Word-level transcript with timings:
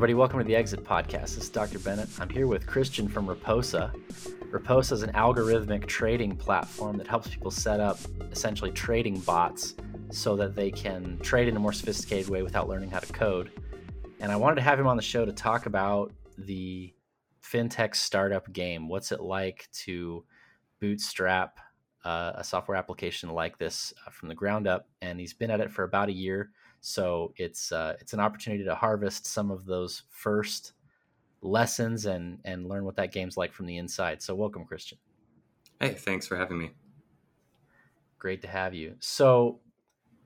everybody. 0.00 0.14
Welcome 0.14 0.38
to 0.38 0.44
the 0.46 0.56
Exit 0.56 0.82
Podcast. 0.82 1.34
This 1.34 1.36
is 1.36 1.48
Dr. 1.50 1.78
Bennett. 1.78 2.08
I'm 2.18 2.30
here 2.30 2.46
with 2.46 2.66
Christian 2.66 3.06
from 3.06 3.26
Raposa. 3.26 3.92
Raposa 4.50 4.92
is 4.92 5.02
an 5.02 5.12
algorithmic 5.12 5.86
trading 5.86 6.36
platform 6.36 6.96
that 6.96 7.06
helps 7.06 7.28
people 7.28 7.50
set 7.50 7.80
up 7.80 7.98
essentially 8.32 8.70
trading 8.70 9.20
bots 9.20 9.74
so 10.10 10.36
that 10.36 10.54
they 10.56 10.70
can 10.70 11.18
trade 11.18 11.48
in 11.48 11.56
a 11.56 11.60
more 11.60 11.74
sophisticated 11.74 12.30
way 12.30 12.42
without 12.42 12.66
learning 12.66 12.90
how 12.90 13.00
to 13.00 13.12
code. 13.12 13.50
And 14.20 14.30
I 14.30 14.36
wanted 14.36 14.56
to 14.56 14.62
have 14.62 14.78
him 14.78 14.86
on 14.86 14.96
the 14.96 15.02
show 15.02 15.24
to 15.24 15.32
talk 15.32 15.66
about 15.66 16.12
the 16.38 16.94
fintech 17.42 17.94
startup 17.94 18.52
game. 18.52 18.88
What's 18.88 19.12
it 19.12 19.20
like 19.20 19.68
to 19.84 20.24
bootstrap 20.80 21.58
uh, 22.04 22.32
a 22.36 22.44
software 22.44 22.76
application 22.76 23.30
like 23.30 23.58
this 23.58 23.92
uh, 24.06 24.10
from 24.10 24.28
the 24.28 24.34
ground 24.34 24.68
up? 24.68 24.88
And 25.02 25.18
he's 25.18 25.34
been 25.34 25.50
at 25.50 25.60
it 25.60 25.72
for 25.72 25.84
about 25.84 26.08
a 26.08 26.12
year 26.12 26.50
so 26.80 27.32
it's 27.36 27.72
uh, 27.72 27.94
it's 28.00 28.12
an 28.12 28.20
opportunity 28.20 28.64
to 28.64 28.74
harvest 28.74 29.26
some 29.26 29.50
of 29.50 29.66
those 29.66 30.02
first 30.10 30.72
lessons 31.42 32.06
and 32.06 32.38
and 32.44 32.68
learn 32.68 32.84
what 32.84 32.96
that 32.96 33.12
game's 33.12 33.36
like 33.36 33.52
from 33.52 33.66
the 33.66 33.76
inside. 33.76 34.22
So 34.22 34.34
welcome, 34.34 34.64
Christian. 34.64 34.98
Hey, 35.78 35.94
thanks 35.94 36.26
for 36.26 36.36
having 36.36 36.58
me. 36.58 36.70
Great 38.18 38.42
to 38.42 38.48
have 38.48 38.74
you. 38.74 38.96
So 39.00 39.60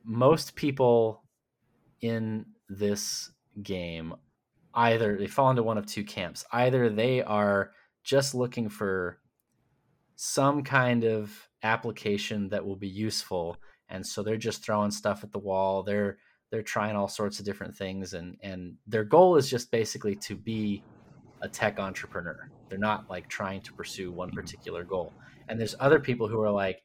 most 0.04 0.54
people 0.54 1.22
in 2.00 2.46
this 2.68 3.30
game 3.62 4.14
either 4.74 5.16
they 5.16 5.26
fall 5.26 5.50
into 5.50 5.62
one 5.62 5.78
of 5.78 5.86
two 5.86 6.04
camps. 6.04 6.44
Either 6.52 6.90
they 6.90 7.22
are 7.22 7.70
just 8.02 8.34
looking 8.34 8.68
for 8.68 9.20
some 10.16 10.62
kind 10.62 11.04
of 11.04 11.48
application 11.62 12.48
that 12.48 12.64
will 12.64 12.76
be 12.76 12.88
useful 12.88 13.56
and 13.88 14.04
so 14.06 14.22
they're 14.22 14.36
just 14.36 14.64
throwing 14.64 14.90
stuff 14.90 15.22
at 15.22 15.32
the 15.32 15.38
wall. 15.38 15.82
They're 15.82 16.18
they're 16.54 16.62
trying 16.62 16.94
all 16.94 17.08
sorts 17.08 17.40
of 17.40 17.44
different 17.44 17.74
things 17.74 18.14
and 18.14 18.36
and 18.40 18.76
their 18.86 19.02
goal 19.02 19.34
is 19.34 19.50
just 19.50 19.72
basically 19.72 20.14
to 20.14 20.36
be 20.36 20.84
a 21.42 21.48
tech 21.48 21.80
entrepreneur 21.80 22.48
they're 22.68 22.78
not 22.78 23.10
like 23.10 23.28
trying 23.28 23.60
to 23.60 23.72
pursue 23.72 24.12
one 24.12 24.28
mm-hmm. 24.28 24.38
particular 24.38 24.84
goal 24.84 25.12
and 25.48 25.58
there's 25.58 25.74
other 25.80 25.98
people 25.98 26.28
who 26.28 26.40
are 26.40 26.52
like 26.52 26.84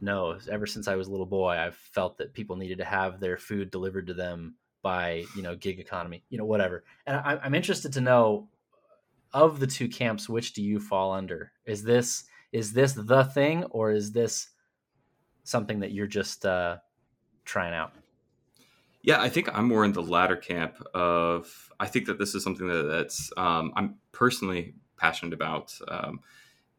no 0.00 0.38
ever 0.48 0.66
since 0.66 0.86
i 0.86 0.94
was 0.94 1.08
a 1.08 1.10
little 1.10 1.26
boy 1.26 1.50
i've 1.50 1.74
felt 1.74 2.16
that 2.16 2.32
people 2.32 2.54
needed 2.54 2.78
to 2.78 2.84
have 2.84 3.18
their 3.18 3.36
food 3.36 3.72
delivered 3.72 4.06
to 4.06 4.14
them 4.14 4.54
by 4.82 5.24
you 5.36 5.42
know 5.42 5.54
gig 5.56 5.78
economy 5.78 6.22
you 6.30 6.38
know 6.38 6.44
whatever. 6.44 6.84
And 7.06 7.16
I, 7.16 7.38
i'm 7.42 7.54
interested 7.54 7.92
to 7.94 8.00
know 8.00 8.48
of 9.32 9.60
the 9.60 9.66
two 9.66 9.88
camps 9.88 10.28
which 10.28 10.52
do 10.52 10.62
you 10.62 10.80
fall 10.80 11.12
under? 11.12 11.52
Is 11.64 11.82
this 11.82 12.24
is 12.52 12.72
this 12.72 12.92
the 12.92 13.24
thing 13.24 13.64
or 13.64 13.92
is 13.92 14.12
this 14.12 14.48
something 15.44 15.80
that 15.80 15.92
you're 15.92 16.06
just 16.06 16.44
uh, 16.44 16.78
trying 17.44 17.74
out? 17.74 17.92
Yeah, 19.02 19.20
I 19.20 19.28
think 19.28 19.48
I'm 19.56 19.66
more 19.66 19.84
in 19.84 19.92
the 19.92 20.02
latter 20.02 20.36
camp 20.36 20.82
of 20.94 21.70
I 21.78 21.86
think 21.86 22.06
that 22.06 22.18
this 22.18 22.34
is 22.34 22.44
something 22.44 22.66
that, 22.66 22.82
that's 22.82 23.32
um, 23.36 23.72
I'm 23.76 23.96
personally 24.12 24.74
passionate 24.98 25.32
about 25.32 25.72
um, 25.88 26.20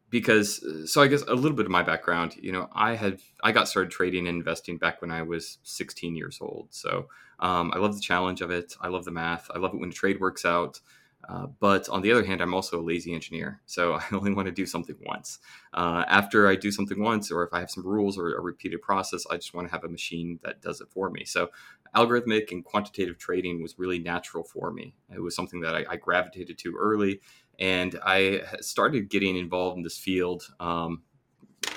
because 0.09 0.63
so 0.91 1.01
I 1.01 1.07
guess 1.07 1.23
a 1.23 1.33
little 1.33 1.57
bit 1.57 1.65
of 1.65 1.71
my 1.71 1.81
background, 1.81 2.35
you 2.39 2.51
know, 2.51 2.69
I 2.73 2.95
had 2.95 3.19
I 3.43 3.51
got 3.51 3.67
started 3.67 3.91
trading 3.91 4.27
and 4.27 4.37
investing 4.37 4.77
back 4.77 5.01
when 5.01 5.09
I 5.09 5.23
was 5.23 5.57
16 5.63 6.15
years 6.15 6.37
old. 6.41 6.67
So 6.69 7.07
um, 7.41 7.71
I 7.73 7.79
love 7.79 7.95
the 7.95 8.01
challenge 8.01 8.41
of 8.41 8.51
it. 8.51 8.75
I 8.79 8.87
love 8.87 9.05
the 9.05 9.11
math. 9.11 9.49
I 9.53 9.59
love 9.59 9.73
it 9.73 9.79
when 9.79 9.89
the 9.89 9.95
trade 9.95 10.19
works 10.19 10.45
out. 10.45 10.79
Uh, 11.27 11.47
but 11.59 11.87
on 11.89 12.01
the 12.01 12.11
other 12.11 12.23
hand, 12.23 12.41
I'm 12.41 12.53
also 12.53 12.79
a 12.79 12.83
lazy 12.83 13.13
engineer. 13.13 13.61
So 13.65 13.93
I 13.95 14.03
only 14.11 14.33
want 14.33 14.47
to 14.47 14.51
do 14.51 14.65
something 14.65 14.95
once. 15.05 15.39
Uh, 15.73 16.03
after 16.07 16.47
I 16.47 16.55
do 16.55 16.71
something 16.71 17.01
once, 17.01 17.31
or 17.31 17.43
if 17.43 17.53
I 17.53 17.59
have 17.59 17.71
some 17.71 17.85
rules 17.85 18.17
or 18.17 18.35
a 18.35 18.41
repeated 18.41 18.81
process, 18.81 19.25
I 19.29 19.37
just 19.37 19.53
want 19.53 19.67
to 19.67 19.71
have 19.71 19.83
a 19.83 19.89
machine 19.89 20.39
that 20.43 20.61
does 20.61 20.81
it 20.81 20.89
for 20.89 21.09
me. 21.09 21.25
So 21.25 21.49
algorithmic 21.95 22.51
and 22.51 22.63
quantitative 22.63 23.17
trading 23.17 23.61
was 23.61 23.77
really 23.77 23.99
natural 23.99 24.43
for 24.43 24.71
me. 24.71 24.93
It 25.13 25.19
was 25.19 25.35
something 25.35 25.61
that 25.61 25.75
I, 25.75 25.85
I 25.89 25.95
gravitated 25.97 26.57
to 26.59 26.75
early. 26.77 27.21
And 27.59 27.99
I 28.03 28.41
started 28.61 29.09
getting 29.09 29.37
involved 29.37 29.77
in 29.77 29.83
this 29.83 29.97
field 29.97 30.47
um, 30.59 31.03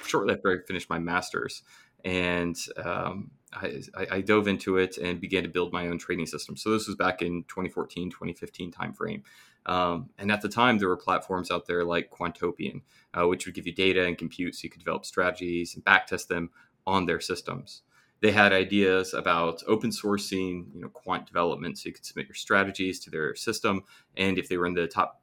shortly 0.04 0.34
after 0.34 0.50
I 0.50 0.66
finished 0.66 0.88
my 0.88 0.98
master's. 0.98 1.62
And 2.04 2.56
um, 2.82 3.30
I, 3.54 4.06
I, 4.10 4.20
dove 4.20 4.48
into 4.48 4.78
it 4.78 4.98
and 4.98 5.20
began 5.20 5.42
to 5.42 5.48
build 5.48 5.72
my 5.72 5.88
own 5.88 5.98
trading 5.98 6.26
system. 6.26 6.56
So 6.56 6.70
this 6.70 6.86
was 6.86 6.96
back 6.96 7.22
in 7.22 7.44
2014, 7.44 8.10
2015 8.10 8.72
timeframe. 8.72 9.22
Um, 9.66 10.10
and 10.18 10.30
at 10.30 10.42
the 10.42 10.48
time, 10.48 10.78
there 10.78 10.88
were 10.88 10.96
platforms 10.96 11.50
out 11.50 11.66
there 11.66 11.84
like 11.84 12.10
Quantopian, 12.10 12.82
uh, 13.14 13.26
which 13.26 13.46
would 13.46 13.54
give 13.54 13.66
you 13.66 13.74
data 13.74 14.04
and 14.04 14.18
compute 14.18 14.54
so 14.54 14.60
you 14.64 14.70
could 14.70 14.80
develop 14.80 15.04
strategies 15.06 15.74
and 15.74 15.84
backtest 15.84 16.28
them 16.28 16.50
on 16.86 17.06
their 17.06 17.20
systems. 17.20 17.82
They 18.20 18.32
had 18.32 18.52
ideas 18.52 19.14
about 19.14 19.62
open 19.66 19.90
sourcing, 19.90 20.74
you 20.74 20.80
know, 20.80 20.88
quant 20.88 21.26
development, 21.26 21.78
so 21.78 21.88
you 21.88 21.92
could 21.92 22.04
submit 22.04 22.26
your 22.26 22.34
strategies 22.34 23.00
to 23.00 23.10
their 23.10 23.34
system. 23.34 23.84
And 24.16 24.38
if 24.38 24.48
they 24.48 24.56
were 24.56 24.66
in 24.66 24.74
the 24.74 24.86
top 24.86 25.20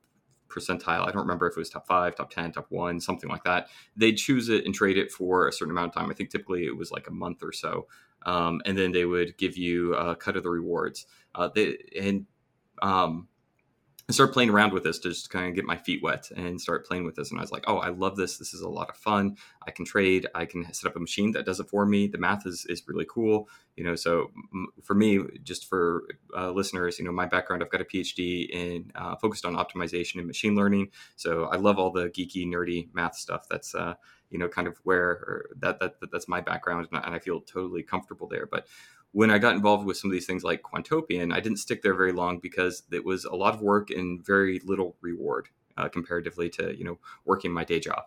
percentile. 0.51 1.07
I 1.07 1.11
don't 1.11 1.21
remember 1.21 1.47
if 1.47 1.55
it 1.55 1.59
was 1.59 1.69
top 1.69 1.87
five, 1.87 2.15
top 2.15 2.29
10, 2.31 2.51
top 2.51 2.67
one, 2.69 2.99
something 2.99 3.29
like 3.29 3.43
that. 3.45 3.67
They'd 3.95 4.17
choose 4.17 4.49
it 4.49 4.65
and 4.65 4.75
trade 4.75 4.97
it 4.97 5.11
for 5.11 5.47
a 5.47 5.53
certain 5.53 5.71
amount 5.71 5.89
of 5.89 5.93
time. 5.95 6.11
I 6.11 6.13
think 6.13 6.29
typically 6.29 6.65
it 6.65 6.75
was 6.75 6.91
like 6.91 7.07
a 7.07 7.11
month 7.11 7.41
or 7.41 7.51
so 7.51 7.87
um, 8.23 8.61
and 8.65 8.77
then 8.77 8.91
they 8.91 9.05
would 9.05 9.37
give 9.37 9.57
you 9.57 9.95
a 9.95 10.15
cut 10.15 10.37
of 10.37 10.43
the 10.43 10.49
rewards. 10.49 11.05
Uh, 11.33 11.49
they, 11.53 11.77
and 11.99 12.25
um, 12.81 13.27
I 14.11 14.13
started 14.13 14.33
playing 14.33 14.49
around 14.49 14.73
with 14.73 14.83
this 14.83 14.99
to 14.99 15.09
just 15.09 15.29
kind 15.29 15.47
of 15.47 15.55
get 15.55 15.63
my 15.63 15.77
feet 15.77 16.03
wet 16.03 16.31
and 16.35 16.59
start 16.59 16.85
playing 16.85 17.05
with 17.05 17.15
this. 17.15 17.31
And 17.31 17.39
I 17.39 17.43
was 17.43 17.51
like, 17.53 17.63
oh, 17.67 17.77
I 17.77 17.91
love 17.91 18.17
this. 18.17 18.37
This 18.37 18.53
is 18.53 18.59
a 18.59 18.67
lot 18.67 18.89
of 18.89 18.97
fun. 18.97 19.37
I 19.65 19.71
can 19.71 19.85
trade. 19.85 20.27
I 20.35 20.43
can 20.43 20.73
set 20.73 20.89
up 20.89 20.97
a 20.97 20.99
machine 20.99 21.31
that 21.31 21.45
does 21.45 21.61
it 21.61 21.69
for 21.69 21.85
me. 21.85 22.07
The 22.07 22.17
math 22.17 22.45
is, 22.45 22.65
is 22.67 22.83
really 22.87 23.05
cool. 23.09 23.47
You 23.77 23.85
know, 23.85 23.95
so 23.95 24.31
for 24.83 24.95
me, 24.95 25.21
just 25.43 25.69
for 25.69 26.03
uh, 26.35 26.51
listeners, 26.51 26.99
you 26.99 27.05
know, 27.05 27.13
my 27.13 27.25
background, 27.25 27.63
I've 27.63 27.69
got 27.69 27.79
a 27.79 27.85
PhD 27.85 28.49
in 28.49 28.91
uh, 28.95 29.15
focused 29.15 29.45
on 29.45 29.55
optimization 29.55 30.17
and 30.17 30.27
machine 30.27 30.55
learning. 30.55 30.89
So 31.15 31.45
I 31.45 31.55
love 31.55 31.79
all 31.79 31.91
the 31.91 32.09
geeky, 32.09 32.45
nerdy 32.45 32.89
math 32.93 33.15
stuff. 33.15 33.45
That's 33.49 33.73
uh, 33.73 33.93
you 34.31 34.39
know 34.39 34.47
kind 34.47 34.67
of 34.67 34.77
where 34.83 35.45
that, 35.57 35.79
that, 35.79 35.99
that 35.99 36.11
that's 36.11 36.27
my 36.27 36.41
background 36.41 36.87
and 36.91 37.15
I 37.15 37.19
feel 37.19 37.41
totally 37.41 37.83
comfortable 37.83 38.27
there 38.27 38.47
but 38.49 38.67
when 39.13 39.29
I 39.29 39.39
got 39.39 39.55
involved 39.55 39.85
with 39.85 39.97
some 39.97 40.09
of 40.09 40.13
these 40.13 40.25
things 40.25 40.43
like 40.43 40.61
Quantopian, 40.61 41.33
I 41.33 41.41
didn't 41.41 41.57
stick 41.57 41.81
there 41.81 41.93
very 41.93 42.13
long 42.13 42.39
because 42.39 42.83
it 42.91 43.03
was 43.03 43.25
a 43.25 43.35
lot 43.35 43.53
of 43.53 43.61
work 43.61 43.89
and 43.89 44.25
very 44.25 44.61
little 44.63 44.95
reward 45.01 45.49
uh, 45.77 45.89
comparatively 45.89 46.49
to 46.49 46.77
you 46.77 46.83
know 46.83 46.99
working 47.25 47.51
my 47.51 47.63
day 47.63 47.79
job. 47.79 48.03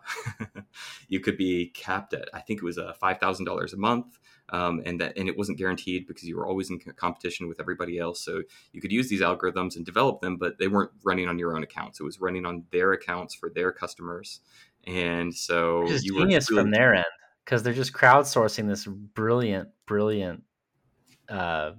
you 1.09 1.21
could 1.21 1.37
be 1.37 1.67
capped 1.75 2.15
at 2.15 2.29
I 2.33 2.41
think 2.41 2.61
it 2.61 2.65
was 2.65 2.79
uh, 2.79 2.93
five 2.95 3.19
thousand 3.19 3.45
dollars 3.45 3.73
a 3.73 3.77
month, 3.77 4.19
um, 4.51 4.83
and 4.85 5.01
that 5.01 5.17
and 5.17 5.29
it 5.29 5.37
wasn't 5.37 5.59
guaranteed 5.59 6.07
because 6.07 6.25
you 6.25 6.37
were 6.37 6.47
always 6.47 6.71
in 6.71 6.79
competition 6.79 7.49
with 7.49 7.61
everybody 7.61 7.99
else. 7.99 8.21
So 8.25 8.43
you 8.73 8.81
could 8.81 8.93
use 8.93 9.09
these 9.09 9.21
algorithms 9.23 9.77
and 9.77 9.85
develop 9.85 10.21
them, 10.21 10.37
but 10.37 10.59
they 10.59 10.69
weren't 10.69 10.93
running 11.03 11.29
on 11.29 11.39
your 11.39 11.57
own 11.57 11.63
accounts. 11.63 12.01
It 12.01 12.05
was 12.05 12.21
running 12.21 12.47
on 12.47 12.65
their 12.71 12.93
accounts 12.93 13.35
for 13.35 13.51
their 13.51 13.73
customers, 13.73 14.41
and 14.87 15.35
so 15.35 15.85
it's 15.87 16.05
you 16.05 16.19
genius 16.19 16.51
really... 16.51 16.63
from 16.63 16.71
their 16.71 16.95
end 16.95 17.05
because 17.45 17.63
they're 17.63 17.75
just 17.75 17.93
crowdsourcing 17.93 18.67
this 18.67 18.87
brilliant, 18.87 19.69
brilliant, 19.87 20.43
uh, 21.29 21.73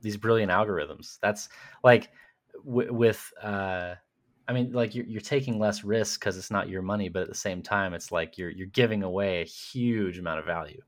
these 0.00 0.16
brilliant 0.16 0.50
algorithms. 0.50 1.18
That's 1.20 1.48
like 1.82 2.10
w- 2.64 2.92
with, 2.92 3.32
uh, 3.42 3.94
I 4.48 4.52
mean, 4.52 4.72
like 4.72 4.94
you're, 4.94 5.06
you're 5.06 5.20
taking 5.20 5.58
less 5.58 5.84
risk 5.84 6.20
because 6.20 6.36
it's 6.36 6.50
not 6.50 6.68
your 6.68 6.82
money, 6.82 7.08
but 7.08 7.22
at 7.22 7.28
the 7.28 7.34
same 7.34 7.62
time, 7.62 7.94
it's 7.94 8.12
like 8.12 8.38
you're 8.38 8.50
you're 8.50 8.66
giving 8.68 9.02
away 9.02 9.42
a 9.42 9.44
huge 9.44 10.18
amount 10.18 10.38
of 10.38 10.46
value. 10.46 10.82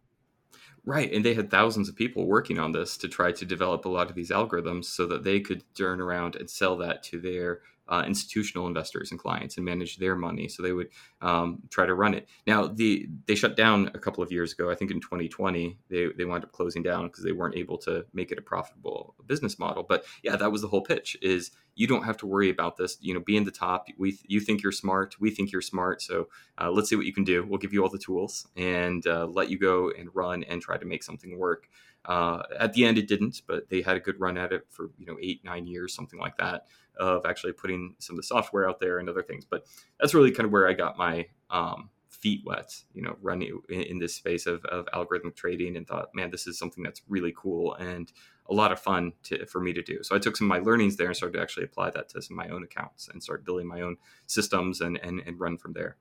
Right, 0.85 1.13
and 1.13 1.25
they 1.25 1.35
had 1.35 1.51
thousands 1.51 1.89
of 1.89 1.97
people 1.97 2.27
working 2.27 2.61
on 2.61 2.71
this 2.71 2.97
to 2.99 3.09
try 3.09 3.33
to 3.33 3.45
develop 3.45 3.87
a 3.87 3.89
lot 3.89 4.09
of 4.09 4.15
these 4.15 4.31
algorithms 4.31 4.85
so 4.85 5.05
that 5.07 5.25
they 5.25 5.41
could 5.41 5.65
turn 5.75 6.01
around 6.01 6.37
and 6.37 6.49
sell 6.49 6.77
that 6.77 7.03
to 7.05 7.21
their 7.21 7.63
uh, 7.89 8.05
institutional 8.07 8.67
investors 8.67 9.11
and 9.11 9.21
clients 9.21 9.57
and 9.57 9.65
manage 9.65 9.99
their 9.99 10.17
money. 10.17 10.49
So 10.49 10.63
they 10.63 10.73
would 10.73 10.89
um, 11.21 11.63
try 11.71 11.87
to 11.87 11.95
run 11.95 12.15
it. 12.15 12.29
Now, 12.47 12.67
the 12.67 13.09
they 13.27 13.35
shut 13.35 13.57
down 13.57 13.91
a 13.95 13.99
couple 13.99 14.23
of 14.23 14.33
years 14.33 14.53
ago. 14.53 14.71
I 14.71 14.75
think 14.75 14.91
in 14.91 15.01
2020 15.01 15.79
they 15.89 16.09
they 16.17 16.25
wound 16.25 16.45
up 16.45 16.53
closing 16.53 16.83
down 16.83 17.07
because 17.07 17.25
they 17.25 17.33
weren't 17.33 17.57
able 17.57 17.79
to 17.79 18.05
make 18.13 18.33
it 18.33 18.39
a 18.39 18.43
profitable 18.43 19.15
business 19.27 19.59
model. 19.59 19.85
But 19.89 20.05
yeah, 20.23 20.37
that 20.37 20.51
was 20.51 20.63
the 20.63 20.69
whole 20.69 20.83
pitch: 20.83 21.17
is 21.23 21.53
you 21.75 21.87
don't 21.87 22.05
have 22.05 22.17
to 22.19 22.27
worry 22.27 22.51
about 22.51 22.77
this. 22.77 22.99
You 23.01 23.15
know, 23.15 23.21
be 23.21 23.37
in 23.37 23.45
the 23.45 23.51
top. 23.51 23.87
We 23.99 24.19
you 24.27 24.41
think 24.41 24.63
you're 24.63 24.73
smart. 24.73 25.17
We 25.21 25.31
think 25.31 25.53
you're 25.53 25.63
smart. 25.63 26.03
So 26.03 26.29
uh, 26.61 26.71
let's 26.71 26.89
see 26.89 26.97
what 26.97 27.07
you 27.07 27.13
can 27.13 27.25
do. 27.25 27.45
We'll 27.47 27.59
give 27.59 27.73
you 27.73 27.83
all 27.83 27.91
the 27.91 27.99
tools 27.99 28.49
and 28.57 29.07
uh, 29.07 29.27
let 29.27 29.51
you 29.51 29.59
go 29.59 29.93
and 29.97 30.09
run 30.15 30.43
and 30.45 30.61
try 30.61 30.77
to 30.77 30.87
make 30.87 31.03
something 31.03 31.39
work. 31.39 31.69
Uh, 32.05 32.43
at 32.61 32.73
the 32.73 32.85
end, 32.85 32.99
it 32.99 33.09
didn't, 33.09 33.43
but 33.49 33.69
they 33.69 33.83
had 33.83 33.97
a 33.97 34.01
good 34.01 34.21
run 34.21 34.39
at 34.39 34.53
it 34.53 34.65
for 34.71 34.91
you 34.99 35.07
know 35.07 35.17
eight 35.21 35.45
nine 35.45 35.67
years, 35.67 35.95
something 35.95 36.19
like 36.19 36.37
that 36.39 36.67
of 36.99 37.27
actually 37.27 37.53
putting 37.53 37.95
some 37.99 38.15
of 38.15 38.19
the 38.19 38.27
software 38.27 38.69
out 38.69 38.81
there 38.81 38.99
and 38.99 39.09
other 39.09 39.23
things. 39.23 39.45
But 39.45 39.67
that's 40.01 40.15
really 40.15 40.31
kind 40.31 40.47
of 40.47 40.53
where 40.53 40.69
I 40.69 40.73
got 40.73 40.97
my 40.97 41.27
um, 41.51 41.91
feet 42.09 42.43
wet, 42.45 42.75
you 42.93 43.03
know, 43.03 43.17
running 43.21 43.61
in, 43.69 43.83
in 43.83 43.99
this 43.99 44.15
space 44.15 44.47
of, 44.47 44.65
of, 44.67 44.87
algorithmic 44.87 45.37
trading 45.37 45.77
and 45.77 45.87
thought, 45.87 46.09
man, 46.15 46.31
this 46.31 46.47
is 46.47 46.59
something 46.59 46.83
that's 46.83 47.03
really 47.09 47.35
cool. 47.37 47.75
And 47.75 48.11
a 48.49 48.55
lot 48.55 48.73
of 48.73 48.81
fun 48.81 49.13
to, 49.25 49.45
for 49.47 49.61
me 49.61 49.73
to 49.73 49.83
do. 49.83 50.03
So 50.03 50.15
I 50.15 50.19
took 50.19 50.37
some 50.37 50.51
of 50.51 50.59
my 50.59 50.65
learnings 50.65 50.97
there 50.97 51.09
and 51.09 51.17
started 51.17 51.37
to 51.37 51.43
actually 51.43 51.65
apply 51.65 51.91
that 51.91 52.09
to 52.11 52.23
some 52.23 52.39
of 52.39 52.47
my 52.47 52.55
own 52.55 52.63
accounts 52.63 53.09
and 53.09 53.23
start 53.23 53.45
building 53.45 53.67
my 53.67 53.81
own 53.81 53.97
systems 54.27 54.81
and, 54.81 54.99
and, 55.03 55.21
and 55.27 55.39
run 55.39 55.59
from 55.59 55.73
there. 55.73 55.97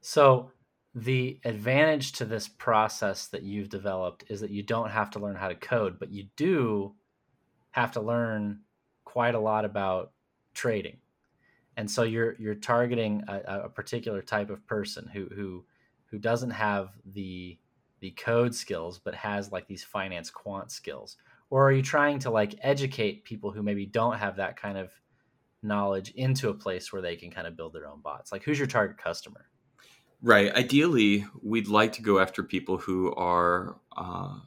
So 0.00 0.50
the 0.94 1.40
advantage 1.44 2.12
to 2.12 2.24
this 2.24 2.48
process 2.48 3.26
that 3.28 3.42
you've 3.42 3.70
developed 3.70 4.24
is 4.28 4.40
that 4.40 4.50
you 4.50 4.62
don't 4.62 4.90
have 4.90 5.10
to 5.10 5.18
learn 5.18 5.36
how 5.36 5.48
to 5.48 5.54
code, 5.54 5.98
but 5.98 6.10
you 6.10 6.26
do 6.36 6.94
have 7.70 7.92
to 7.92 8.00
learn 8.00 8.60
quite 9.12 9.34
a 9.34 9.38
lot 9.38 9.66
about 9.66 10.12
trading. 10.54 10.96
And 11.76 11.90
so 11.90 12.02
you're 12.02 12.34
you're 12.38 12.54
targeting 12.54 13.22
a, 13.28 13.64
a 13.64 13.68
particular 13.68 14.22
type 14.22 14.48
of 14.48 14.66
person 14.66 15.08
who 15.12 15.28
who 15.34 15.64
who 16.06 16.18
doesn't 16.18 16.50
have 16.50 16.90
the 17.04 17.58
the 18.00 18.10
code 18.12 18.54
skills 18.54 18.98
but 18.98 19.14
has 19.14 19.52
like 19.52 19.66
these 19.68 19.84
finance 19.84 20.30
quant 20.30 20.70
skills. 20.70 21.18
Or 21.50 21.68
are 21.68 21.72
you 21.72 21.82
trying 21.82 22.18
to 22.20 22.30
like 22.30 22.54
educate 22.62 23.24
people 23.24 23.50
who 23.50 23.62
maybe 23.62 23.84
don't 23.84 24.18
have 24.18 24.36
that 24.36 24.56
kind 24.56 24.78
of 24.78 24.90
knowledge 25.62 26.10
into 26.12 26.48
a 26.48 26.54
place 26.54 26.90
where 26.90 27.02
they 27.02 27.16
can 27.16 27.30
kind 27.30 27.46
of 27.46 27.54
build 27.54 27.74
their 27.74 27.86
own 27.86 28.00
bots? 28.00 28.32
Like 28.32 28.44
who's 28.44 28.58
your 28.58 28.66
target 28.66 28.96
customer? 28.96 29.44
Right. 30.22 30.54
Ideally 30.54 31.26
we'd 31.42 31.68
like 31.68 31.92
to 31.94 32.02
go 32.02 32.18
after 32.18 32.42
people 32.42 32.78
who 32.78 33.14
are 33.14 33.76
uh, 33.94 34.38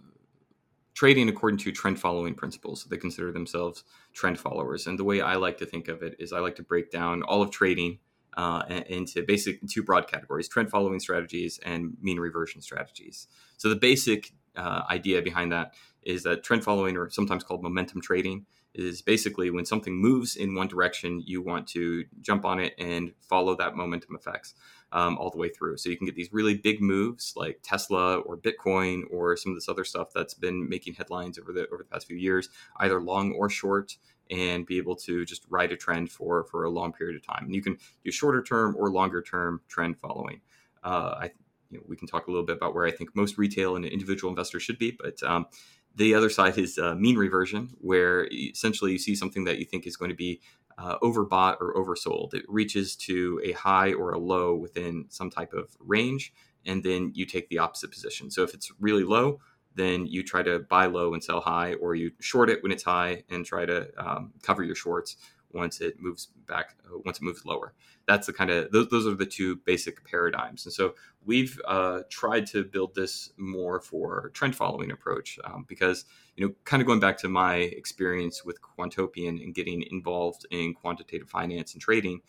trading 0.95 1.29
according 1.29 1.59
to 1.59 1.71
trend 1.71 1.99
following 1.99 2.33
principles. 2.33 2.85
They 2.85 2.97
consider 2.97 3.31
themselves 3.31 3.83
trend 4.13 4.39
followers. 4.39 4.87
And 4.87 4.97
the 4.97 5.03
way 5.03 5.21
i 5.21 5.35
like 5.35 5.59
to 5.59 5.65
think 5.65 5.87
of 5.87 6.01
it 6.01 6.15
is 6.17 6.33
i 6.33 6.39
like 6.39 6.55
to 6.55 6.63
break 6.63 6.89
down 6.89 7.21
all 7.21 7.41
of 7.43 7.51
trading 7.51 7.99
uh, 8.37 8.63
into 8.87 9.23
basic 9.23 9.65
two 9.67 9.83
broad 9.83 10.07
categories 10.07 10.47
trend 10.47 10.69
following 10.69 10.99
strategies 10.99 11.59
and 11.65 11.95
mean 12.01 12.19
reversion 12.19 12.61
strategies. 12.61 13.27
So 13.57 13.69
the 13.69 13.75
basic 13.75 14.33
uh, 14.55 14.83
idea 14.89 15.21
behind 15.21 15.51
that 15.51 15.73
is 16.03 16.23
that 16.23 16.43
trend 16.43 16.63
following 16.63 16.97
or 16.97 17.09
sometimes 17.09 17.43
called 17.43 17.63
momentum 17.63 18.01
trading 18.01 18.45
is 18.73 19.01
basically 19.01 19.49
when 19.49 19.65
something 19.65 19.95
moves 19.95 20.35
in 20.35 20.53
one 20.53 20.67
direction 20.67 21.23
you 21.25 21.41
want 21.41 21.65
to 21.65 22.03
jump 22.21 22.43
on 22.43 22.59
it 22.59 22.73
and 22.77 23.13
follow 23.21 23.55
that 23.55 23.75
momentum 23.75 24.15
effects 24.15 24.53
um, 24.91 25.17
all 25.17 25.29
the 25.29 25.37
way 25.37 25.49
through 25.49 25.77
so 25.77 25.89
you 25.89 25.97
can 25.97 26.05
get 26.05 26.15
these 26.15 26.31
really 26.31 26.55
big 26.55 26.81
moves 26.81 27.33
like 27.35 27.59
tesla 27.63 28.17
or 28.19 28.37
bitcoin 28.37 29.01
or 29.11 29.35
some 29.35 29.51
of 29.51 29.57
this 29.57 29.67
other 29.67 29.83
stuff 29.83 30.09
that's 30.13 30.33
been 30.33 30.67
making 30.69 30.93
headlines 30.93 31.37
over 31.37 31.51
the 31.51 31.67
over 31.67 31.79
the 31.79 31.89
past 31.89 32.07
few 32.07 32.17
years 32.17 32.49
either 32.79 33.01
long 33.01 33.33
or 33.33 33.49
short 33.49 33.97
and 34.31 34.65
be 34.65 34.77
able 34.77 34.95
to 34.95 35.25
just 35.25 35.45
ride 35.49 35.71
a 35.71 35.77
trend 35.77 36.11
for 36.11 36.45
for 36.45 36.63
a 36.63 36.69
long 36.69 36.91
period 36.91 37.15
of 37.15 37.25
time. 37.25 37.45
And 37.45 37.55
you 37.55 37.61
can 37.61 37.77
do 38.03 38.11
shorter 38.11 38.41
term 38.41 38.75
or 38.77 38.89
longer 38.89 39.21
term 39.21 39.61
trend 39.67 39.97
following. 39.97 40.41
Uh, 40.83 41.15
I 41.19 41.31
you 41.71 41.79
know, 41.79 41.83
we 41.87 41.95
can 41.95 42.07
talk 42.07 42.27
a 42.27 42.31
little 42.31 42.45
bit 42.45 42.57
about 42.57 42.75
where 42.75 42.85
I 42.85 42.91
think 42.91 43.15
most 43.15 43.37
retail 43.37 43.75
and 43.75 43.85
individual 43.85 44.29
investors 44.29 44.63
should 44.63 44.77
be, 44.77 44.91
but 44.91 45.21
um, 45.23 45.47
the 45.95 46.13
other 46.13 46.29
side 46.29 46.57
is 46.57 46.77
uh, 46.77 46.95
mean 46.95 47.17
reversion, 47.17 47.69
where 47.79 48.27
essentially 48.31 48.91
you 48.91 48.97
see 48.97 49.15
something 49.15 49.45
that 49.45 49.59
you 49.59 49.65
think 49.65 49.87
is 49.87 49.97
going 49.97 50.09
to 50.09 50.15
be 50.15 50.41
uh, 50.77 50.97
overbought 50.99 51.57
or 51.61 51.73
oversold. 51.75 52.33
It 52.33 52.43
reaches 52.47 52.95
to 52.97 53.39
a 53.43 53.53
high 53.53 53.93
or 53.93 54.11
a 54.11 54.19
low 54.19 54.55
within 54.55 55.05
some 55.09 55.29
type 55.29 55.53
of 55.53 55.75
range, 55.79 56.33
and 56.65 56.83
then 56.83 57.11
you 57.15 57.25
take 57.25 57.47
the 57.49 57.59
opposite 57.59 57.91
position. 57.91 58.29
So 58.29 58.43
if 58.43 58.53
it's 58.53 58.71
really 58.79 59.03
low, 59.03 59.39
then 59.75 60.05
you 60.05 60.23
try 60.23 60.41
to 60.43 60.59
buy 60.59 60.85
low 60.85 61.13
and 61.13 61.23
sell 61.23 61.41
high, 61.41 61.75
or 61.75 61.95
you 61.95 62.11
short 62.19 62.49
it 62.49 62.61
when 62.61 62.71
it's 62.71 62.83
high 62.83 63.23
and 63.29 63.45
try 63.45 63.65
to 63.65 63.87
um, 63.97 64.33
cover 64.41 64.63
your 64.63 64.75
shorts 64.75 65.17
once 65.55 65.81
it 65.81 65.99
moves 65.99 66.27
back, 66.47 66.75
uh, 66.85 66.97
once 67.05 67.17
it 67.17 67.23
moves 67.23 67.45
lower. 67.45 67.73
That's 68.07 68.27
the 68.27 68.33
kind 68.33 68.51
of 68.51 68.71
those, 68.71 68.89
those 68.89 69.07
are 69.07 69.15
the 69.15 69.25
two 69.25 69.55
basic 69.65 70.05
paradigms. 70.05 70.65
And 70.65 70.73
so 70.73 70.93
we've 71.25 71.59
uh, 71.65 72.01
tried 72.09 72.45
to 72.47 72.63
build 72.63 72.93
this 72.93 73.31
more 73.37 73.79
for 73.79 74.29
trend 74.33 74.55
following 74.55 74.91
approach 74.91 75.39
um, 75.43 75.65
because 75.67 76.05
you 76.35 76.45
know, 76.45 76.53
kind 76.65 76.81
of 76.81 76.87
going 76.87 76.99
back 76.99 77.17
to 77.19 77.29
my 77.29 77.55
experience 77.55 78.43
with 78.43 78.59
Quantopian 78.61 79.41
and 79.41 79.55
getting 79.55 79.83
involved 79.89 80.45
in 80.51 80.73
quantitative 80.73 81.29
finance 81.29 81.73
and 81.73 81.81
trading. 81.81 82.21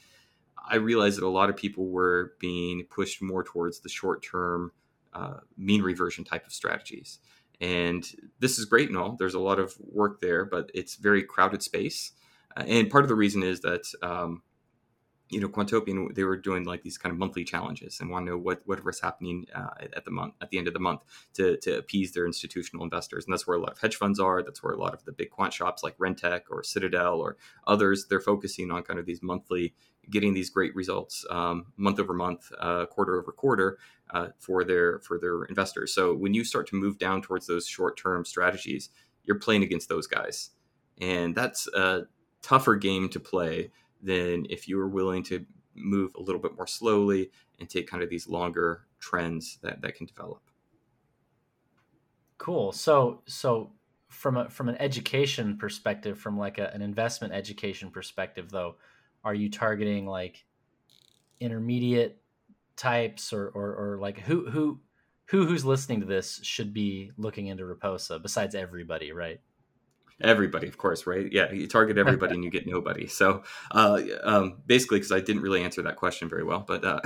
I 0.68 0.76
realized 0.76 1.18
that 1.18 1.26
a 1.26 1.28
lot 1.28 1.50
of 1.50 1.56
people 1.56 1.88
were 1.88 2.34
being 2.38 2.84
pushed 2.90 3.20
more 3.22 3.44
towards 3.44 3.80
the 3.80 3.88
short 3.88 4.22
term 4.22 4.72
uh, 5.12 5.38
mean 5.56 5.82
reversion 5.82 6.24
type 6.24 6.46
of 6.46 6.52
strategies. 6.52 7.18
And 7.60 8.06
this 8.38 8.58
is 8.58 8.64
great 8.64 8.88
and 8.88 8.98
all. 8.98 9.16
There's 9.18 9.34
a 9.34 9.40
lot 9.40 9.58
of 9.58 9.74
work 9.80 10.20
there, 10.20 10.44
but 10.44 10.70
it's 10.74 10.96
very 10.96 11.22
crowded 11.22 11.62
space. 11.62 12.12
Uh, 12.56 12.64
and 12.66 12.90
part 12.90 13.04
of 13.04 13.08
the 13.08 13.14
reason 13.14 13.42
is 13.42 13.60
that 13.60 13.84
um, 14.02 14.42
you 15.28 15.40
know, 15.40 15.48
Quantopian, 15.48 16.14
they 16.14 16.22
were 16.22 16.36
doing 16.36 16.64
like 16.64 16.82
these 16.82 16.98
kind 16.98 17.12
of 17.12 17.18
monthly 17.18 17.42
challenges 17.42 17.98
and 18.00 18.10
want 18.10 18.26
to 18.26 18.32
know 18.32 18.38
what 18.38 18.62
whatever's 18.64 19.00
happening 19.00 19.46
uh, 19.52 19.70
at 19.80 20.04
the 20.04 20.10
month 20.10 20.34
at 20.40 20.50
the 20.50 20.58
end 20.58 20.68
of 20.68 20.74
the 20.74 20.80
month 20.80 21.00
to, 21.34 21.56
to 21.58 21.78
appease 21.78 22.12
their 22.12 22.26
institutional 22.26 22.84
investors, 22.84 23.24
and 23.24 23.32
that's 23.32 23.46
where 23.46 23.56
a 23.56 23.60
lot 23.60 23.72
of 23.72 23.80
hedge 23.80 23.96
funds 23.96 24.20
are. 24.20 24.42
That's 24.42 24.62
where 24.62 24.72
a 24.72 24.78
lot 24.78 24.94
of 24.94 25.04
the 25.04 25.10
big 25.10 25.30
quant 25.30 25.52
shops 25.52 25.82
like 25.82 25.98
Rentech 25.98 26.42
or 26.50 26.62
Citadel 26.62 27.20
or 27.20 27.36
others 27.66 28.06
they're 28.08 28.20
focusing 28.20 28.70
on 28.70 28.82
kind 28.84 29.00
of 29.00 29.06
these 29.06 29.20
monthly, 29.20 29.74
getting 30.08 30.32
these 30.32 30.48
great 30.48 30.74
results 30.76 31.26
um, 31.28 31.66
month 31.76 31.98
over 31.98 32.14
month, 32.14 32.52
uh, 32.60 32.86
quarter 32.86 33.18
over 33.20 33.32
quarter 33.32 33.78
uh, 34.10 34.28
for 34.38 34.62
their 34.62 35.00
for 35.00 35.18
their 35.18 35.42
investors. 35.44 35.92
So 35.92 36.14
when 36.14 36.34
you 36.34 36.44
start 36.44 36.68
to 36.68 36.76
move 36.76 36.98
down 36.98 37.20
towards 37.20 37.48
those 37.48 37.66
short 37.66 37.98
term 37.98 38.24
strategies, 38.24 38.90
you're 39.24 39.40
playing 39.40 39.64
against 39.64 39.88
those 39.88 40.06
guys, 40.06 40.50
and 41.00 41.34
that's 41.34 41.66
a 41.74 42.06
tougher 42.46 42.76
game 42.76 43.08
to 43.08 43.18
play 43.18 43.72
than 44.00 44.46
if 44.48 44.68
you 44.68 44.76
were 44.76 44.88
willing 44.88 45.24
to 45.24 45.44
move 45.74 46.12
a 46.16 46.22
little 46.22 46.40
bit 46.40 46.56
more 46.56 46.66
slowly 46.66 47.30
and 47.58 47.68
take 47.68 47.88
kind 47.88 48.04
of 48.04 48.08
these 48.08 48.28
longer 48.28 48.86
trends 49.00 49.58
that, 49.62 49.82
that 49.82 49.96
can 49.96 50.06
develop. 50.06 50.40
Cool. 52.38 52.70
So 52.70 53.22
so 53.26 53.72
from 54.08 54.36
a 54.36 54.48
from 54.48 54.68
an 54.68 54.76
education 54.78 55.58
perspective, 55.58 56.20
from 56.20 56.38
like 56.38 56.58
a, 56.58 56.72
an 56.72 56.82
investment 56.82 57.32
education 57.34 57.90
perspective 57.90 58.48
though, 58.50 58.76
are 59.24 59.34
you 59.34 59.50
targeting 59.50 60.06
like 60.06 60.44
intermediate 61.40 62.22
types 62.76 63.32
or, 63.32 63.48
or, 63.48 63.74
or 63.74 63.98
like 63.98 64.20
who 64.20 64.48
who 64.48 64.78
who 65.26 65.46
who's 65.46 65.64
listening 65.64 66.00
to 66.00 66.06
this 66.06 66.38
should 66.44 66.72
be 66.72 67.10
looking 67.16 67.48
into 67.48 67.64
Raposa 67.64 68.22
besides 68.22 68.54
everybody, 68.54 69.10
right? 69.10 69.40
Everybody 70.20 70.66
of 70.66 70.78
course 70.78 71.06
right? 71.06 71.30
Yeah 71.32 71.52
you 71.52 71.66
target 71.66 71.98
everybody 71.98 72.34
and 72.34 72.44
you 72.44 72.50
get 72.50 72.66
nobody. 72.66 73.06
So 73.06 73.42
uh, 73.70 74.00
um, 74.22 74.62
basically 74.66 74.98
because 74.98 75.12
i 75.12 75.20
didn't 75.20 75.42
really 75.42 75.62
answer 75.62 75.82
that 75.82 75.96
question 75.96 76.28
very 76.28 76.44
well 76.44 76.64
but 76.66 76.84
uh, 76.84 77.00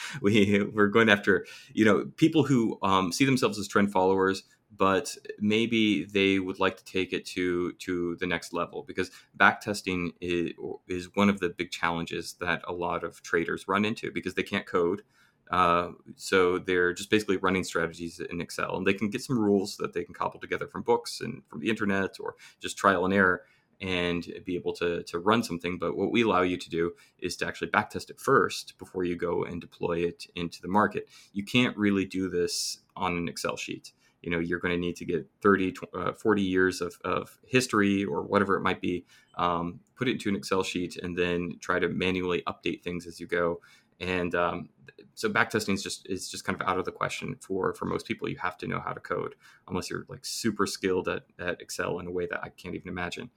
we 0.22 0.62
we're 0.74 0.88
going 0.88 1.08
after 1.08 1.46
you 1.72 1.84
know 1.84 2.06
people 2.16 2.44
who 2.44 2.78
um, 2.82 3.12
see 3.12 3.24
themselves 3.24 3.58
as 3.58 3.68
trend 3.68 3.92
followers 3.92 4.42
but 4.76 5.16
maybe 5.38 6.04
they 6.04 6.38
would 6.38 6.60
like 6.60 6.76
to 6.76 6.84
take 6.84 7.12
it 7.12 7.24
to 7.24 7.72
to 7.74 8.16
the 8.16 8.26
next 8.26 8.52
level 8.52 8.84
because 8.86 9.10
backtesting 9.36 10.10
is, 10.20 10.52
is 10.88 11.08
one 11.14 11.28
of 11.28 11.40
the 11.40 11.48
big 11.48 11.70
challenges 11.70 12.34
that 12.40 12.62
a 12.66 12.72
lot 12.72 13.04
of 13.04 13.22
traders 13.22 13.66
run 13.66 13.84
into 13.84 14.10
because 14.12 14.34
they 14.34 14.42
can't 14.42 14.66
code 14.66 15.02
uh, 15.50 15.90
so 16.16 16.58
they're 16.58 16.92
just 16.92 17.10
basically 17.10 17.36
running 17.36 17.64
strategies 17.64 18.20
in 18.20 18.40
Excel, 18.40 18.76
and 18.76 18.86
they 18.86 18.94
can 18.94 19.10
get 19.10 19.22
some 19.22 19.38
rules 19.38 19.76
that 19.78 19.92
they 19.92 20.04
can 20.04 20.14
cobble 20.14 20.40
together 20.40 20.66
from 20.66 20.82
books 20.82 21.20
and 21.20 21.42
from 21.48 21.60
the 21.60 21.70
internet 21.70 22.16
or 22.20 22.34
just 22.60 22.76
trial 22.76 23.04
and 23.04 23.14
error 23.14 23.42
and 23.80 24.26
be 24.44 24.56
able 24.56 24.72
to, 24.72 25.02
to 25.04 25.18
run 25.18 25.42
something. 25.42 25.78
But 25.78 25.96
what 25.96 26.10
we 26.10 26.22
allow 26.22 26.42
you 26.42 26.56
to 26.56 26.70
do 26.70 26.92
is 27.18 27.36
to 27.36 27.46
actually 27.46 27.68
backtest 27.68 28.10
it 28.10 28.20
first 28.20 28.76
before 28.78 29.04
you 29.04 29.16
go 29.16 29.44
and 29.44 29.60
deploy 29.60 29.98
it 29.98 30.26
into 30.34 30.60
the 30.60 30.68
market. 30.68 31.08
You 31.32 31.44
can't 31.44 31.76
really 31.76 32.04
do 32.04 32.28
this 32.28 32.78
on 32.96 33.16
an 33.16 33.28
Excel 33.28 33.56
sheet. 33.56 33.92
You 34.22 34.30
know, 34.30 34.40
you're 34.40 34.58
going 34.58 34.74
to 34.74 34.80
need 34.80 34.96
to 34.96 35.04
get 35.04 35.28
30, 35.42 35.74
uh, 35.94 36.12
40 36.12 36.42
years 36.42 36.80
of, 36.80 36.98
of 37.04 37.38
history 37.46 38.04
or 38.04 38.22
whatever 38.22 38.56
it 38.56 38.62
might 38.62 38.80
be, 38.80 39.04
um, 39.36 39.78
put 39.94 40.08
it 40.08 40.12
into 40.12 40.28
an 40.28 40.34
Excel 40.34 40.64
sheet, 40.64 40.96
and 40.96 41.16
then 41.16 41.56
try 41.60 41.78
to 41.78 41.88
manually 41.88 42.42
update 42.48 42.82
things 42.82 43.06
as 43.06 43.20
you 43.20 43.28
go. 43.28 43.60
And 44.00 44.34
um, 44.34 44.70
so 45.18 45.28
backtesting 45.28 45.74
is 45.74 45.82
just 45.82 46.08
is 46.08 46.30
just 46.30 46.44
kind 46.44 46.60
of 46.60 46.68
out 46.68 46.78
of 46.78 46.84
the 46.84 46.92
question 46.92 47.34
for 47.40 47.74
for 47.74 47.86
most 47.86 48.06
people. 48.06 48.28
You 48.28 48.36
have 48.36 48.56
to 48.58 48.68
know 48.68 48.78
how 48.78 48.92
to 48.92 49.00
code 49.00 49.34
unless 49.66 49.90
you're 49.90 50.06
like 50.08 50.24
super 50.24 50.64
skilled 50.64 51.08
at, 51.08 51.24
at 51.40 51.60
Excel 51.60 51.98
in 51.98 52.06
a 52.06 52.10
way 52.12 52.26
that 52.26 52.38
I 52.40 52.50
can't 52.50 52.76
even 52.76 52.86
imagine. 52.86 53.30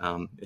Um, 0.00 0.30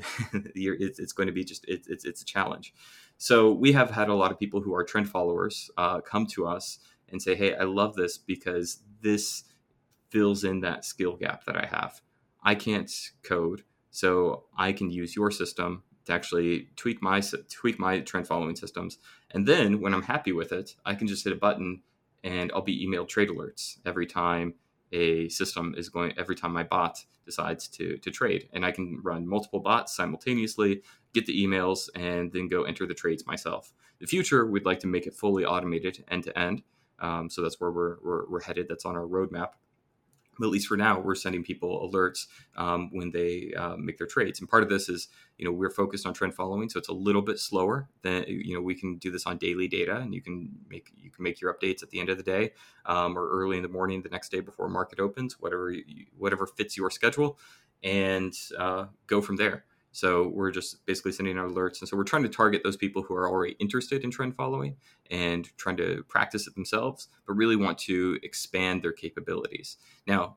it's, 0.55 0.99
it's, 0.99 1.15
going 1.15 1.29
to 1.29 1.33
be 1.33 1.45
just 1.45 1.65
it, 1.67 1.87
it's 1.89 2.05
it's 2.05 2.21
a 2.21 2.27
challenge. 2.27 2.75
So 3.17 3.53
we 3.53 3.73
have 3.73 3.91
had 3.91 4.11
a 4.11 4.15
lot 4.15 4.33
of 4.33 4.39
people 4.39 4.61
who 4.61 4.75
are 4.75 4.85
trend 4.85 5.09
followers 5.09 5.71
uh, 5.79 6.03
come 6.03 6.27
to 6.27 6.47
us 6.47 6.79
and 7.09 7.23
say, 7.23 7.37
"Hey, 7.37 7.55
I 7.57 7.65
love 7.65 7.95
this 7.95 8.19
because 8.19 8.81
this 9.01 9.45
fills 10.11 10.45
in 10.45 10.61
that 10.61 10.85
skill 10.85 11.17
gap 11.17 11.47
that 11.47 11.57
I 11.57 11.65
have. 11.73 12.03
I 12.45 12.55
can't 12.55 12.93
code, 13.23 13.63
so 13.91 14.45
I 14.59 14.75
can 14.75 14.91
use 14.91 15.17
your 15.17 15.31
system 15.31 15.85
to 16.05 16.13
actually 16.13 16.69
tweak 16.77 17.03
my 17.03 17.23
tweak 17.51 17.79
my 17.79 18.01
trend 18.01 18.27
following 18.27 18.57
systems. 18.57 18.99
And 19.31 19.47
then 19.47 19.81
when 19.81 19.95
I'm 19.95 20.03
happy 20.03 20.33
with 20.33 20.53
it, 20.53 20.77
I 20.85 20.95
can 20.95 21.07
just 21.07 21.25
hit 21.25 21.33
a 21.33 21.37
button 21.37 21.83
and 22.25 22.51
I'll 22.53 22.63
be 22.63 22.87
emailed 22.87 23.09
trade 23.09 23.29
alerts 23.29 23.79
every 23.85 24.07
time 24.07 24.55
a 24.93 25.29
system 25.29 25.75
is 25.77 25.89
going 25.89 26.13
every 26.19 26.37
time 26.37 26.53
my 26.53 26.65
bot 26.65 27.05
decides 27.25 27.69
to 27.69 27.97
to 27.99 28.11
trade. 28.11 28.49
And 28.53 28.65
i 28.65 28.71
can 28.71 29.01
run 29.03 29.27
multiple 29.27 29.61
bots 29.61 29.95
simultaneously 29.97 30.83
get 31.15 31.27
the 31.27 31.45
emails 31.45 31.89
and 31.95 32.33
then 32.33 32.49
go 32.49 32.63
enter 32.63 32.87
the 32.87 32.95
trades 32.95 33.27
myself. 33.27 33.73
The 34.01 34.07
future 34.07 34.47
we'd 34.47 34.65
like 34.65 34.81
to 34.81 34.87
make 34.87 35.07
it 35.07 35.15
fully 35.15 35.45
automated 35.45 36.05
end 36.09 36.25
to 36.25 36.39
end. 36.39 36.63
Um, 36.99 37.29
so 37.29 37.43
that's 37.43 37.61
where 37.61 37.71
we're, 37.71 37.97
we're, 38.03 38.29
we're 38.29 38.43
headed. 38.43 38.67
That's 38.69 38.85
on 38.85 38.97
our 38.97 39.07
roadmap 39.07 39.51
but 40.39 40.47
at 40.47 40.53
least 40.53 40.67
for 40.67 40.77
now, 40.77 40.99
we're 40.99 41.15
sending 41.15 41.43
people 41.43 41.89
alerts 41.89 42.27
um, 42.57 42.89
when 42.93 43.11
they 43.11 43.53
uh, 43.57 43.77
make 43.77 43.99
their 43.99 44.07
trades. 44.07 44.41
And 44.41 44.49
part 44.49 44.63
of 44.63 44.69
this 44.69 44.89
is, 44.89 45.09
you 45.37 45.45
know, 45.45 45.53
we're 45.53 45.71
focused 45.71 46.07
on 46.07 46.15
trend 46.15 46.35
following, 46.35 46.69
so 46.69 46.79
it's 46.79 46.89
a 46.89 46.95
little 46.95 47.23
bit 47.23 47.39
slower 47.39 47.89
than 48.03 48.25
you 48.27 48.55
know 48.55 48.61
we 48.61 48.75
can 48.75 48.97
do 48.97 49.11
this 49.11 49.27
on 49.27 49.37
daily 49.39 49.69
data, 49.69 49.97
and 49.97 50.15
you 50.15 50.23
can 50.23 50.51
make 50.69 50.91
you 50.97 51.11
can 51.11 51.23
make 51.23 51.41
your 51.41 51.53
updates 51.53 51.83
at 51.83 51.91
the 51.91 52.01
end 52.01 52.09
of 52.09 52.17
the 52.17 52.23
day 52.23 52.53
um, 52.87 53.17
or 53.17 53.29
early 53.29 53.57
in 53.57 53.63
the 53.63 53.69
morning 53.69 54.03
the 54.03 54.09
next 54.09 54.31
day 54.31 54.41
before 54.41 54.69
market 54.69 55.01
opens, 55.01 55.39
whatever 55.39 55.71
you, 55.71 56.07
whatever 56.17 56.47
fits 56.47 56.77
your 56.77 56.91
schedule, 56.91 57.39
and 57.83 58.33
uh, 58.59 58.87
go 59.07 59.21
from 59.21 59.37
there. 59.37 59.65
So 59.93 60.29
we're 60.29 60.51
just 60.51 60.85
basically 60.87 61.13
sending 61.13 61.39
out 61.39 61.51
alerts. 61.51 61.81
And 61.81 61.89
so 61.89 61.97
we're 61.97 62.05
trying 62.05 62.23
to 62.23 62.29
target 62.29 62.63
those 62.65 62.77
people 62.77 63.03
who 63.03 63.15
are 63.15 63.29
already 63.29 63.57
interested 63.61 64.03
in 64.03 64.11
trend 64.11 64.35
following 64.35 64.77
and 65.11 65.49
trying 65.59 65.77
to 65.77 66.03
practice 66.09 66.47
it 66.47 66.55
themselves, 66.55 67.09
but 67.27 67.35
really 67.35 67.57
want 67.57 67.79
to 67.79 68.19
expand 68.23 68.83
their 68.83 68.93
capabilities. 68.93 69.77
Now, 70.07 70.37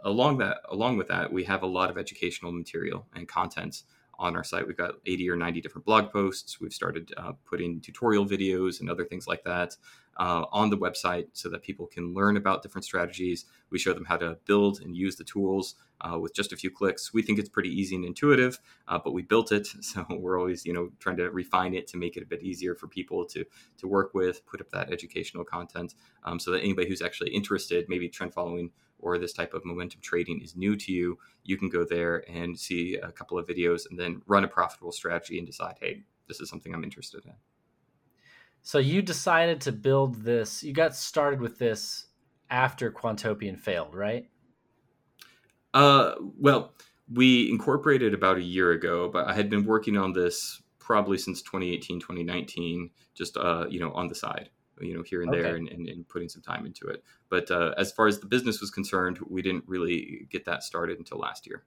along 0.00 0.38
that 0.38 0.58
along 0.70 0.96
with 0.96 1.08
that, 1.08 1.32
we 1.32 1.44
have 1.44 1.62
a 1.62 1.66
lot 1.66 1.90
of 1.90 1.98
educational 1.98 2.52
material 2.52 3.06
and 3.14 3.26
content 3.26 3.82
on 4.18 4.36
our 4.36 4.44
site. 4.44 4.66
We've 4.66 4.76
got 4.76 4.94
80 5.04 5.28
or 5.30 5.36
90 5.36 5.60
different 5.60 5.84
blog 5.84 6.10
posts. 6.10 6.60
We've 6.60 6.72
started 6.72 7.12
uh, 7.16 7.32
putting 7.44 7.80
tutorial 7.80 8.24
videos 8.24 8.80
and 8.80 8.88
other 8.88 9.04
things 9.04 9.26
like 9.26 9.44
that 9.44 9.76
uh, 10.18 10.44
on 10.52 10.70
the 10.70 10.78
website 10.78 11.26
so 11.32 11.48
that 11.50 11.62
people 11.62 11.86
can 11.86 12.14
learn 12.14 12.36
about 12.36 12.62
different 12.62 12.84
strategies. 12.84 13.44
We 13.70 13.78
show 13.78 13.92
them 13.92 14.04
how 14.04 14.16
to 14.16 14.38
build 14.46 14.80
and 14.80 14.96
use 14.96 15.16
the 15.16 15.24
tools 15.24 15.74
uh, 16.00 16.18
with 16.18 16.34
just 16.34 16.52
a 16.52 16.56
few 16.56 16.70
clicks. 16.70 17.12
We 17.12 17.22
think 17.22 17.38
it's 17.38 17.48
pretty 17.48 17.70
easy 17.70 17.96
and 17.96 18.04
intuitive, 18.04 18.58
uh, 18.88 18.98
but 19.02 19.12
we 19.12 19.22
built 19.22 19.52
it, 19.52 19.66
so 19.80 20.06
we're 20.10 20.38
always 20.38 20.64
you 20.64 20.72
know 20.72 20.90
trying 20.98 21.16
to 21.18 21.30
refine 21.30 21.74
it 21.74 21.86
to 21.88 21.96
make 21.96 22.16
it 22.16 22.22
a 22.22 22.26
bit 22.26 22.42
easier 22.42 22.74
for 22.74 22.88
people 22.88 23.24
to 23.26 23.44
to 23.78 23.88
work 23.88 24.14
with. 24.14 24.44
Put 24.46 24.60
up 24.60 24.70
that 24.70 24.92
educational 24.92 25.44
content 25.44 25.94
um, 26.24 26.38
so 26.38 26.50
that 26.50 26.62
anybody 26.62 26.88
who's 26.88 27.02
actually 27.02 27.30
interested, 27.30 27.86
maybe 27.88 28.08
trend 28.08 28.34
following 28.34 28.70
or 28.98 29.18
this 29.18 29.32
type 29.32 29.52
of 29.54 29.64
momentum 29.64 30.00
trading 30.00 30.40
is 30.40 30.56
new 30.56 30.74
to 30.74 30.92
you, 30.92 31.18
you 31.44 31.56
can 31.56 31.68
go 31.68 31.84
there 31.84 32.24
and 32.30 32.58
see 32.58 32.96
a 32.96 33.12
couple 33.12 33.38
of 33.38 33.46
videos 33.46 33.82
and 33.90 33.98
then 33.98 34.22
run 34.26 34.42
a 34.42 34.48
profitable 34.48 34.90
strategy 34.90 35.38
and 35.38 35.46
decide, 35.46 35.76
hey, 35.80 36.02
this 36.28 36.40
is 36.40 36.48
something 36.48 36.74
I'm 36.74 36.82
interested 36.82 37.24
in. 37.26 37.34
So 38.66 38.78
you 38.78 39.00
decided 39.00 39.60
to 39.60 39.70
build 39.70 40.24
this. 40.24 40.64
You 40.64 40.72
got 40.72 40.96
started 40.96 41.40
with 41.40 41.56
this 41.56 42.06
after 42.50 42.90
Quantopian 42.90 43.56
failed, 43.56 43.94
right? 43.94 44.28
Uh, 45.72 46.16
well, 46.36 46.74
we 47.08 47.48
incorporated 47.48 48.12
about 48.12 48.38
a 48.38 48.42
year 48.42 48.72
ago, 48.72 49.08
but 49.08 49.28
I 49.28 49.34
had 49.34 49.48
been 49.48 49.64
working 49.64 49.96
on 49.96 50.12
this 50.12 50.60
probably 50.80 51.16
since 51.16 51.42
2018, 51.42 52.00
2019, 52.00 52.90
just 53.14 53.36
uh, 53.36 53.66
you 53.70 53.78
know, 53.78 53.92
on 53.92 54.08
the 54.08 54.16
side, 54.16 54.50
you 54.80 54.96
know, 54.96 55.02
here 55.02 55.22
and 55.22 55.30
okay. 55.30 55.42
there, 55.42 55.54
and, 55.54 55.68
and, 55.68 55.88
and, 55.88 56.08
putting 56.08 56.28
some 56.28 56.42
time 56.42 56.66
into 56.66 56.88
it. 56.88 57.04
But 57.28 57.48
uh, 57.52 57.72
as 57.78 57.92
far 57.92 58.08
as 58.08 58.18
the 58.18 58.26
business 58.26 58.60
was 58.60 58.72
concerned, 58.72 59.20
we 59.28 59.42
didn't 59.42 59.62
really 59.68 60.26
get 60.28 60.44
that 60.46 60.64
started 60.64 60.98
until 60.98 61.18
last 61.18 61.46
year. 61.46 61.62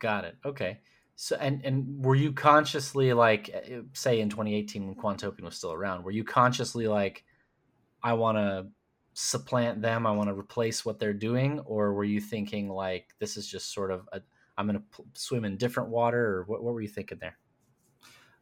Got 0.00 0.26
it. 0.26 0.36
Okay. 0.44 0.80
So 1.22 1.36
and 1.36 1.60
and 1.66 2.02
were 2.02 2.14
you 2.14 2.32
consciously 2.32 3.12
like 3.12 3.50
eh, 3.52 3.80
say 3.92 4.20
in 4.20 4.30
2018 4.30 4.86
when 4.86 4.94
Quantopian 4.94 5.42
was 5.42 5.54
still 5.54 5.74
around, 5.74 6.02
were 6.02 6.10
you 6.10 6.24
consciously 6.24 6.88
like 6.88 7.24
I 8.02 8.14
want 8.14 8.38
to 8.38 8.68
supplant 9.12 9.82
them, 9.82 10.06
I 10.06 10.12
want 10.12 10.30
to 10.30 10.34
replace 10.34 10.82
what 10.82 10.98
they're 10.98 11.12
doing 11.12 11.60
or 11.66 11.92
were 11.92 12.04
you 12.04 12.22
thinking 12.22 12.70
like 12.70 13.08
this 13.18 13.36
is 13.36 13.46
just 13.46 13.74
sort 13.74 13.90
of 13.90 14.08
a 14.14 14.22
I'm 14.56 14.66
going 14.66 14.78
to 14.78 15.04
swim 15.12 15.44
in 15.44 15.58
different 15.58 15.90
water 15.90 16.38
or 16.38 16.44
what 16.44 16.62
what 16.62 16.72
were 16.72 16.80
you 16.80 16.88
thinking 16.88 17.18
there? 17.20 17.36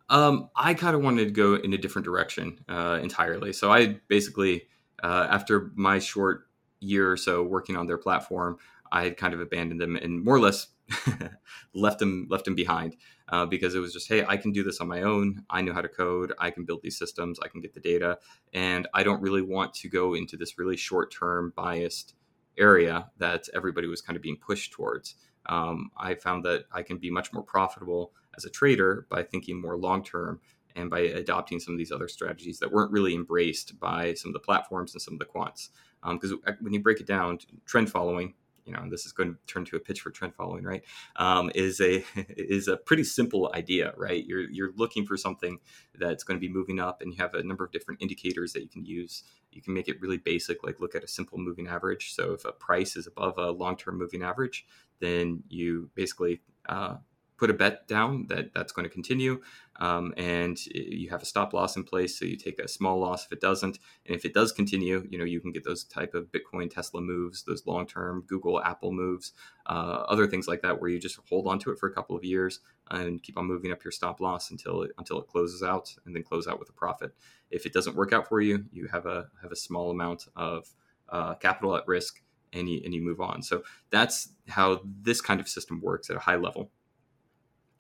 Um, 0.09 0.49
I 0.55 0.73
kind 0.75 0.95
of 0.95 1.03
wanted 1.03 1.25
to 1.25 1.31
go 1.33 1.57
in 1.57 1.73
a 1.73 1.79
different 1.79 2.05
direction 2.05 2.65
uh, 2.69 3.01
entirely. 3.03 3.53
So 3.55 3.73
I 3.73 3.99
basically, 4.07 4.69
uh, 5.03 5.27
after 5.29 5.73
my 5.75 5.99
short 5.99 6.47
year 6.79 7.11
or 7.11 7.17
so 7.17 7.43
working 7.43 7.77
on 7.77 7.89
their 7.89 7.99
platform, 7.99 8.59
I 8.93 9.03
had 9.03 9.17
kind 9.17 9.35
of 9.35 9.41
abandoned 9.41 9.81
them 9.81 9.97
and 9.97 10.25
more 10.25 10.37
or 10.37 10.41
less 10.41 10.69
left 11.75 11.99
them 11.99 12.27
left 12.31 12.45
them 12.45 12.55
behind 12.55 12.97
uh, 13.29 13.45
because 13.45 13.75
it 13.75 13.81
was 13.81 13.93
just 13.93 14.09
hey 14.09 14.25
I 14.25 14.37
can 14.37 14.53
do 14.53 14.63
this 14.63 14.81
on 14.81 14.89
my 14.89 15.03
own 15.03 15.45
I 15.51 15.61
know 15.61 15.73
how 15.73 15.83
to 15.83 15.89
code 15.89 16.33
I 16.39 16.51
can 16.51 16.65
build 16.65 16.81
these 16.83 16.99
systems 16.99 17.39
I 17.43 17.49
can 17.49 17.61
get 17.61 17.75
the 17.75 17.81
data 17.81 18.19
and 18.55 18.89
I 18.95 19.03
don't 19.03 19.21
really 19.21 19.43
want 19.43 19.75
to 19.75 19.89
go 19.89 20.15
into 20.15 20.37
this 20.37 20.59
really 20.59 20.77
short 20.77 21.13
term 21.13 21.53
biased 21.55 22.15
area 22.59 23.11
that 23.19 23.49
everybody 23.55 23.87
was 23.87 24.03
kind 24.03 24.17
of 24.17 24.23
being 24.23 24.37
pushed 24.37 24.73
towards. 24.73 25.15
Um, 25.47 25.91
I 25.97 26.15
found 26.15 26.45
that 26.45 26.65
I 26.73 26.83
can 26.83 26.99
be 26.99 27.11
much 27.11 27.33
more 27.33 27.43
profitable 27.43 28.13
as 28.37 28.45
a 28.45 28.51
trader 28.51 29.07
by 29.09 29.23
thinking 29.23 29.61
more 29.61 29.77
long 29.77 30.05
term 30.05 30.41
and 30.77 30.91
by 30.91 31.01
adopting 31.01 31.59
some 31.59 31.75
of 31.75 31.79
these 31.79 31.91
other 31.91 32.09
strategies 32.09 32.59
that 32.59 32.71
weren't 32.71 32.93
really 32.93 33.15
embraced 33.15 33.81
by 33.81 34.15
some 34.15 34.31
of 34.31 34.35
the 34.35 34.41
platforms 34.41 34.95
and 34.95 35.01
some 35.01 35.15
of 35.15 35.21
the 35.21 35.25
quants. 35.25 35.71
Because 36.07 36.33
um, 36.33 36.41
when 36.61 36.73
you 36.73 36.81
break 36.81 37.01
it 37.01 37.07
down, 37.07 37.39
trend 37.65 37.91
following 37.91 38.35
you 38.69 38.75
know, 38.75 38.87
this 38.91 39.07
is 39.07 39.13
going 39.13 39.33
to 39.33 39.39
turn 39.47 39.65
to 39.65 39.77
a 39.77 39.81
pitch 39.81 40.03
for 40.03 40.11
trend 40.11 40.35
following, 40.35 40.63
right? 40.63 40.85
Um, 41.17 41.51
is 41.55 41.81
a 41.81 42.05
is 42.29 42.69
a 42.69 42.77
pretty 42.77 43.05
simple 43.05 43.51
idea, 43.55 43.95
right? 43.97 44.25
You're 44.25 44.49
you're 44.51 44.73
looking 44.77 45.07
for 45.07 45.17
something 45.17 45.59
that's 45.99 46.23
going 46.23 46.39
to 46.39 46.47
be 46.47 46.53
moving 46.53 46.79
up, 46.79 47.01
and 47.01 47.13
you 47.13 47.19
have 47.19 47.35
a 47.35 47.43
number 47.43 47.65
of 47.65 47.73
different 47.73 48.03
indicators 48.03 48.53
that 48.53 48.63
you 48.63 48.69
can 48.69 48.85
use. 48.85 49.25
You 49.51 49.63
can 49.63 49.73
make 49.73 49.89
it 49.89 50.01
really 50.01 50.19
basic, 50.19 50.63
like 50.63 50.81
look 50.81 50.95
at 50.95 51.03
a 51.03 51.09
simple 51.09 51.39
moving 51.39 51.67
average. 51.67 52.13
So 52.13 52.35
if 52.35 52.45
a 52.45 52.53
price 52.53 52.97
is 52.97 53.07
above 53.07 53.39
a 53.39 53.51
long 53.51 53.77
term 53.77 53.97
moving 53.99 54.23
average, 54.23 54.67
then 55.01 55.43
you 55.49 55.91
basically 55.95 56.43
uh, 56.69 56.97
put 57.39 57.51
a 57.51 57.55
bet 57.55 57.89
down 57.89 58.27
that 58.29 58.53
that's 58.53 58.73
going 58.73 58.85
to 58.85 58.93
continue 58.93 59.41
um, 59.79 60.13
and 60.17 60.59
you 60.67 61.09
have 61.11 61.23
a 61.23 61.27
stop 61.27 61.53
loss 61.53 61.77
in 61.77 61.85
place 61.85 62.19
so 62.19 62.25
you 62.25 62.37
take 62.37 62.59
a 62.59 62.69
small 62.69 62.99
loss 62.99 63.25
if 63.27 63.33
it 63.33 63.41
doesn't. 63.41 63.79
And 64.07 64.17
if 64.17 64.25
it 64.25 64.35
does 64.35 64.53
continue 64.53 65.07
you 65.11 65.19
know 65.19 65.25
you 65.25 65.41
can 65.41 65.53
get 65.53 65.65
those 65.65 65.85
type 65.85 66.15
of 66.15 66.31
bitcoin 66.33 66.71
tesla 66.71 67.01
moves 67.01 67.45
those 67.45 67.67
long-term 67.67 68.25
google 68.27 68.63
apple 68.63 68.93
moves 68.93 69.33
uh, 69.67 70.05
other 70.09 70.27
things 70.27 70.49
like 70.49 70.63
that 70.63 70.81
where 70.81 70.91
you 70.91 70.99
just 70.99 71.19
hold 71.29 71.47
on 71.47 71.59
to 71.61 71.71
it 71.71 71.79
for 71.79 71.89
a 71.89 71.93
couple 71.93 72.17
of 72.17 72.25
years 72.25 72.61
and 72.91 73.23
keep 73.23 73.37
on 73.37 73.47
moving 73.47 73.71
up 73.71 73.85
your 73.85 73.93
stop 73.93 74.21
loss 74.21 74.51
until 74.51 74.83
it, 74.83 74.91
until 74.99 75.21
it 75.21 75.27
closes 75.29 75.63
out 75.63 75.95
and 76.07 76.15
then 76.15 76.23
close 76.23 76.49
out 76.49 76.59
with 76.59 76.69
a 76.71 76.73
profit. 76.73 77.15
If 77.51 77.67
it 77.67 77.73
doesn't 77.73 77.97
work 77.97 78.13
out 78.13 78.29
for 78.29 78.41
you 78.41 78.65
you 78.73 78.89
have 78.89 79.07
a 79.07 79.29
have 79.43 79.53
a 79.53 79.57
small 79.57 79.91
amount 79.91 80.27
of 80.37 80.69
uh, 81.09 81.35
capital 81.35 81.77
at 81.77 81.87
risk 81.87 82.23
and 82.53 82.69
you, 82.69 82.81
and 82.85 82.95
you 82.95 83.03
move 83.03 83.21
on. 83.21 83.43
So 83.43 83.63
that's 83.91 84.31
how 84.49 84.81
this 85.03 85.21
kind 85.21 85.41
of 85.41 85.49
system 85.49 85.81
works 85.81 86.11
at 86.11 86.17
a 86.17 86.21
high 86.21 86.37
level 86.37 86.71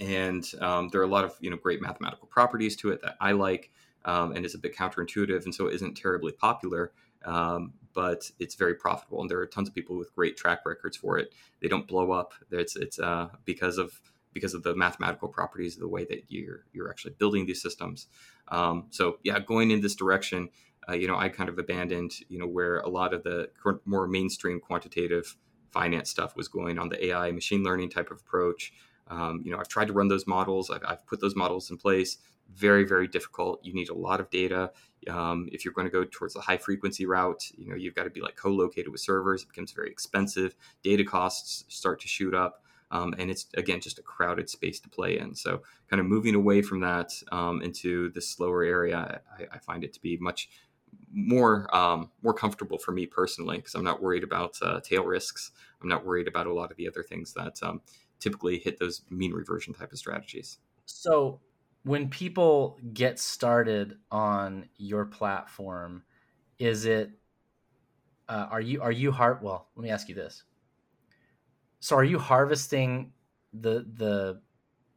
and 0.00 0.44
um, 0.60 0.88
there 0.90 1.00
are 1.00 1.04
a 1.04 1.08
lot 1.08 1.24
of 1.24 1.34
you 1.40 1.50
know 1.50 1.56
great 1.56 1.80
mathematical 1.80 2.28
properties 2.28 2.76
to 2.76 2.90
it 2.90 3.02
that 3.02 3.16
I 3.20 3.32
like, 3.32 3.70
um, 4.04 4.32
and 4.32 4.44
it's 4.44 4.54
a 4.54 4.58
bit 4.58 4.76
counterintuitive, 4.76 5.44
and 5.44 5.54
so 5.54 5.66
it 5.68 5.74
isn't 5.74 5.96
terribly 5.96 6.32
popular. 6.32 6.92
Um, 7.24 7.74
but 7.94 8.30
it's 8.38 8.54
very 8.54 8.74
profitable, 8.74 9.20
and 9.20 9.30
there 9.30 9.40
are 9.40 9.46
tons 9.46 9.68
of 9.68 9.74
people 9.74 9.98
with 9.98 10.14
great 10.14 10.36
track 10.36 10.60
records 10.64 10.96
for 10.96 11.18
it. 11.18 11.32
They 11.60 11.68
don't 11.68 11.86
blow 11.86 12.12
up. 12.12 12.32
It's 12.50 12.76
it's 12.76 12.98
uh, 12.98 13.28
because 13.44 13.78
of 13.78 14.00
because 14.32 14.54
of 14.54 14.62
the 14.62 14.76
mathematical 14.76 15.28
properties 15.28 15.74
of 15.74 15.80
the 15.80 15.88
way 15.88 16.04
that 16.04 16.24
you're 16.28 16.64
you're 16.72 16.90
actually 16.90 17.14
building 17.18 17.46
these 17.46 17.60
systems. 17.60 18.06
Um, 18.48 18.86
so 18.90 19.18
yeah, 19.24 19.40
going 19.40 19.70
in 19.70 19.80
this 19.80 19.96
direction, 19.96 20.50
uh, 20.88 20.92
you 20.92 21.08
know, 21.08 21.16
I 21.16 21.28
kind 21.28 21.48
of 21.48 21.58
abandoned 21.58 22.12
you 22.28 22.38
know 22.38 22.46
where 22.46 22.78
a 22.80 22.88
lot 22.88 23.12
of 23.12 23.24
the 23.24 23.50
more 23.84 24.06
mainstream 24.06 24.60
quantitative 24.60 25.36
finance 25.72 26.08
stuff 26.08 26.36
was 26.36 26.48
going 26.48 26.78
on 26.78 26.88
the 26.88 27.06
AI 27.06 27.30
machine 27.32 27.62
learning 27.62 27.90
type 27.90 28.10
of 28.10 28.20
approach. 28.20 28.72
Um, 29.08 29.42
you 29.44 29.52
know, 29.52 29.58
I've 29.58 29.68
tried 29.68 29.88
to 29.88 29.92
run 29.92 30.08
those 30.08 30.26
models. 30.26 30.70
I've, 30.70 30.82
I've, 30.86 31.06
put 31.06 31.20
those 31.20 31.36
models 31.36 31.70
in 31.70 31.76
place. 31.76 32.18
Very, 32.54 32.84
very 32.84 33.08
difficult. 33.08 33.64
You 33.64 33.74
need 33.74 33.88
a 33.88 33.94
lot 33.94 34.20
of 34.20 34.30
data. 34.30 34.70
Um, 35.08 35.48
if 35.52 35.64
you're 35.64 35.74
going 35.74 35.86
to 35.86 35.92
go 35.92 36.04
towards 36.04 36.34
the 36.34 36.40
high 36.40 36.56
frequency 36.56 37.06
route, 37.06 37.50
you 37.56 37.68
know, 37.68 37.76
you've 37.76 37.94
got 37.94 38.04
to 38.04 38.10
be 38.10 38.20
like 38.20 38.36
co-located 38.36 38.88
with 38.88 39.00
servers. 39.00 39.42
It 39.42 39.48
becomes 39.48 39.72
very 39.72 39.90
expensive. 39.90 40.54
Data 40.82 41.04
costs 41.04 41.64
start 41.68 42.00
to 42.00 42.08
shoot 42.08 42.34
up. 42.34 42.62
Um, 42.90 43.14
and 43.18 43.30
it's 43.30 43.46
again 43.54 43.80
just 43.80 43.98
a 43.98 44.02
crowded 44.02 44.48
space 44.48 44.80
to 44.80 44.88
play 44.88 45.18
in. 45.18 45.34
So, 45.34 45.60
kind 45.90 46.00
of 46.00 46.06
moving 46.06 46.34
away 46.34 46.62
from 46.62 46.80
that 46.80 47.12
um, 47.30 47.60
into 47.60 48.10
this 48.12 48.30
slower 48.30 48.62
area, 48.62 49.20
I, 49.38 49.56
I, 49.56 49.58
find 49.58 49.84
it 49.84 49.92
to 49.92 50.00
be 50.00 50.16
much 50.16 50.48
more 51.12 51.74
um, 51.74 52.10
more 52.22 52.34
comfortable 52.34 52.78
for 52.78 52.92
me 52.92 53.06
personally 53.06 53.58
because 53.58 53.74
I'm 53.74 53.84
not 53.84 54.02
worried 54.02 54.24
about 54.24 54.56
uh, 54.62 54.80
tail 54.80 55.04
risks. 55.04 55.50
I'm 55.82 55.88
not 55.88 56.04
worried 56.04 56.28
about 56.28 56.46
a 56.46 56.52
lot 56.52 56.70
of 56.70 56.76
the 56.76 56.88
other 56.88 57.02
things 57.02 57.34
that 57.34 57.58
um, 57.62 57.80
typically 58.18 58.58
hit 58.58 58.78
those 58.78 59.02
mean 59.10 59.32
reversion 59.32 59.74
type 59.74 59.92
of 59.92 59.98
strategies. 59.98 60.58
So 60.86 61.40
when 61.84 62.08
people 62.08 62.78
get 62.92 63.18
started 63.18 63.98
on 64.10 64.68
your 64.76 65.04
platform, 65.04 66.02
is 66.58 66.84
it 66.84 67.10
uh, 68.28 68.46
are 68.50 68.60
you 68.60 68.82
are 68.82 68.92
you 68.92 69.10
har- 69.10 69.40
well 69.42 69.68
let 69.76 69.82
me 69.82 69.90
ask 69.90 70.08
you 70.08 70.14
this. 70.14 70.44
So 71.80 71.96
are 71.96 72.04
you 72.04 72.18
harvesting 72.18 73.12
the 73.52 73.86
the 73.94 74.40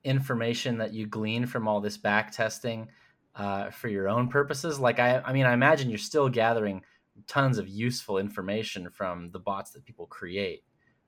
information 0.04 0.80
that 0.80 0.94
you 0.94 1.06
glean 1.06 1.46
from 1.46 1.68
all 1.68 1.80
this 1.80 1.98
back 1.98 2.32
testing 2.32 2.90
uh, 3.36 3.70
for 3.70 3.88
your 3.88 4.10
own 4.10 4.28
purposes? 4.28 4.80
Like 4.80 5.00
I, 5.00 5.20
I 5.20 5.34
mean 5.34 5.46
i 5.46 5.54
imagine 5.54 5.90
you're 5.90 6.00
still 6.00 6.30
gathering 6.30 6.84
tons 7.28 7.58
of 7.58 7.68
useful 7.68 8.18
information 8.18 8.90
from 8.90 9.30
the 9.32 9.40
bots 9.40 9.72
that 9.72 9.86
people 9.86 10.08
create 10.08 10.64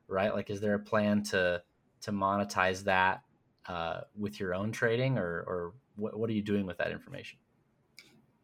right? 0.08 0.34
Like 0.34 0.50
is 0.50 0.62
there 0.62 0.76
a 0.76 0.80
plan 0.80 1.24
to 1.24 1.62
to 2.04 2.12
monetize 2.12 2.84
that 2.84 3.24
uh, 3.68 4.02
with 4.18 4.40
your 4.40 4.54
own 4.54 4.72
trading, 4.72 5.18
or 5.18 5.44
or 5.48 5.74
what, 5.96 6.18
what 6.18 6.30
are 6.30 6.34
you 6.34 6.42
doing 6.42 6.66
with 6.66 6.78
that 6.78 6.92
information? 6.92 7.40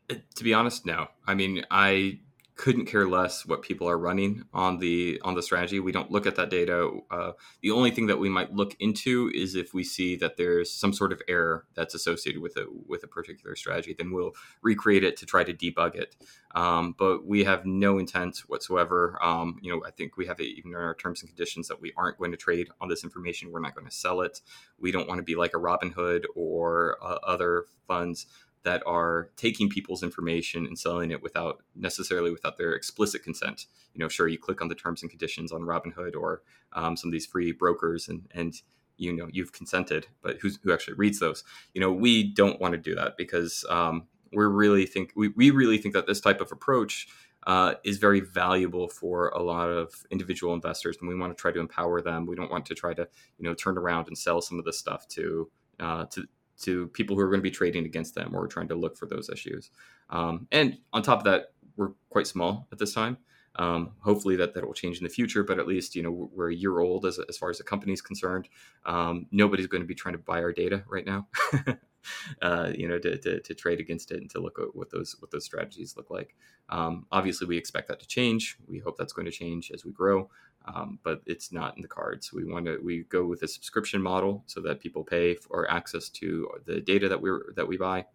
Uh, 0.09 0.15
to 0.35 0.43
be 0.43 0.53
honest, 0.53 0.85
no. 0.85 1.07
I 1.27 1.35
mean, 1.35 1.63
I 1.69 2.19
couldn't 2.59 2.87
care 2.87 3.07
less 3.07 3.45
what 3.45 3.61
people 3.61 3.89
are 3.89 3.97
running 3.97 4.43
on 4.53 4.79
the 4.79 5.17
on 5.23 5.33
the 5.33 5.41
strategy. 5.41 5.79
We 5.79 5.93
don't 5.93 6.11
look 6.11 6.27
at 6.27 6.35
that 6.35 6.49
data. 6.49 6.91
Uh, 7.09 7.31
the 7.61 7.71
only 7.71 7.89
thing 7.89 8.07
that 8.07 8.19
we 8.19 8.27
might 8.27 8.53
look 8.53 8.75
into 8.81 9.31
is 9.33 9.55
if 9.55 9.73
we 9.73 9.81
see 9.81 10.17
that 10.17 10.35
there's 10.35 10.69
some 10.69 10.91
sort 10.91 11.13
of 11.13 11.21
error 11.29 11.67
that's 11.73 11.95
associated 11.95 12.41
with 12.41 12.57
a 12.57 12.65
with 12.85 13.01
a 13.03 13.07
particular 13.07 13.55
strategy. 13.55 13.95
Then 13.97 14.11
we'll 14.11 14.33
recreate 14.61 15.05
it 15.05 15.15
to 15.17 15.25
try 15.25 15.45
to 15.45 15.53
debug 15.53 15.95
it. 15.95 16.17
Um, 16.53 16.95
but 16.97 17.25
we 17.25 17.45
have 17.45 17.65
no 17.65 17.97
intent 17.97 18.39
whatsoever. 18.47 19.17
Um, 19.21 19.57
you 19.61 19.71
know, 19.71 19.81
I 19.87 19.91
think 19.91 20.17
we 20.17 20.25
have 20.25 20.41
it 20.41 20.47
even 20.57 20.71
in 20.71 20.77
our 20.77 20.95
terms 20.95 21.21
and 21.21 21.29
conditions 21.29 21.69
that 21.69 21.79
we 21.79 21.93
aren't 21.95 22.17
going 22.17 22.31
to 22.31 22.37
trade 22.37 22.67
on 22.81 22.89
this 22.89 23.05
information. 23.05 23.53
We're 23.53 23.61
not 23.61 23.73
going 23.73 23.87
to 23.87 23.95
sell 23.95 24.19
it. 24.19 24.41
We 24.77 24.91
don't 24.91 25.07
want 25.07 25.19
to 25.19 25.23
be 25.23 25.35
like 25.35 25.53
a 25.53 25.59
Robinhood 25.59 26.25
or 26.35 26.97
uh, 27.01 27.19
other 27.23 27.67
funds 27.87 28.25
that 28.63 28.83
are 28.85 29.29
taking 29.37 29.69
people's 29.69 30.03
information 30.03 30.65
and 30.65 30.77
selling 30.77 31.11
it 31.11 31.21
without 31.23 31.63
necessarily 31.75 32.31
without 32.31 32.57
their 32.57 32.73
explicit 32.73 33.23
consent. 33.23 33.67
You 33.93 33.99
know, 33.99 34.09
sure, 34.09 34.27
you 34.27 34.37
click 34.37 34.61
on 34.61 34.67
the 34.67 34.75
terms 34.75 35.01
and 35.01 35.09
conditions 35.09 35.51
on 35.51 35.61
Robinhood 35.61 36.15
or 36.15 36.41
um, 36.73 36.97
some 36.97 37.09
of 37.09 37.11
these 37.11 37.25
free 37.25 37.51
brokers, 37.51 38.07
and 38.07 38.27
and 38.31 38.53
you 38.97 39.13
know 39.15 39.27
you've 39.31 39.53
consented, 39.53 40.07
but 40.21 40.37
who's, 40.41 40.59
who 40.63 40.73
actually 40.73 40.95
reads 40.95 41.19
those? 41.19 41.43
You 41.73 41.81
know, 41.81 41.91
we 41.91 42.23
don't 42.23 42.59
want 42.59 42.73
to 42.73 42.77
do 42.77 42.95
that 42.95 43.17
because 43.17 43.65
um, 43.69 44.07
we 44.33 44.45
really 44.45 44.85
think 44.85 45.13
we, 45.15 45.29
we 45.29 45.51
really 45.51 45.77
think 45.77 45.93
that 45.93 46.07
this 46.07 46.21
type 46.21 46.41
of 46.41 46.51
approach 46.51 47.07
uh, 47.47 47.75
is 47.83 47.97
very 47.97 48.19
valuable 48.19 48.89
for 48.89 49.29
a 49.29 49.41
lot 49.41 49.69
of 49.69 50.05
individual 50.11 50.53
investors, 50.53 50.97
and 50.99 51.07
we 51.07 51.15
want 51.15 51.35
to 51.35 51.41
try 51.41 51.51
to 51.51 51.59
empower 51.59 52.01
them. 52.01 52.25
We 52.25 52.35
don't 52.35 52.51
want 52.51 52.65
to 52.67 52.75
try 52.75 52.93
to 52.93 53.07
you 53.37 53.45
know 53.45 53.53
turn 53.53 53.77
around 53.77 54.07
and 54.07 54.17
sell 54.17 54.41
some 54.41 54.59
of 54.59 54.65
this 54.65 54.77
stuff 54.77 55.07
to 55.09 55.49
uh, 55.79 56.05
to 56.05 56.25
to 56.61 56.87
people 56.89 57.15
who 57.15 57.21
are 57.21 57.29
going 57.29 57.39
to 57.39 57.43
be 57.43 57.51
trading 57.51 57.85
against 57.85 58.15
them 58.15 58.35
or 58.35 58.47
trying 58.47 58.67
to 58.67 58.75
look 58.75 58.97
for 58.97 59.05
those 59.05 59.29
issues. 59.29 59.71
Um, 60.09 60.47
and 60.51 60.77
on 60.93 61.01
top 61.01 61.19
of 61.19 61.23
that, 61.25 61.53
we're 61.75 61.91
quite 62.09 62.27
small 62.27 62.67
at 62.71 62.77
this 62.77 62.93
time. 62.93 63.17
Um, 63.55 63.91
hopefully 63.99 64.35
that 64.37 64.53
that 64.53 64.65
will 64.65 64.73
change 64.73 64.99
in 64.99 65.03
the 65.03 65.09
future, 65.09 65.43
but 65.43 65.59
at 65.59 65.67
least 65.67 65.95
you 65.95 66.03
know 66.03 66.29
we're 66.33 66.51
a 66.51 66.55
year 66.55 66.79
old 66.79 67.05
as, 67.05 67.19
as 67.27 67.37
far 67.37 67.49
as 67.49 67.57
the 67.57 67.63
company 67.63 67.93
is 67.93 68.01
concerned. 68.01 68.47
Um, 68.85 69.25
nobody's 69.31 69.67
going 69.67 69.81
to 69.81 69.87
be 69.87 69.95
trying 69.95 70.13
to 70.13 70.19
buy 70.19 70.41
our 70.41 70.53
data 70.53 70.83
right 70.87 71.05
now, 71.05 71.27
uh, 72.41 72.71
you 72.75 72.87
know, 72.87 72.99
to, 72.99 73.17
to, 73.17 73.39
to, 73.41 73.53
trade 73.53 73.79
against 73.79 74.11
it 74.11 74.21
and 74.21 74.29
to 74.29 74.39
look 74.39 74.59
at 74.59 74.75
what 74.75 74.91
those 74.91 75.15
what 75.19 75.31
those 75.31 75.45
strategies 75.45 75.97
look 75.97 76.09
like. 76.09 76.35
Um, 76.69 77.05
obviously, 77.11 77.47
we 77.47 77.57
expect 77.57 77.87
that 77.89 77.99
to 77.99 78.07
change. 78.07 78.57
We 78.67 78.79
hope 78.79 78.97
that's 78.97 79.13
going 79.13 79.25
to 79.25 79.31
change 79.31 79.71
as 79.73 79.83
we 79.83 79.91
grow 79.91 80.29
um, 80.65 80.99
but 81.03 81.21
it's 81.25 81.51
not 81.51 81.75
in 81.75 81.81
the 81.81 81.87
cards. 81.87 82.33
We 82.33 82.45
want 82.45 82.65
to 82.65 82.79
we 82.83 83.03
go 83.03 83.25
with 83.25 83.41
a 83.43 83.47
subscription 83.47 84.01
model 84.01 84.43
so 84.47 84.61
that 84.61 84.79
people 84.79 85.03
pay 85.03 85.35
for 85.35 85.69
access 85.69 86.09
to 86.09 86.49
the 86.65 86.81
data 86.81 87.09
that 87.09 87.21
we 87.21 87.31
that 87.55 87.67
we 87.67 87.77
buy, 87.77 88.05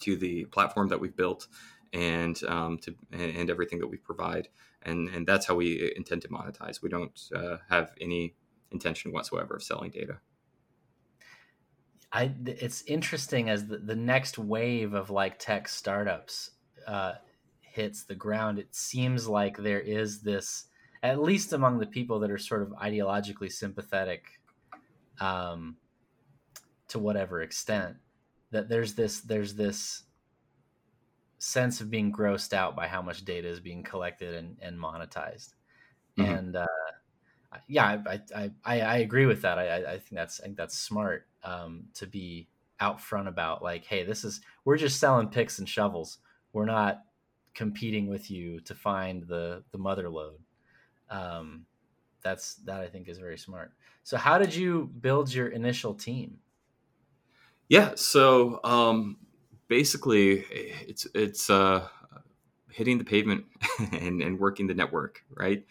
to 0.00 0.16
the 0.16 0.44
platform 0.46 0.88
that 0.88 1.00
we've 1.00 1.16
built, 1.16 1.46
and 1.92 2.42
um, 2.44 2.78
to 2.78 2.94
and 3.12 3.50
everything 3.50 3.78
that 3.80 3.88
we 3.88 3.96
provide, 3.96 4.48
and 4.82 5.08
and 5.10 5.26
that's 5.26 5.46
how 5.46 5.54
we 5.54 5.92
intend 5.96 6.22
to 6.22 6.28
monetize. 6.28 6.82
We 6.82 6.88
don't 6.88 7.20
uh, 7.34 7.58
have 7.68 7.92
any 8.00 8.34
intention 8.70 9.12
whatsoever 9.12 9.54
of 9.54 9.62
selling 9.62 9.90
data. 9.90 10.18
I 12.12 12.32
it's 12.46 12.82
interesting 12.82 13.48
as 13.48 13.66
the, 13.66 13.78
the 13.78 13.96
next 13.96 14.38
wave 14.38 14.94
of 14.94 15.10
like 15.10 15.38
tech 15.38 15.68
startups 15.68 16.50
uh, 16.86 17.14
hits 17.60 18.04
the 18.04 18.14
ground. 18.14 18.58
It 18.58 18.74
seems 18.74 19.28
like 19.28 19.56
there 19.58 19.80
is 19.80 20.22
this 20.22 20.66
at 21.02 21.22
least 21.22 21.52
among 21.52 21.78
the 21.78 21.86
people 21.86 22.20
that 22.20 22.30
are 22.30 22.38
sort 22.38 22.62
of 22.62 22.68
ideologically 22.70 23.50
sympathetic 23.50 24.40
um, 25.20 25.76
to 26.88 26.98
whatever 26.98 27.42
extent 27.42 27.96
that 28.50 28.68
there's 28.68 28.94
this 28.94 29.20
there's 29.20 29.54
this 29.54 30.02
sense 31.38 31.80
of 31.80 31.90
being 31.90 32.12
grossed 32.12 32.52
out 32.52 32.76
by 32.76 32.86
how 32.86 33.00
much 33.00 33.24
data 33.24 33.48
is 33.48 33.60
being 33.60 33.82
collected 33.82 34.34
and, 34.34 34.56
and 34.60 34.78
monetized. 34.78 35.54
Mm-hmm. 36.18 36.32
and 36.32 36.56
uh, 36.56 36.66
yeah 37.68 38.02
I, 38.04 38.20
I, 38.34 38.50
I, 38.64 38.80
I, 38.80 38.96
agree 38.98 39.26
with 39.26 39.42
that. 39.42 39.58
I, 39.58 39.76
I 39.76 39.98
think 39.98 40.10
that's 40.12 40.40
I 40.40 40.44
think 40.44 40.56
that's 40.56 40.76
smart 40.76 41.28
um, 41.44 41.84
to 41.94 42.06
be 42.06 42.48
out 42.80 43.00
front 43.00 43.28
about 43.28 43.62
like 43.62 43.84
hey 43.84 44.02
this 44.02 44.24
is 44.24 44.40
we're 44.64 44.76
just 44.76 44.98
selling 44.98 45.28
picks 45.28 45.60
and 45.60 45.68
shovels. 45.68 46.18
We're 46.52 46.66
not 46.66 47.02
competing 47.54 48.08
with 48.08 48.30
you 48.30 48.60
to 48.62 48.74
find 48.74 49.22
the 49.28 49.62
the 49.70 49.78
mother 49.78 50.10
lode 50.10 50.40
um, 51.10 51.66
that's 52.22 52.56
that 52.56 52.80
I 52.80 52.88
think 52.88 53.08
is 53.08 53.18
very 53.18 53.38
smart. 53.38 53.72
So, 54.02 54.16
how 54.16 54.38
did 54.38 54.54
you 54.54 54.90
build 55.00 55.32
your 55.32 55.48
initial 55.48 55.94
team? 55.94 56.38
Yeah, 57.68 57.92
so 57.94 58.60
um, 58.64 59.18
basically, 59.68 60.40
it's 60.50 61.06
it's 61.14 61.50
uh, 61.50 61.88
hitting 62.70 62.98
the 62.98 63.04
pavement 63.04 63.46
and, 63.92 64.22
and 64.22 64.38
working 64.38 64.66
the 64.66 64.74
network, 64.74 65.24
right? 65.30 65.64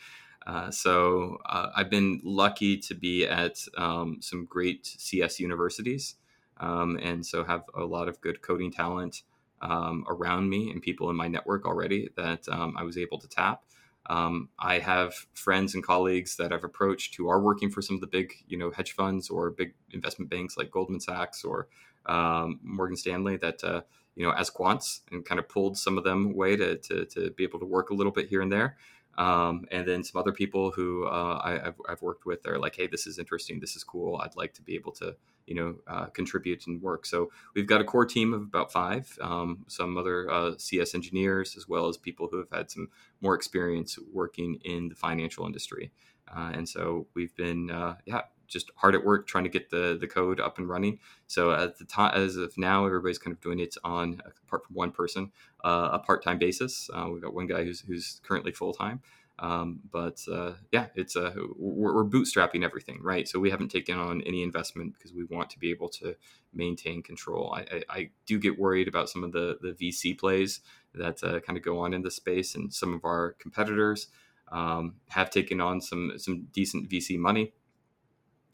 Uh, 0.46 0.72
so 0.72 1.38
uh, 1.46 1.70
I've 1.76 1.90
been 1.90 2.22
lucky 2.24 2.78
to 2.78 2.96
be 2.96 3.28
at 3.28 3.60
um, 3.78 4.18
some 4.22 4.46
great 4.46 4.86
CS 4.86 5.40
universities, 5.40 6.16
um, 6.58 6.98
and 7.02 7.26
so 7.26 7.44
have 7.44 7.64
a 7.76 7.84
lot 7.84 8.08
of 8.08 8.22
good 8.22 8.42
coding 8.42 8.72
talent 8.72 9.24
um, 9.62 10.06
around 10.08 10.50
me 10.50 10.72
and 10.72 10.82
people 10.82 11.10
in 11.10 11.16
my 11.16 11.28
network 11.28 11.66
already 11.66 12.10
that 12.16 12.48
um, 12.50 12.76
I 12.78 12.84
was 12.84 12.98
able 12.98 13.20
to 13.20 13.28
tap. 13.28 13.64
Um, 14.10 14.50
I 14.58 14.80
have 14.80 15.14
friends 15.34 15.76
and 15.76 15.84
colleagues 15.84 16.36
that 16.38 16.52
I've 16.52 16.64
approached 16.64 17.16
who 17.16 17.30
are 17.30 17.40
working 17.40 17.70
for 17.70 17.82
some 17.82 17.96
of 17.96 18.02
the 18.02 18.08
big, 18.08 18.34
you 18.48 18.58
know, 18.58 18.72
hedge 18.72 18.94
funds 18.94 19.30
or 19.30 19.52
big 19.52 19.76
investment 19.92 20.32
banks 20.32 20.58
like 20.58 20.72
Goldman 20.72 21.00
Sachs 21.00 21.44
or 21.44 21.68
um, 22.08 22.60
Morgan 22.64 22.98
Stanley 22.98 23.38
that, 23.38 23.64
uh, 23.64 23.82
you 24.16 24.26
know, 24.26 24.32
as 24.32 24.50
quants 24.50 25.02
and 25.12 25.24
kind 25.24 25.40
of 25.40 25.48
pulled 25.48 25.78
some 25.78 25.98
of 25.98 26.04
them 26.04 26.32
away 26.32 26.56
to, 26.56 26.78
to, 26.78 27.06
to 27.06 27.32
be 27.32 27.44
able 27.44 27.60
to 27.60 27.66
work 27.66 27.92
a 27.92 27.94
little 27.94 28.12
bit 28.12 28.28
here 28.28 28.42
and 28.42 28.52
there. 28.52 28.78
Um, 29.20 29.66
and 29.70 29.86
then 29.86 30.02
some 30.02 30.18
other 30.18 30.32
people 30.32 30.72
who 30.72 31.06
uh, 31.06 31.42
I, 31.44 31.52
have 31.66 31.76
I've 31.90 32.02
worked 32.02 32.26
with 32.26 32.48
are 32.48 32.58
like, 32.58 32.78
hey, 32.78 32.88
this 32.88 33.06
is 33.06 33.20
interesting, 33.20 33.60
this 33.60 33.76
is 33.76 33.84
cool. 33.84 34.16
I'd 34.16 34.38
like 34.38 34.54
to 34.54 34.62
be 34.62 34.76
able 34.76 34.94
to, 34.94 35.14
you 35.46 35.56
know, 35.56 35.76
uh, 35.88 36.06
contribute 36.06 36.66
and 36.68 36.82
work. 36.82 37.06
So 37.06 37.30
we've 37.54 37.68
got 37.68 37.82
a 37.82 37.84
core 37.84 38.06
team 38.06 38.34
of 38.34 38.42
about 38.44 38.72
five, 38.72 39.14
um, 39.20 39.66
some 39.68 39.98
other 39.98 40.32
uh, 40.32 40.54
CS 40.58 40.96
engineers, 40.96 41.58
as 41.58 41.68
well 41.68 41.90
as 41.90 41.98
people 41.98 42.30
who 42.32 42.38
have 42.38 42.50
had 42.50 42.72
some 42.72 42.88
more 43.20 43.36
experience 43.36 44.00
working 44.14 44.58
in 44.64 44.88
the 44.88 44.96
financial 44.96 45.46
industry. 45.46 45.92
Uh, 46.34 46.52
and 46.54 46.70
so 46.70 47.06
we've 47.14 47.36
been, 47.36 47.70
uh, 47.70 47.96
yeah, 48.06 48.22
just 48.50 48.72
hard 48.76 48.96
at 48.96 49.06
work 49.06 49.28
trying 49.28 49.46
to 49.46 49.50
get 49.50 49.70
the 49.70 49.98
the 50.00 50.08
code 50.08 50.40
up 50.40 50.58
and 50.58 50.68
running. 50.68 51.00
So 51.28 51.52
at 51.52 51.78
the 51.78 51.86
time, 51.86 52.14
as 52.16 52.36
of 52.36 52.58
now, 52.58 52.86
everybody's 52.86 53.20
kind 53.20 53.34
of 53.36 53.42
doing 53.42 53.60
it 53.60 53.76
on 53.84 54.22
apart 54.46 54.66
from 54.66 54.76
one 54.76 54.92
person, 54.92 55.32
uh, 55.64 55.90
a 55.94 56.00
part 56.00 56.24
time 56.24 56.40
basis. 56.40 56.90
Uh, 56.94 57.08
we've 57.12 57.22
got 57.22 57.34
one 57.34 57.48
guy 57.48 57.64
who's 57.64 57.82
who's 57.82 58.20
currently 58.24 58.52
full 58.52 58.74
time. 58.74 59.02
Um, 59.42 59.80
but 59.90 60.22
uh, 60.30 60.54
yeah, 60.72 60.88
it's 60.96 61.16
uh, 61.16 61.34
we're, 61.58 61.94
we're, 61.96 62.04
bootstrapping 62.04 62.64
everything, 62.64 63.00
right? 63.02 63.26
So 63.26 63.40
we 63.40 63.50
haven't 63.50 63.70
taken 63.70 63.98
on 63.98 64.22
any 64.24 64.44
investment 64.44 64.94
because 64.94 65.14
we 65.14 65.24
want 65.24 65.50
to 65.52 65.60
be 65.60 65.72
able 65.72 65.88
to 65.90 66.16
maintain 66.54 67.02
control. 67.02 67.54
I, 67.56 67.62
I, 67.62 67.84
I 67.90 68.10
do 68.26 68.38
get 68.38 68.60
worried 68.60 68.90
about 68.90 69.10
some 69.10 69.24
of 69.24 69.32
the 69.32 69.58
the 69.62 69.72
VC 69.72 70.18
plays 70.18 70.60
that 70.94 71.24
uh, 71.24 71.40
kind 71.40 71.58
of 71.58 71.64
go 71.64 71.80
on 71.80 71.94
in 71.94 72.02
the 72.02 72.12
space, 72.12 72.54
and 72.54 72.74
some 72.74 72.94
of 72.94 73.06
our 73.06 73.38
competitors 73.40 74.08
um, 74.52 74.96
have 75.08 75.30
taken 75.30 75.62
on 75.62 75.80
some 75.80 76.14
some 76.18 76.48
decent 76.52 76.90
VC 76.90 77.18
money 77.18 77.54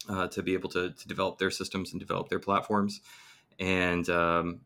uh, 0.08 0.28
to 0.28 0.42
be 0.42 0.54
able 0.54 0.68
to, 0.70 0.90
to 0.90 1.08
develop 1.08 1.38
their 1.38 1.50
systems 1.50 1.92
and 1.92 2.00
develop 2.00 2.28
their 2.28 2.38
platforms. 2.38 3.00
And 3.58 4.08
um, 4.08 4.60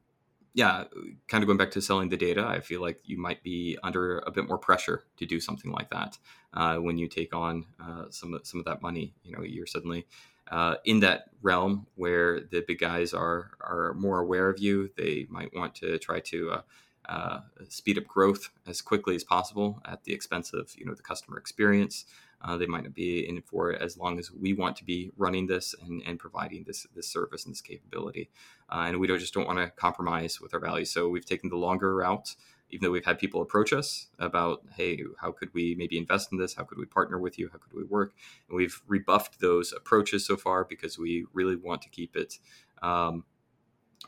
yeah, 0.53 0.85
kind 1.29 1.43
of 1.43 1.47
going 1.47 1.59
back 1.59 1.71
to 1.73 1.83
selling 1.83 2.09
the 2.09 2.17
data, 2.17 2.45
I 2.45 2.61
feel 2.61 2.81
like 2.81 3.01
you 3.05 3.19
might 3.19 3.43
be 3.43 3.79
under 3.83 4.19
a 4.21 4.31
bit 4.31 4.49
more 4.49 4.59
pressure 4.59 5.05
to 5.19 5.27
do 5.27 5.41
something 5.41 5.71
like 5.71 5.91
that 5.91 6.19
uh, 6.55 6.77
when 6.77 6.99
you 6.99 7.09
take 7.09 7.35
on 7.35 7.67
uh, 7.81 8.05
some 8.11 8.39
some 8.43 8.61
of 8.61 8.67
that 8.67 8.83
money. 8.83 9.15
You 9.23 9.37
know, 9.37 9.43
you're 9.43 9.67
suddenly 9.67 10.07
uh, 10.51 10.77
in 10.85 11.01
that 11.01 11.31
realm 11.41 11.87
where 11.95 12.41
the 12.41 12.65
big 12.67 12.81
guys 12.81 13.15
are 13.15 13.53
are 13.61 13.95
more 13.95 14.19
aware 14.19 14.51
of 14.51 14.59
you. 14.59 14.91
They 14.97 15.27
might 15.31 15.55
want 15.55 15.77
to 15.77 15.99
try 15.99 16.19
to 16.21 16.51
uh, 16.51 16.63
uh, 17.09 17.41
speed 17.69 17.99
up 17.99 18.07
growth 18.07 18.51
as 18.67 18.81
quickly 18.81 19.15
as 19.15 19.23
possible 19.23 19.81
at 19.85 20.03
the 20.05 20.13
expense 20.13 20.53
of 20.53 20.75
you 20.77 20.85
know 20.85 20.95
the 20.95 21.03
customer 21.03 21.39
experience. 21.39 22.07
Uh, 22.43 22.57
they 22.57 22.67
might 22.67 22.85
not 22.85 22.95
be 22.95 23.29
in 23.29 23.43
for 23.43 23.71
it 23.71 23.83
as 23.83 23.99
long 23.99 24.19
as 24.19 24.33
we 24.33 24.53
want 24.53 24.77
to 24.77 24.85
be 24.85 25.11
running 25.17 25.47
this 25.47 25.75
and, 25.83 26.03
and 26.07 26.19
providing 26.19 26.65
this 26.65 26.87
this 26.95 27.09
service 27.09 27.45
and 27.45 27.53
this 27.53 27.61
capability. 27.61 28.31
Uh, 28.71 28.85
and 28.87 28.99
we 28.99 29.07
don't 29.07 29.19
just 29.19 29.35
don't 29.35 29.47
want 29.47 29.59
to 29.59 29.71
compromise 29.71 30.41
with 30.41 30.55
our 30.55 30.61
values. 30.61 30.91
So 30.91 31.09
we've 31.09 31.27
taken 31.27 31.51
the 31.51 31.57
longer 31.57 31.95
route, 31.95 32.35
even 32.71 32.85
though 32.85 32.93
we've 32.93 33.05
had 33.05 33.19
people 33.19 33.43
approach 33.43 33.73
us 33.73 34.09
about, 34.19 34.63
hey, 34.75 35.03
how 35.21 35.33
could 35.33 35.53
we 35.53 35.75
maybe 35.75 35.99
invest 35.99 36.33
in 36.33 36.39
this? 36.39 36.55
How 36.55 36.65
could 36.65 36.79
we 36.79 36.87
partner 36.87 37.19
with 37.19 37.39
you? 37.39 37.51
How 37.53 37.59
could 37.59 37.75
we 37.75 37.85
work? 37.85 38.15
And 38.49 38.57
we've 38.57 38.81
rebuffed 38.87 39.41
those 39.41 39.73
approaches 39.73 40.25
so 40.25 40.37
far 40.37 40.65
because 40.65 40.99
we 40.99 41.27
really 41.35 41.57
want 41.57 41.83
to 41.83 41.91
keep 41.91 42.17
it. 42.17 42.39
Um, 42.81 43.25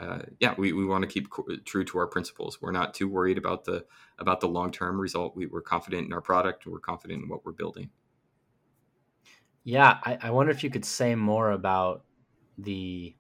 uh, 0.01 0.21
yeah, 0.41 0.55
we, 0.57 0.73
we 0.73 0.87
want 0.87 1.03
to 1.03 1.09
keep 1.09 1.29
co- 1.29 1.45
true 1.67 1.85
to 1.85 1.99
our 1.99 2.07
principles. 2.07 2.63
We're 2.63 2.73
not 2.73 2.95
too 2.95 3.09
worried 3.09 3.37
about 3.37 3.65
the 3.65 3.85
about 4.19 4.41
the 4.41 4.49
long 4.49 4.71
term 4.71 4.99
result. 4.99 5.37
We, 5.37 5.47
we're 5.47 5.61
confident 5.61 6.07
in 6.07 6.13
our 6.15 6.23
product. 6.23 6.67
We're 6.67 6.79
confident 6.79 7.25
in 7.25 7.29
what 7.29 7.45
we're 7.45 7.53
building. 7.53 7.91
Yeah, 9.65 9.99
I, 10.05 10.19
I 10.23 10.31
wonder 10.31 10.51
if 10.53 10.65
you 10.65 10.71
could 10.71 10.85
say 10.85 11.15
more 11.15 11.51
about 11.51 12.05
the 12.59 13.17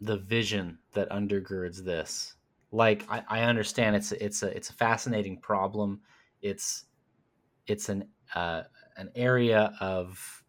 the 0.00 0.16
vision 0.16 0.78
that 0.92 1.10
undergirds 1.10 1.84
this. 1.84 2.34
like 2.70 3.04
I, 3.08 3.24
I 3.28 3.40
understand 3.42 3.96
it's 3.96 4.12
it's 4.12 4.42
a 4.42 4.54
it's 4.56 4.70
a 4.70 4.74
fascinating 4.74 5.40
problem. 5.40 6.02
It's 6.42 6.86
it's 7.66 7.88
an 7.90 8.10
uh, 8.34 8.64
an 8.96 9.10
area 9.16 9.74
of 9.80 10.44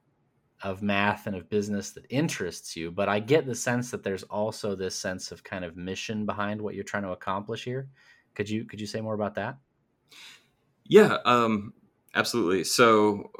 of 0.64 0.82
math 0.84 1.28
and 1.28 1.36
of 1.36 1.50
business 1.50 1.92
that 1.92 2.06
interests 2.10 2.76
you, 2.76 2.92
but 2.92 3.10
I 3.10 3.20
get 3.20 3.46
the 3.48 3.56
sense 3.56 3.92
that 3.92 4.04
there's 4.04 4.24
also 4.24 4.76
this 4.76 4.96
sense 4.96 5.32
of 5.32 5.44
kind 5.44 5.66
of 5.66 5.78
mission 5.78 6.26
behind 6.26 6.62
what 6.62 6.76
you're 6.76 6.84
trying 6.86 7.04
to 7.04 7.12
accomplish 7.12 7.66
here. 7.66 7.90
Could 8.36 8.50
you 8.50 8.66
could 8.66 8.82
you 8.82 8.88
say 8.88 9.02
more 9.02 9.16
about 9.16 9.36
that? 9.36 9.58
Yeah, 10.86 11.18
um, 11.26 11.74
absolutely. 12.16 12.64
So, 12.64 13.32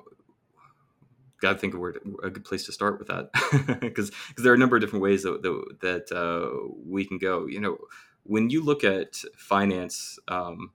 got 1.42 1.54
to 1.54 1.60
think 1.60 1.74
of 1.74 1.80
where 1.80 1.94
to, 1.94 2.20
a 2.24 2.30
good 2.30 2.46
place 2.46 2.66
to 2.66 2.72
start 2.72 3.00
with 3.00 3.08
that, 3.08 3.80
because 3.82 4.12
there 4.38 4.52
are 4.52 4.56
a 4.56 4.58
number 4.58 4.76
of 4.76 4.82
different 4.82 5.04
ways 5.04 5.24
that 5.24 5.42
that, 5.42 5.78
that 5.82 6.16
uh, 6.16 6.72
we 6.86 7.06
can 7.06 7.18
go. 7.18 7.46
You 7.48 7.60
know, 7.60 7.78
when 8.24 8.50
you 8.50 8.64
look 8.64 8.84
at 8.84 9.16
finance 9.38 10.20
um, 10.28 10.72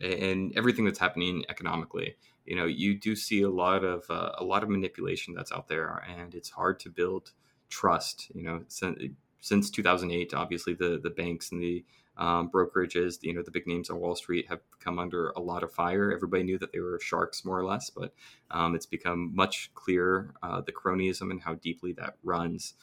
and 0.00 0.56
everything 0.56 0.84
that's 0.84 0.98
happening 0.98 1.44
economically, 1.48 2.16
you 2.44 2.56
know, 2.56 2.66
you 2.66 2.98
do 2.98 3.14
see 3.14 3.42
a 3.42 3.50
lot 3.50 3.84
of 3.84 4.04
uh, 4.10 4.32
a 4.38 4.44
lot 4.44 4.62
of 4.62 4.68
manipulation 4.68 5.34
that's 5.34 5.52
out 5.52 5.68
there, 5.68 6.02
and 6.08 6.34
it's 6.34 6.50
hard 6.50 6.80
to 6.80 6.90
build 6.90 7.32
trust. 7.68 8.30
You 8.34 8.42
know, 8.42 8.64
since, 8.68 8.98
since 9.40 9.70
2008, 9.70 10.34
obviously 10.34 10.74
the 10.74 10.98
the 11.02 11.10
banks 11.10 11.52
and 11.52 11.62
the 11.62 11.84
um, 12.18 12.50
brokerages, 12.50 13.18
you 13.22 13.32
know, 13.32 13.42
the 13.42 13.50
big 13.50 13.66
names 13.66 13.90
on 13.90 14.00
Wall 14.00 14.16
Street 14.16 14.46
have 14.48 14.60
come 14.80 14.98
under 14.98 15.30
a 15.30 15.40
lot 15.40 15.62
of 15.62 15.72
fire. 15.72 16.12
Everybody 16.12 16.42
knew 16.42 16.58
that 16.58 16.72
they 16.72 16.80
were 16.80 16.98
sharks, 17.00 17.44
more 17.44 17.58
or 17.58 17.64
less, 17.64 17.90
but 17.90 18.12
um, 18.50 18.74
it's 18.74 18.86
become 18.86 19.34
much 19.34 19.70
clearer 19.74 20.34
uh, 20.42 20.60
the 20.60 20.72
cronyism 20.72 21.30
and 21.30 21.42
how 21.42 21.54
deeply 21.54 21.92
that 21.92 22.16
runs. 22.24 22.74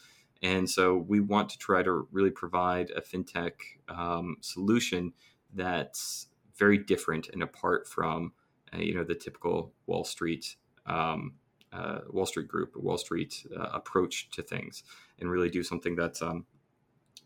And 0.41 0.69
so 0.69 0.95
we 0.95 1.19
want 1.19 1.49
to 1.49 1.57
try 1.57 1.83
to 1.83 2.07
really 2.11 2.31
provide 2.31 2.91
a 2.91 3.01
fintech 3.01 3.53
um, 3.89 4.37
solution 4.41 5.13
that's 5.53 6.27
very 6.57 6.77
different 6.77 7.29
and 7.29 7.43
apart 7.43 7.87
from, 7.87 8.33
uh, 8.73 8.77
you 8.77 8.93
know, 8.93 9.03
the 9.03 9.15
typical 9.15 9.73
Wall 9.85 10.03
Street 10.03 10.55
um, 10.85 11.33
uh, 11.73 12.01
Wall 12.09 12.25
Street 12.25 12.47
group, 12.47 12.75
Wall 12.77 12.97
Street 12.97 13.45
uh, 13.55 13.69
approach 13.73 14.29
to 14.31 14.41
things, 14.41 14.83
and 15.19 15.29
really 15.29 15.49
do 15.49 15.63
something 15.63 15.95
that's 15.95 16.21
um, 16.21 16.45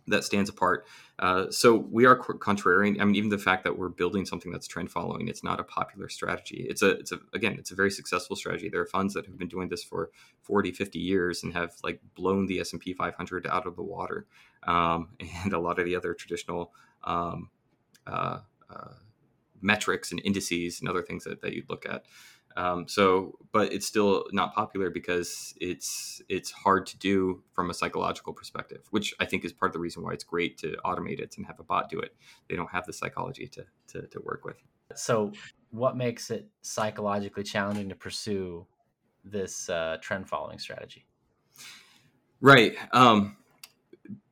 that 0.10 0.24
stands 0.24 0.50
apart. 0.50 0.86
Uh, 1.20 1.50
so 1.50 1.76
we 1.76 2.06
are 2.06 2.18
contrarian. 2.18 3.00
I 3.02 3.06
mean, 3.06 3.16
even 3.16 3.30
the 3.30 3.38
fact 3.38 3.64
that 3.64 3.78
we're 3.78 3.90
building 3.90 4.26
something 4.26 4.52
that's 4.52 4.68
trend 4.68 4.92
following, 4.92 5.28
it's 5.28 5.44
not 5.44 5.60
a 5.60 5.64
popular 5.64 6.10
strategy. 6.10 6.66
It's 6.70 6.82
a, 6.82 6.92
it's 6.92 7.12
a, 7.12 7.20
again, 7.34 7.56
it's 7.60 7.72
a 7.72 7.76
very 7.76 7.92
successful 7.92 8.36
strategy. 8.36 8.70
There 8.70 8.82
are 8.82 8.86
funds 8.86 9.14
that 9.14 9.26
have 9.26 9.38
been 9.38 9.48
doing 9.48 9.70
this 9.70 9.84
for 9.84 10.12
40, 10.44 10.72
50 10.72 11.00
years 11.00 11.44
and 11.44 11.54
have 11.54 11.74
like 11.84 12.00
blown 12.16 12.48
the 12.48 12.60
S&P 12.60 12.94
500 12.94 13.48
out 13.48 13.68
of 13.68 13.76
the 13.76 13.84
water. 13.84 14.26
Um, 14.64 15.10
and 15.44 15.54
a 15.54 15.60
lot 15.60 15.80
of 15.80 15.86
the 15.86 15.96
other 15.96 16.14
traditional 16.14 16.74
um, 17.04 17.50
uh, 18.08 18.40
uh, 18.70 18.94
metrics 19.62 20.12
and 20.12 20.22
indices 20.24 20.80
and 20.80 20.90
other 20.90 21.02
things 21.02 21.24
that, 21.26 21.42
that 21.42 21.54
you'd 21.54 21.70
look 21.70 21.86
at. 21.86 22.06
Um, 22.60 22.90
so, 22.90 23.38
but 23.54 23.72
it's 23.72 23.88
still 23.88 24.26
not 24.34 24.54
popular 24.54 24.90
because 24.90 25.54
it's 25.62 26.22
it's 26.28 26.52
hard 26.52 26.86
to 26.88 26.98
do 26.98 27.42
from 27.54 27.70
a 27.70 27.74
psychological 27.74 28.34
perspective, 28.34 28.82
which 28.92 29.14
I 29.18 29.26
think 29.26 29.46
is 29.46 29.54
part 29.54 29.70
of 29.70 29.74
the 29.74 29.80
reason 29.80 30.04
why 30.04 30.12
it's 30.12 30.26
great 30.26 30.58
to 30.58 30.76
automate 30.84 31.22
it 31.22 31.38
and 31.38 31.46
have 31.46 31.62
a 31.62 31.64
bot 31.64 31.90
do 31.90 32.00
it. 32.00 32.14
They 32.50 32.58
don't 32.58 32.70
have 32.70 32.86
the 32.86 32.92
psychology 32.92 33.48
to 33.48 33.64
to, 33.94 34.08
to 34.08 34.20
work 34.20 34.44
with. 34.44 34.58
So, 34.94 35.32
what 35.72 35.96
makes 35.96 36.32
it 36.32 36.50
psychologically 36.62 37.44
challenging 37.44 37.88
to 37.88 37.96
pursue 37.96 38.68
this 39.24 39.70
uh, 39.70 39.96
trend 40.02 40.28
following 40.28 40.60
strategy? 40.60 41.06
Right. 42.42 42.76
Um, 42.92 43.38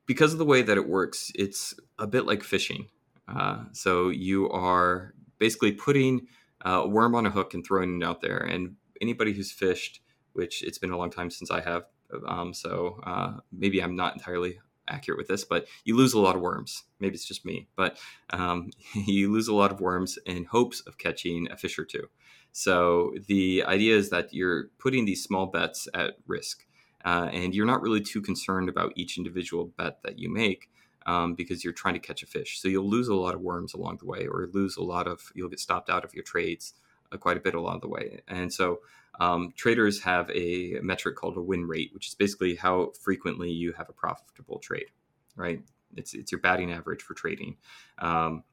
because 0.05 0.33
of 0.33 0.39
the 0.39 0.45
way 0.45 0.63
that 0.63 0.75
it 0.75 0.89
works, 0.89 1.31
it's 1.33 1.75
a 1.97 2.07
bit 2.07 2.25
like 2.25 2.43
fishing. 2.43 2.89
Uh, 3.25 3.65
so 3.71 4.09
you 4.09 4.49
are 4.49 5.13
basically 5.37 5.71
putting 5.71 6.27
uh, 6.65 6.81
a 6.83 6.87
worm 6.87 7.15
on 7.15 7.25
a 7.25 7.31
hook 7.31 7.53
and 7.53 7.65
throwing 7.65 8.01
it 8.01 8.05
out 8.05 8.21
there. 8.21 8.37
And 8.37 8.75
anybody 9.01 9.33
who's 9.33 9.51
fished, 9.51 10.01
which 10.33 10.63
it's 10.63 10.77
been 10.77 10.91
a 10.91 10.97
long 10.97 11.09
time 11.09 11.29
since 11.29 11.51
I 11.51 11.61
have, 11.61 11.83
um, 12.27 12.53
so 12.53 12.99
uh, 13.03 13.37
maybe 13.51 13.81
I'm 13.81 13.95
not 13.95 14.13
entirely 14.13 14.59
accurate 14.87 15.17
with 15.17 15.27
this, 15.27 15.43
but 15.43 15.67
you 15.83 15.95
lose 15.95 16.13
a 16.13 16.19
lot 16.19 16.35
of 16.35 16.41
worms. 16.41 16.83
Maybe 16.99 17.15
it's 17.15 17.27
just 17.27 17.45
me, 17.45 17.67
but 17.75 17.97
um, 18.31 18.71
you 18.93 19.31
lose 19.31 19.47
a 19.47 19.55
lot 19.55 19.71
of 19.71 19.81
worms 19.81 20.17
in 20.25 20.45
hopes 20.45 20.81
of 20.81 20.97
catching 20.97 21.47
a 21.51 21.57
fish 21.57 21.77
or 21.77 21.85
two. 21.85 22.09
So 22.51 23.13
the 23.27 23.63
idea 23.65 23.95
is 23.95 24.09
that 24.09 24.33
you're 24.33 24.69
putting 24.79 25.05
these 25.05 25.23
small 25.23 25.47
bets 25.47 25.87
at 25.93 26.15
risk, 26.25 26.65
uh, 27.05 27.29
and 27.31 27.53
you're 27.53 27.65
not 27.65 27.81
really 27.81 28.01
too 28.01 28.21
concerned 28.21 28.69
about 28.69 28.93
each 28.95 29.17
individual 29.17 29.71
bet 29.77 30.01
that 30.03 30.17
you 30.17 30.33
make 30.33 30.69
um, 31.07 31.33
because 31.33 31.63
you're 31.63 31.73
trying 31.73 31.93
to 31.93 31.99
catch 31.99 32.21
a 32.21 32.27
fish. 32.27 32.59
So 32.59 32.67
you'll 32.67 32.89
lose 32.89 33.07
a 33.07 33.15
lot 33.15 33.33
of 33.33 33.41
worms 33.41 33.73
along 33.73 33.97
the 33.97 34.05
way, 34.05 34.27
or 34.27 34.49
lose 34.51 34.75
a 34.75 34.83
lot 34.83 35.07
of, 35.07 35.31
you'll 35.33 35.49
get 35.49 35.59
stopped 35.59 35.89
out 35.89 36.03
of 36.03 36.13
your 36.13 36.23
trades 36.23 36.73
uh, 37.11 37.17
quite 37.17 37.37
a 37.37 37.39
bit 37.39 37.55
along 37.55 37.79
the 37.79 37.87
way. 37.87 38.19
And 38.27 38.53
so 38.53 38.81
um, 39.19 39.53
traders 39.55 40.01
have 40.01 40.29
a 40.31 40.79
metric 40.81 41.15
called 41.15 41.37
a 41.37 41.41
win 41.41 41.65
rate, 41.65 41.91
which 41.93 42.09
is 42.09 42.13
basically 42.13 42.55
how 42.55 42.91
frequently 43.01 43.49
you 43.49 43.71
have 43.73 43.89
a 43.89 43.93
profitable 43.93 44.59
trade, 44.59 44.87
right? 45.35 45.61
It's, 45.95 46.13
it's 46.13 46.31
your 46.31 46.41
batting 46.41 46.71
average 46.71 47.01
for 47.01 47.13
trading. 47.13 47.55
Um, 47.99 48.43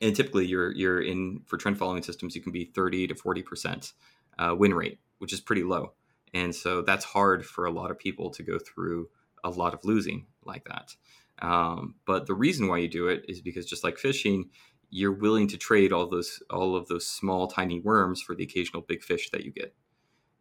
and 0.00 0.14
typically 0.14 0.46
you're, 0.46 0.72
you're 0.72 1.02
in, 1.02 1.42
for 1.46 1.56
trend 1.56 1.78
following 1.78 2.02
systems, 2.02 2.36
you 2.36 2.40
can 2.40 2.52
be 2.52 2.64
30 2.64 3.08
to 3.08 3.14
40% 3.14 3.92
uh, 4.38 4.54
win 4.56 4.72
rate, 4.72 4.98
which 5.18 5.32
is 5.32 5.40
pretty 5.40 5.64
low. 5.64 5.92
And 6.32 6.54
so 6.54 6.80
that's 6.80 7.04
hard 7.04 7.44
for 7.44 7.66
a 7.66 7.70
lot 7.70 7.90
of 7.90 7.98
people 7.98 8.30
to 8.30 8.42
go 8.42 8.58
through 8.58 9.08
a 9.44 9.50
lot 9.50 9.74
of 9.74 9.84
losing 9.84 10.26
like 10.44 10.64
that. 10.64 10.94
Um, 11.42 11.96
but 12.06 12.26
the 12.26 12.34
reason 12.34 12.68
why 12.68 12.78
you 12.78 12.88
do 12.88 13.08
it 13.08 13.24
is 13.28 13.42
because 13.42 13.66
just 13.66 13.84
like 13.84 13.98
fishing, 13.98 14.48
you're 14.88 15.12
willing 15.12 15.48
to 15.48 15.58
trade 15.58 15.92
all 15.92 16.06
those 16.06 16.42
all 16.48 16.76
of 16.76 16.88
those 16.88 17.06
small 17.06 17.48
tiny 17.48 17.80
worms 17.80 18.22
for 18.22 18.34
the 18.34 18.44
occasional 18.44 18.82
big 18.82 19.02
fish 19.02 19.30
that 19.30 19.44
you 19.44 19.50
get. 19.50 19.74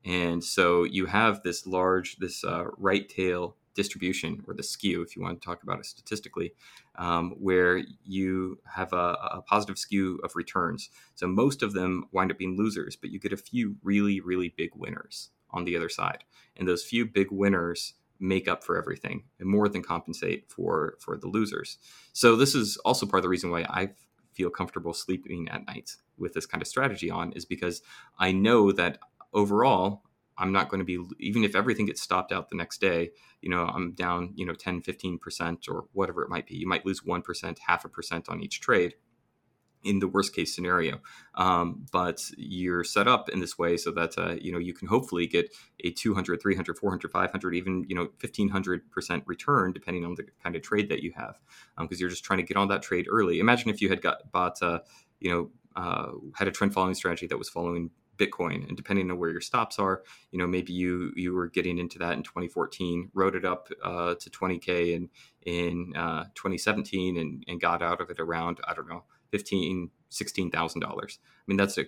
And 0.06 0.44
so 0.44 0.84
you 0.84 1.06
have 1.06 1.44
this 1.44 1.68
large, 1.68 2.18
this 2.18 2.44
uh, 2.44 2.66
right 2.78 3.08
tail 3.08 3.56
distribution 3.74 4.44
or 4.48 4.54
the 4.54 4.64
skew, 4.64 5.02
if 5.02 5.16
you 5.16 5.22
want 5.22 5.40
to 5.40 5.46
talk 5.46 5.64
about 5.64 5.80
it 5.80 5.86
statistically, 5.86 6.54
um, 6.96 7.32
where 7.40 7.82
you 8.04 8.60
have 8.66 8.92
a, 8.94 9.18
a, 9.36 9.44
positive 9.48 9.78
skew 9.78 10.20
of 10.24 10.36
returns. 10.36 10.90
So 11.16 11.28
most 11.28 11.64
of 11.64 11.74
them 11.74 12.06
wind 12.12 12.32
up 12.32 12.38
being 12.38 12.58
losers, 12.58 12.98
but 12.98 13.12
you 13.12 13.20
get 13.20 13.32
a 13.32 13.38
few 13.38 13.78
really, 13.82 14.20
really 14.20 14.50
big 14.50 14.72
winners 14.76 15.30
on 15.52 15.64
the 15.64 15.78
other 15.78 15.88
side. 15.88 16.26
And 16.58 16.68
those 16.68 16.84
few 16.84 17.06
big 17.06 17.28
winners 17.32 17.94
make 18.22 18.48
up 18.48 18.64
for 18.64 18.78
everything 18.78 19.24
and 19.40 19.50
more 19.50 19.68
than 19.68 19.82
compensate 19.82 20.50
for 20.50 20.96
for 21.00 21.18
the 21.18 21.28
losers. 21.28 21.78
So 22.14 22.36
this 22.36 22.56
is 22.56 22.78
also 22.86 23.06
part 23.06 23.20
of 23.20 23.24
the 23.24 23.30
reason 23.30 23.50
why 23.50 23.64
I 23.64 23.90
feel 24.34 24.50
comfortable 24.50 24.94
sleeping 24.94 25.50
at 25.50 25.66
night 25.68 25.96
with 26.18 26.34
this 26.34 26.46
kind 26.46 26.62
of 26.62 26.68
strategy 26.68 27.10
on 27.10 27.34
is 27.34 27.46
because 27.46 27.82
I 28.18 28.32
know 28.32 28.72
that 28.72 29.00
overall 29.34 30.04
I'm 30.38 30.52
not 30.52 30.70
going 30.70 30.80
to 30.80 30.86
be 30.86 31.00
even 31.20 31.44
if 31.44 31.56
everything 31.56 31.88
gets 31.88 32.02
stopped 32.02 32.32
out 32.32 32.50
the 32.50 32.56
next 32.56 32.80
day, 32.80 33.12
you 33.42 33.50
know, 33.50 33.66
I'm 33.66 33.92
down, 33.92 34.32
you 34.36 34.46
know, 34.46 34.54
10, 34.54 34.82
15% 34.82 35.70
or 35.70 35.86
whatever 35.94 36.24
it 36.24 36.30
might 36.30 36.48
be. 36.48 36.56
You 36.56 36.68
might 36.68 36.86
lose 36.86 37.02
1%, 37.02 37.58
half 37.68 37.86
a 37.86 37.90
percent 37.90 38.30
on 38.30 38.42
each 38.42 38.62
trade 38.62 38.96
in 39.84 40.00
the 40.00 40.08
worst 40.08 40.36
case 40.36 40.54
scenario. 40.54 41.00
Um, 41.36 41.86
but 41.92 42.22
you're 42.38 42.84
set 42.84 43.08
up 43.08 43.30
in 43.30 43.40
this 43.40 43.58
way 43.58 43.78
so 43.78 43.92
that 43.92 44.18
uh, 44.18 44.36
you 44.40 44.52
know 44.52 44.60
you 44.60 44.74
can 44.74 44.88
hopefully 44.88 45.28
get 45.28 45.54
a 45.84 45.92
200, 45.92 46.42
300, 46.42 46.78
400, 46.78 47.12
500, 47.12 47.56
even 47.56 47.86
you 47.88 47.96
know 47.96 48.10
1500 48.20 48.92
percent 48.92 49.24
return 49.26 49.74
depending 49.74 50.06
on 50.06 50.16
the 50.16 50.26
kind 50.44 50.56
of 50.56 50.62
trade 50.62 50.90
that 50.90 51.02
you 51.02 51.12
have, 51.16 51.40
because 51.78 51.98
um, 51.98 52.00
you're 52.00 52.10
just 52.10 52.24
trying 52.24 52.40
to 52.40 52.44
get 52.44 52.58
on 52.58 52.68
that 52.68 52.82
trade 52.82 53.08
early. 53.10 53.40
Imagine 53.40 53.70
if 53.70 53.82
you 53.82 53.90
had 53.90 54.02
got 54.02 54.32
bought, 54.32 54.62
uh, 54.62 54.80
you 55.20 55.32
know, 55.32 55.50
uh, 55.76 56.12
had 56.36 56.48
a 56.48 56.52
trend 56.52 56.74
following 56.74 56.94
strategy 56.94 57.28
that 57.28 57.38
was 57.38 57.50
following 57.50 57.90
Bitcoin, 58.18 58.68
and 58.68 58.78
depending 58.78 59.10
on 59.10 59.18
where 59.18 59.32
your 59.32 59.42
stops 59.42 59.80
are, 59.80 60.04
you 60.32 60.38
know, 60.38 60.46
maybe 60.46 60.74
you 60.74 61.12
you 61.16 61.34
were 61.34 61.48
getting 61.48 61.78
into 61.78 61.98
that 62.00 62.14
in 62.14 62.24
2014, 62.24 63.10
rode 63.14 63.36
it 63.36 63.46
up 63.46 63.70
uh, 63.84 64.16
to 64.16 64.30
20k 64.30 64.94
in 64.94 65.10
in 65.44 65.96
uh, 65.96 66.26
2017, 66.36 67.18
and, 67.18 67.44
and 67.48 67.60
got 67.60 67.82
out 67.82 68.02
of 68.02 68.10
it 68.10 68.20
around 68.20 68.60
I 68.68 68.74
don't 68.74 68.90
know 68.90 69.04
fifteen, 69.32 69.90
sixteen 70.10 70.52
thousand 70.52 70.82
dollars. 70.82 71.20
I 71.24 71.44
mean, 71.48 71.58
that's 71.58 71.78
a 71.78 71.86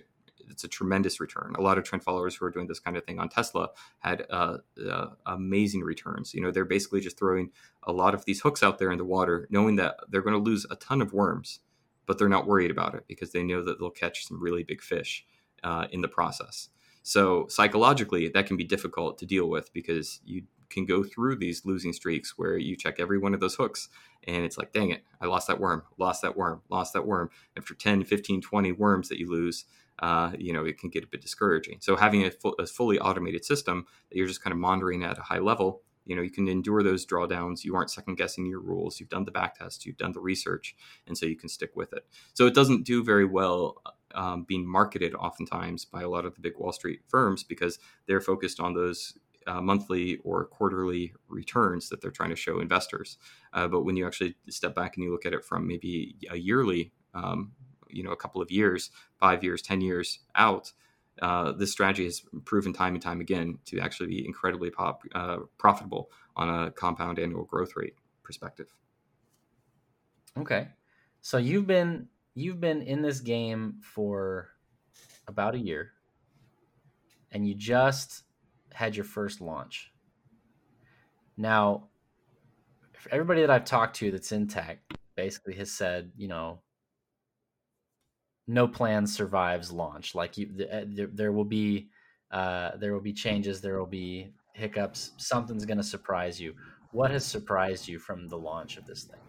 it's 0.50 0.64
a 0.64 0.68
tremendous 0.68 1.20
return. 1.20 1.54
A 1.58 1.62
lot 1.62 1.78
of 1.78 1.84
trend 1.84 2.02
followers 2.02 2.36
who 2.36 2.44
are 2.44 2.50
doing 2.50 2.66
this 2.66 2.80
kind 2.80 2.96
of 2.96 3.04
thing 3.04 3.18
on 3.18 3.28
Tesla 3.28 3.70
had 4.00 4.26
uh, 4.30 4.58
uh, 4.90 5.06
amazing 5.26 5.82
returns. 5.82 6.34
You 6.34 6.42
know, 6.42 6.50
they're 6.50 6.64
basically 6.64 7.00
just 7.00 7.18
throwing 7.18 7.50
a 7.84 7.92
lot 7.92 8.14
of 8.14 8.24
these 8.24 8.40
hooks 8.40 8.62
out 8.62 8.78
there 8.78 8.90
in 8.90 8.98
the 8.98 9.04
water, 9.04 9.46
knowing 9.50 9.76
that 9.76 9.96
they're 10.08 10.22
going 10.22 10.34
to 10.34 10.50
lose 10.50 10.66
a 10.70 10.76
ton 10.76 11.00
of 11.00 11.12
worms, 11.12 11.60
but 12.06 12.18
they're 12.18 12.28
not 12.28 12.46
worried 12.46 12.70
about 12.70 12.94
it 12.94 13.04
because 13.08 13.32
they 13.32 13.42
know 13.42 13.62
that 13.62 13.78
they'll 13.78 13.90
catch 13.90 14.26
some 14.26 14.42
really 14.42 14.62
big 14.62 14.82
fish 14.82 15.24
uh, 15.62 15.86
in 15.90 16.00
the 16.02 16.08
process. 16.08 16.68
So 17.02 17.46
psychologically, 17.48 18.28
that 18.28 18.46
can 18.46 18.56
be 18.56 18.64
difficult 18.64 19.18
to 19.18 19.26
deal 19.26 19.48
with 19.48 19.72
because 19.72 20.20
you 20.24 20.44
can 20.74 20.84
go 20.84 21.02
through 21.02 21.36
these 21.36 21.64
losing 21.64 21.92
streaks 21.92 22.36
where 22.36 22.56
you 22.56 22.76
check 22.76 22.96
every 22.98 23.18
one 23.18 23.34
of 23.34 23.40
those 23.40 23.54
hooks 23.54 23.88
and 24.24 24.44
it's 24.44 24.58
like 24.58 24.72
dang 24.72 24.90
it 24.90 25.02
i 25.20 25.26
lost 25.26 25.46
that 25.46 25.60
worm 25.60 25.82
lost 25.98 26.22
that 26.22 26.36
worm 26.36 26.60
lost 26.68 26.92
that 26.92 27.06
worm 27.06 27.30
after 27.56 27.74
10 27.74 28.04
15 28.04 28.40
20 28.40 28.72
worms 28.72 29.08
that 29.08 29.18
you 29.18 29.30
lose 29.30 29.64
uh, 30.00 30.32
you 30.36 30.52
know 30.52 30.64
it 30.64 30.76
can 30.76 30.90
get 30.90 31.04
a 31.04 31.06
bit 31.06 31.22
discouraging 31.22 31.78
so 31.80 31.94
having 31.94 32.24
a, 32.24 32.30
full, 32.30 32.54
a, 32.58 32.66
fully 32.66 32.98
automated 32.98 33.44
system 33.44 33.86
that 34.10 34.18
you're 34.18 34.26
just 34.26 34.42
kind 34.42 34.52
of 34.52 34.58
monitoring 34.58 35.04
at 35.04 35.16
a 35.18 35.22
high 35.22 35.38
level 35.38 35.82
You 36.04 36.16
know, 36.16 36.22
you 36.22 36.30
can 36.30 36.48
endure 36.48 36.82
those 36.82 37.06
drawdowns. 37.06 37.64
You 37.64 37.74
aren't 37.76 37.90
second 37.90 38.16
guessing 38.16 38.46
your 38.46 38.60
rules. 38.60 39.00
You've 39.00 39.08
done 39.08 39.24
the 39.24 39.30
back 39.30 39.58
test, 39.58 39.86
you've 39.86 39.96
done 39.96 40.12
the 40.12 40.20
research, 40.20 40.76
and 41.06 41.16
so 41.16 41.26
you 41.26 41.36
can 41.36 41.48
stick 41.48 41.70
with 41.74 41.92
it. 41.92 42.04
So 42.34 42.46
it 42.46 42.54
doesn't 42.54 42.84
do 42.84 43.02
very 43.02 43.24
well 43.24 43.82
um, 44.14 44.44
being 44.44 44.66
marketed 44.66 45.14
oftentimes 45.14 45.84
by 45.84 46.02
a 46.02 46.08
lot 46.08 46.24
of 46.24 46.34
the 46.34 46.40
big 46.40 46.56
Wall 46.58 46.72
Street 46.72 47.00
firms 47.08 47.42
because 47.42 47.78
they're 48.06 48.20
focused 48.20 48.60
on 48.60 48.74
those 48.74 49.14
uh, 49.46 49.60
monthly 49.60 50.18
or 50.24 50.46
quarterly 50.46 51.14
returns 51.28 51.88
that 51.88 52.00
they're 52.00 52.10
trying 52.10 52.30
to 52.30 52.36
show 52.36 52.60
investors. 52.60 53.18
Uh, 53.52 53.68
but 53.68 53.82
when 53.82 53.96
you 53.96 54.06
actually 54.06 54.36
step 54.48 54.74
back 54.74 54.96
and 54.96 55.04
you 55.04 55.12
look 55.12 55.26
at 55.26 55.32
it 55.32 55.44
from 55.44 55.66
maybe 55.66 56.16
a 56.30 56.36
yearly, 56.36 56.92
um, 57.14 57.52
you 57.88 58.02
know, 58.02 58.12
a 58.12 58.16
couple 58.16 58.42
of 58.42 58.50
years, 58.50 58.90
five 59.18 59.44
years, 59.44 59.62
10 59.62 59.80
years 59.80 60.20
out, 60.34 60.72
uh, 61.22 61.52
this 61.52 61.70
strategy 61.70 62.04
has 62.04 62.22
proven 62.44 62.72
time 62.72 62.94
and 62.94 63.02
time 63.02 63.20
again 63.20 63.58
to 63.66 63.78
actually 63.78 64.08
be 64.08 64.26
incredibly 64.26 64.70
pop, 64.70 65.02
uh, 65.14 65.38
profitable 65.58 66.10
on 66.36 66.48
a 66.48 66.70
compound 66.72 67.18
annual 67.18 67.44
growth 67.44 67.76
rate 67.76 67.94
perspective. 68.22 68.74
Okay, 70.36 70.68
so 71.20 71.38
you've 71.38 71.66
been 71.66 72.08
you've 72.34 72.60
been 72.60 72.82
in 72.82 73.02
this 73.02 73.20
game 73.20 73.76
for 73.80 74.50
about 75.28 75.54
a 75.54 75.58
year, 75.58 75.92
and 77.30 77.46
you 77.46 77.54
just 77.54 78.24
had 78.74 78.96
your 78.96 79.04
first 79.04 79.40
launch. 79.40 79.92
Now, 81.36 81.88
everybody 83.10 83.40
that 83.40 83.50
I've 83.50 83.64
talked 83.64 83.96
to 83.96 84.10
that's 84.10 84.32
in 84.32 84.48
tech 84.48 84.80
basically 85.14 85.54
has 85.54 85.70
said, 85.70 86.10
you 86.16 86.28
know, 86.28 86.60
no 88.46 88.66
plan 88.66 89.06
survives 89.06 89.70
launch. 89.70 90.14
Like 90.14 90.36
you, 90.36 90.48
uh, 90.70 90.82
there, 90.86 91.06
there 91.06 91.32
will 91.32 91.44
be, 91.44 91.88
uh, 92.32 92.72
there 92.76 92.92
will 92.92 93.00
be 93.00 93.12
changes, 93.12 93.60
there 93.60 93.78
will 93.78 93.86
be 93.86 94.32
hiccups. 94.54 95.12
Something's 95.18 95.64
going 95.64 95.78
to 95.78 95.84
surprise 95.84 96.40
you. 96.40 96.54
What 96.90 97.12
has 97.12 97.24
surprised 97.24 97.86
you 97.88 97.98
from 98.00 98.28
the 98.28 98.36
launch 98.36 98.76
of 98.76 98.86
this 98.86 99.04
thing? 99.04 99.20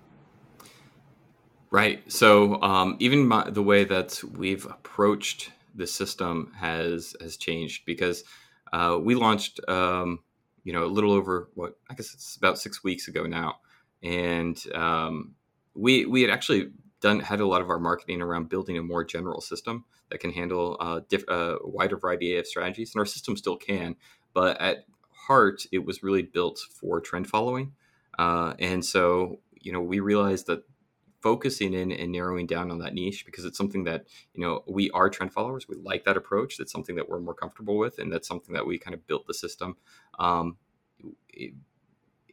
Right. 1.69 2.11
So 2.11 2.61
um, 2.61 2.97
even 2.99 3.27
my, 3.27 3.49
the 3.49 3.63
way 3.63 3.83
that 3.85 4.21
we've 4.35 4.65
approached 4.65 5.51
the 5.75 5.85
system 5.85 6.53
has 6.55 7.15
has 7.19 7.37
changed 7.37 7.85
because 7.85 8.23
uh, 8.75 8.97
we 8.97 9.15
launched, 9.15 9.61
um, 9.69 10.19
you 10.65 10.73
know, 10.73 10.83
a 10.83 10.91
little 10.91 11.13
over 11.13 11.49
what 11.53 11.77
I 11.89 11.93
guess 11.93 12.13
it's 12.13 12.35
about 12.35 12.59
six 12.59 12.83
weeks 12.83 13.07
ago 13.07 13.25
now, 13.25 13.59
and 14.03 14.61
um, 14.73 15.35
we 15.75 16.05
we 16.05 16.21
had 16.21 16.29
actually 16.29 16.71
done 16.99 17.21
had 17.21 17.39
a 17.39 17.47
lot 17.47 17.61
of 17.61 17.69
our 17.69 17.79
marketing 17.79 18.21
around 18.21 18.49
building 18.49 18.77
a 18.77 18.83
more 18.83 19.05
general 19.05 19.39
system 19.39 19.85
that 20.09 20.19
can 20.19 20.33
handle 20.33 20.75
uh, 20.81 20.99
diff, 21.07 21.23
uh, 21.29 21.55
a 21.63 21.69
wider 21.69 21.95
variety 21.95 22.37
of 22.37 22.45
strategies, 22.45 22.93
and 22.93 22.99
our 22.99 23.05
system 23.05 23.37
still 23.37 23.55
can. 23.55 23.95
But 24.33 24.59
at 24.59 24.85
heart, 25.27 25.65
it 25.71 25.85
was 25.85 26.03
really 26.03 26.23
built 26.23 26.59
for 26.69 26.99
trend 26.99 27.29
following, 27.29 27.71
uh, 28.19 28.55
and 28.59 28.83
so 28.83 29.39
you 29.53 29.71
know 29.71 29.79
we 29.79 30.01
realized 30.01 30.47
that 30.47 30.63
focusing 31.25 31.73
in 31.73 31.91
and 31.91 32.11
narrowing 32.11 32.45
down 32.45 32.69
on 32.69 32.77
that 32.77 32.93
niche 32.93 33.25
because 33.25 33.45
it's 33.45 33.57
something 33.57 33.83
that 33.83 34.05
you 34.35 34.41
know 34.41 34.63
we 34.67 34.91
are 34.91 35.09
trend 35.09 35.33
followers. 35.33 35.67
We 35.67 35.75
like 35.77 36.05
that 36.05 36.17
approach. 36.17 36.55
That's 36.55 36.71
something 36.71 36.95
that 36.97 37.09
we're 37.09 37.19
more 37.19 37.33
comfortable 37.33 37.79
with 37.79 37.97
and 37.97 38.13
that's 38.13 38.27
something 38.27 38.53
that 38.53 38.67
we 38.67 38.77
kind 38.77 38.93
of 38.93 39.07
built 39.07 39.25
the 39.25 39.33
system 39.33 39.75
um, 40.19 40.57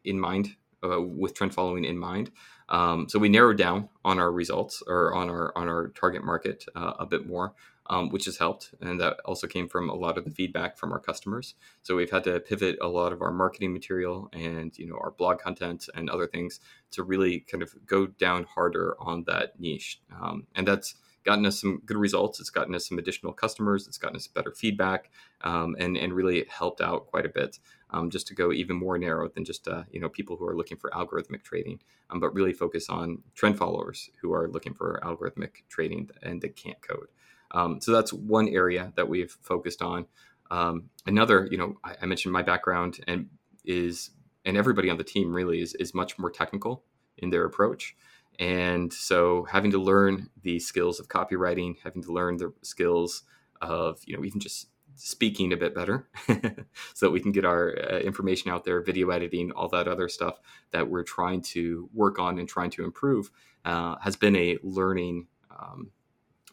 in 0.04 0.20
mind 0.20 0.56
uh, 0.84 1.00
with 1.00 1.32
trend 1.32 1.54
following 1.54 1.86
in 1.86 1.96
mind. 1.96 2.32
Um, 2.68 3.08
so 3.08 3.18
we 3.18 3.30
narrowed 3.30 3.56
down 3.56 3.88
on 4.04 4.18
our 4.18 4.30
results 4.30 4.82
or 4.86 5.14
on 5.14 5.30
our 5.30 5.56
on 5.56 5.70
our 5.70 5.88
target 5.88 6.22
market 6.22 6.66
uh, 6.76 6.92
a 6.98 7.06
bit 7.06 7.26
more 7.26 7.54
um, 7.86 8.10
which 8.10 8.26
has 8.26 8.38
helped. 8.38 8.74
And 8.80 9.00
that 9.00 9.18
also 9.24 9.46
came 9.46 9.68
from 9.68 9.88
a 9.88 9.94
lot 9.94 10.18
of 10.18 10.24
the 10.24 10.30
feedback 10.30 10.76
from 10.76 10.92
our 10.92 11.00
customers. 11.00 11.54
So 11.82 11.96
we've 11.96 12.10
had 12.10 12.24
to 12.24 12.40
pivot 12.40 12.78
a 12.80 12.88
lot 12.88 13.12
of 13.12 13.22
our 13.22 13.32
marketing 13.32 13.72
material 13.72 14.28
and 14.32 14.76
you 14.78 14.86
know 14.86 14.96
our 14.96 15.10
blog 15.10 15.38
content 15.38 15.88
and 15.94 16.08
other 16.08 16.26
things 16.26 16.60
to 16.92 17.02
really 17.02 17.40
kind 17.40 17.62
of 17.62 17.74
go 17.86 18.06
down 18.06 18.44
harder 18.44 18.96
on 19.00 19.24
that 19.26 19.58
niche. 19.58 20.00
Um, 20.20 20.46
and 20.54 20.66
that's 20.66 20.94
gotten 21.24 21.46
us 21.46 21.60
some 21.60 21.80
good 21.84 21.96
results. 21.96 22.40
It's 22.40 22.50
gotten 22.50 22.74
us 22.74 22.88
some 22.88 22.98
additional 22.98 23.32
customers. 23.32 23.86
It's 23.86 23.98
gotten 23.98 24.16
us 24.16 24.26
better 24.26 24.52
feedback, 24.52 25.10
um, 25.42 25.76
and 25.78 25.96
and 25.96 26.12
really 26.12 26.44
helped 26.48 26.80
out 26.80 27.06
quite 27.06 27.26
a 27.26 27.30
bit. 27.30 27.58
Um, 27.90 28.08
just 28.08 28.26
to 28.28 28.34
go 28.34 28.52
even 28.52 28.76
more 28.76 28.96
narrow 28.96 29.28
than 29.28 29.44
just 29.44 29.68
uh, 29.68 29.82
you 29.90 30.00
know 30.00 30.08
people 30.08 30.36
who 30.36 30.46
are 30.46 30.56
looking 30.56 30.78
for 30.78 30.90
algorithmic 30.90 31.42
trading, 31.42 31.80
um, 32.10 32.20
but 32.20 32.34
really 32.34 32.52
focus 32.52 32.88
on 32.88 33.18
trend 33.34 33.58
followers 33.58 34.10
who 34.20 34.32
are 34.32 34.48
looking 34.48 34.74
for 34.74 35.00
algorithmic 35.04 35.62
trading 35.68 36.10
and 36.22 36.40
they 36.40 36.48
can't 36.48 36.80
code. 36.80 37.08
Um, 37.52 37.80
so 37.80 37.92
that's 37.92 38.12
one 38.12 38.48
area 38.48 38.92
that 38.96 39.08
we've 39.08 39.36
focused 39.42 39.82
on. 39.82 40.06
Um, 40.50 40.90
another, 41.06 41.48
you 41.50 41.58
know, 41.58 41.76
I, 41.84 41.96
I, 42.02 42.06
mentioned 42.06 42.32
my 42.32 42.42
background 42.42 43.00
and 43.06 43.28
is, 43.64 44.10
and 44.44 44.56
everybody 44.56 44.90
on 44.90 44.98
the 44.98 45.04
team 45.04 45.32
really 45.32 45.62
is, 45.62 45.74
is 45.74 45.94
much 45.94 46.18
more 46.18 46.30
technical 46.30 46.84
in 47.16 47.30
their 47.30 47.44
approach. 47.44 47.96
And 48.38 48.92
so 48.92 49.44
having 49.50 49.70
to 49.70 49.78
learn 49.78 50.28
the 50.42 50.58
skills 50.58 51.00
of 51.00 51.08
copywriting, 51.08 51.76
having 51.82 52.02
to 52.02 52.12
learn 52.12 52.36
the 52.36 52.52
skills 52.62 53.22
of, 53.60 54.00
you 54.04 54.16
know, 54.16 54.24
even 54.24 54.40
just 54.40 54.68
speaking 54.96 55.52
a 55.52 55.56
bit 55.56 55.74
better 55.74 56.08
so 56.26 57.06
that 57.06 57.10
we 57.10 57.20
can 57.20 57.32
get 57.32 57.44
our 57.44 57.74
uh, 57.90 57.98
information 57.98 58.50
out 58.50 58.64
there, 58.64 58.82
video 58.82 59.10
editing, 59.10 59.52
all 59.52 59.68
that 59.68 59.88
other 59.88 60.08
stuff 60.08 60.38
that 60.70 60.88
we're 60.88 61.02
trying 61.02 61.40
to 61.40 61.88
work 61.94 62.18
on 62.18 62.38
and 62.38 62.48
trying 62.48 62.70
to 62.70 62.84
improve 62.84 63.30
uh, 63.64 63.96
has 64.00 64.16
been 64.16 64.36
a 64.36 64.58
learning 64.62 65.26
um, 65.50 65.90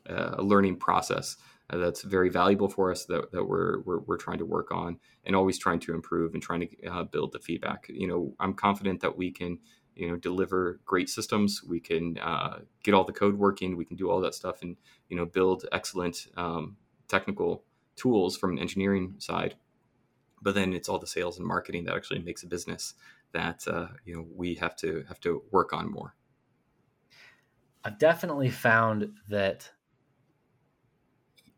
a 0.09 0.41
learning 0.41 0.77
process 0.77 1.37
that's 1.71 2.01
very 2.01 2.29
valuable 2.29 2.67
for 2.67 2.91
us 2.91 3.05
that, 3.05 3.31
that 3.31 3.45
we're, 3.45 3.81
we're, 3.81 3.99
we're, 3.99 4.17
trying 4.17 4.39
to 4.39 4.45
work 4.45 4.71
on 4.71 4.97
and 5.23 5.35
always 5.35 5.59
trying 5.59 5.79
to 5.79 5.93
improve 5.93 6.33
and 6.33 6.41
trying 6.41 6.61
to 6.61 6.87
uh, 6.87 7.03
build 7.03 7.31
the 7.31 7.39
feedback. 7.39 7.85
You 7.89 8.07
know, 8.07 8.33
I'm 8.39 8.53
confident 8.55 9.01
that 9.01 9.15
we 9.15 9.31
can, 9.31 9.59
you 9.95 10.09
know, 10.09 10.15
deliver 10.15 10.79
great 10.85 11.09
systems. 11.09 11.61
We 11.63 11.79
can 11.79 12.17
uh, 12.17 12.59
get 12.83 12.95
all 12.95 13.03
the 13.03 13.13
code 13.13 13.37
working. 13.37 13.77
We 13.77 13.85
can 13.85 13.97
do 13.97 14.09
all 14.09 14.19
that 14.21 14.33
stuff 14.33 14.63
and, 14.63 14.77
you 15.09 15.17
know, 15.17 15.25
build 15.25 15.65
excellent 15.71 16.27
um, 16.35 16.77
technical 17.07 17.63
tools 17.95 18.35
from 18.35 18.53
an 18.53 18.59
engineering 18.59 19.15
side. 19.19 19.55
But 20.41 20.55
then 20.55 20.73
it's 20.73 20.89
all 20.89 20.99
the 20.99 21.07
sales 21.07 21.37
and 21.37 21.45
marketing 21.45 21.83
that 21.83 21.95
actually 21.95 22.19
makes 22.19 22.41
a 22.41 22.47
business 22.47 22.95
that, 23.33 23.67
uh, 23.67 23.87
you 24.05 24.15
know, 24.15 24.25
we 24.35 24.55
have 24.55 24.75
to 24.77 25.03
have 25.07 25.19
to 25.19 25.43
work 25.51 25.73
on 25.73 25.91
more. 25.91 26.15
I've 27.83 27.99
definitely 27.99 28.49
found 28.49 29.11
that 29.29 29.69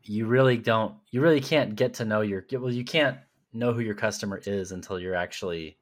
you 0.04 0.26
really 0.26 0.56
don't 0.56 0.94
you 1.10 1.20
really 1.20 1.40
can't 1.40 1.76
get 1.76 1.94
to 1.94 2.04
know 2.04 2.20
your 2.20 2.44
well 2.52 2.72
you 2.72 2.84
can't 2.84 3.18
know 3.52 3.72
who 3.72 3.80
your 3.80 3.94
customer 3.94 4.40
is 4.46 4.72
until 4.72 4.98
you're 4.98 5.14
actually 5.14 5.76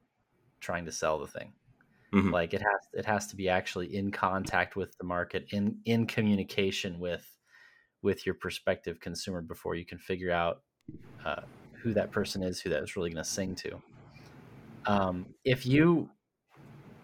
trying 0.61 0.85
to 0.85 0.93
sell 0.93 1.19
the 1.19 1.27
thing 1.27 1.53
mm-hmm. 2.13 2.31
like 2.31 2.55
it 2.55 2.61
has 2.61 2.81
it 2.93 3.05
has 3.05 3.27
to 3.27 3.37
be 3.37 3.49
actually 3.49 3.95
in 3.95 4.11
contact 4.11 4.77
with 4.77 4.97
the 4.99 5.05
market 5.05 5.47
in 5.51 5.79
in 5.85 6.07
communication 6.07 6.99
with 6.99 7.27
with 8.03 8.25
your 8.27 8.35
prospective 8.35 8.99
consumer 9.01 9.41
before 9.41 9.75
you 9.75 9.85
can 9.85 9.99
figure 9.99 10.33
out 10.33 10.63
uh, 11.25 11.43
who 11.73 11.93
that 11.93 12.11
person 12.11 12.43
is 12.43 12.61
who 12.61 12.71
that's 12.71 12.97
really 12.97 13.11
going 13.11 13.23
to 13.23 13.29
sing 13.29 13.55
to 13.55 13.81
um, 14.87 15.27
if 15.45 15.67
you 15.67 16.09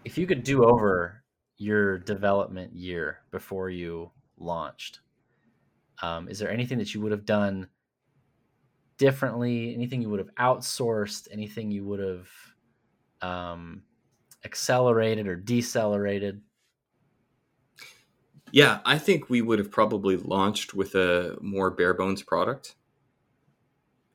if 0.05 0.17
you 0.17 0.27
could 0.27 0.43
do 0.43 0.63
over 0.63 1.23
your 1.57 1.97
development 1.97 2.73
year 2.75 3.19
before 3.31 3.69
you 3.69 4.11
launched 4.37 4.99
um, 6.01 6.29
is 6.29 6.39
there 6.39 6.51
anything 6.51 6.77
that 6.77 6.93
you 6.93 7.01
would 7.01 7.11
have 7.11 7.25
done 7.25 7.67
differently? 8.97 9.73
Anything 9.73 10.01
you 10.01 10.09
would 10.09 10.19
have 10.19 10.33
outsourced? 10.35 11.27
Anything 11.31 11.71
you 11.71 11.85
would 11.85 11.99
have 11.99 12.27
um, 13.21 13.83
accelerated 14.45 15.27
or 15.27 15.35
decelerated? 15.35 16.41
Yeah, 18.51 18.79
I 18.85 18.97
think 18.97 19.29
we 19.29 19.41
would 19.41 19.59
have 19.59 19.71
probably 19.71 20.15
launched 20.15 20.73
with 20.73 20.95
a 20.95 21.37
more 21.41 21.69
bare 21.69 21.93
bones 21.93 22.23
product. 22.23 22.75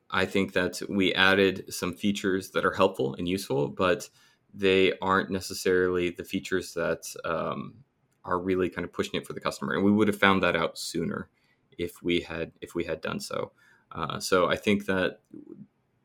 I 0.09 0.25
think 0.25 0.53
that 0.53 0.81
we 0.89 1.13
added 1.13 1.73
some 1.73 1.93
features 1.93 2.51
that 2.51 2.65
are 2.65 2.73
helpful 2.73 3.15
and 3.15 3.27
useful, 3.27 3.67
but 3.67 4.09
they 4.53 4.93
aren't 5.01 5.31
necessarily 5.31 6.11
the 6.11 6.23
features 6.23 6.73
that 6.73 7.03
um, 7.25 7.75
are 8.23 8.39
really 8.39 8.69
kind 8.69 8.85
of 8.85 8.93
pushing 8.93 9.19
it 9.19 9.25
for 9.25 9.33
the 9.33 9.39
customer. 9.39 9.73
And 9.73 9.83
we 9.83 9.91
would 9.91 10.07
have 10.07 10.19
found 10.19 10.43
that 10.43 10.55
out 10.55 10.77
sooner 10.77 11.29
if 11.77 12.01
we 12.01 12.21
had 12.21 12.51
if 12.61 12.75
we 12.75 12.85
had 12.85 13.01
done 13.01 13.19
so. 13.19 13.51
Uh, 13.91 14.19
so 14.19 14.49
I 14.49 14.55
think 14.55 14.85
that 14.85 15.19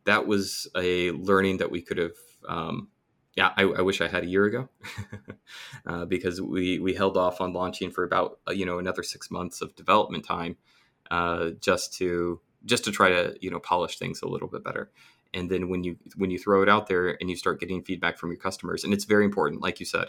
that 0.04 0.26
was 0.26 0.68
a 0.76 1.11
learning 1.12 1.59
that 1.59 1.70
we 1.70 1.83
could 1.83 1.98
have. 1.98 2.16
Um, 2.48 2.88
yeah, 3.37 3.52
I, 3.57 3.62
I, 3.62 3.83
wish 3.83 4.00
I 4.00 4.09
had 4.09 4.24
a 4.24 4.26
year 4.26 4.46
ago 4.46 4.68
uh, 5.87 6.07
because 6.07 6.40
we 6.40 6.81
we 6.81 6.94
held 6.94 7.16
off 7.16 7.40
on 7.40 7.52
launching 7.52 7.92
for 7.92 8.02
about 8.02 8.40
uh, 8.48 8.52
you 8.52 8.66
know 8.66 8.78
another 8.78 9.02
six 9.02 9.31
months 9.31 9.61
of 9.61 9.76
development 9.76 10.24
time 10.24 10.57
uh, 11.11 11.50
just 11.61 11.94
to 11.94 12.40
just 12.64 12.85
to 12.85 12.90
try 12.90 13.11
to 13.11 13.37
you 13.40 13.50
know 13.50 13.61
polish 13.61 13.98
things 13.98 14.22
a 14.22 14.28
little 14.28 14.48
bit 14.48 14.64
better. 14.64 14.90
And 15.35 15.50
then 15.50 15.68
when 15.68 15.85
you 15.85 15.98
when 16.16 16.31
you 16.31 16.38
throw 16.38 16.62
it 16.62 16.68
out 16.68 16.87
there 16.88 17.16
and 17.20 17.28
you 17.31 17.37
start 17.37 17.61
getting 17.61 17.83
feedback 17.83 18.18
from 18.18 18.31
your 18.31 18.40
customers, 18.40 18.83
and 18.83 18.92
it's 18.92 19.04
very 19.04 19.24
important, 19.24 19.62
like 19.62 19.78
you 19.78 19.87
said, 19.87 20.09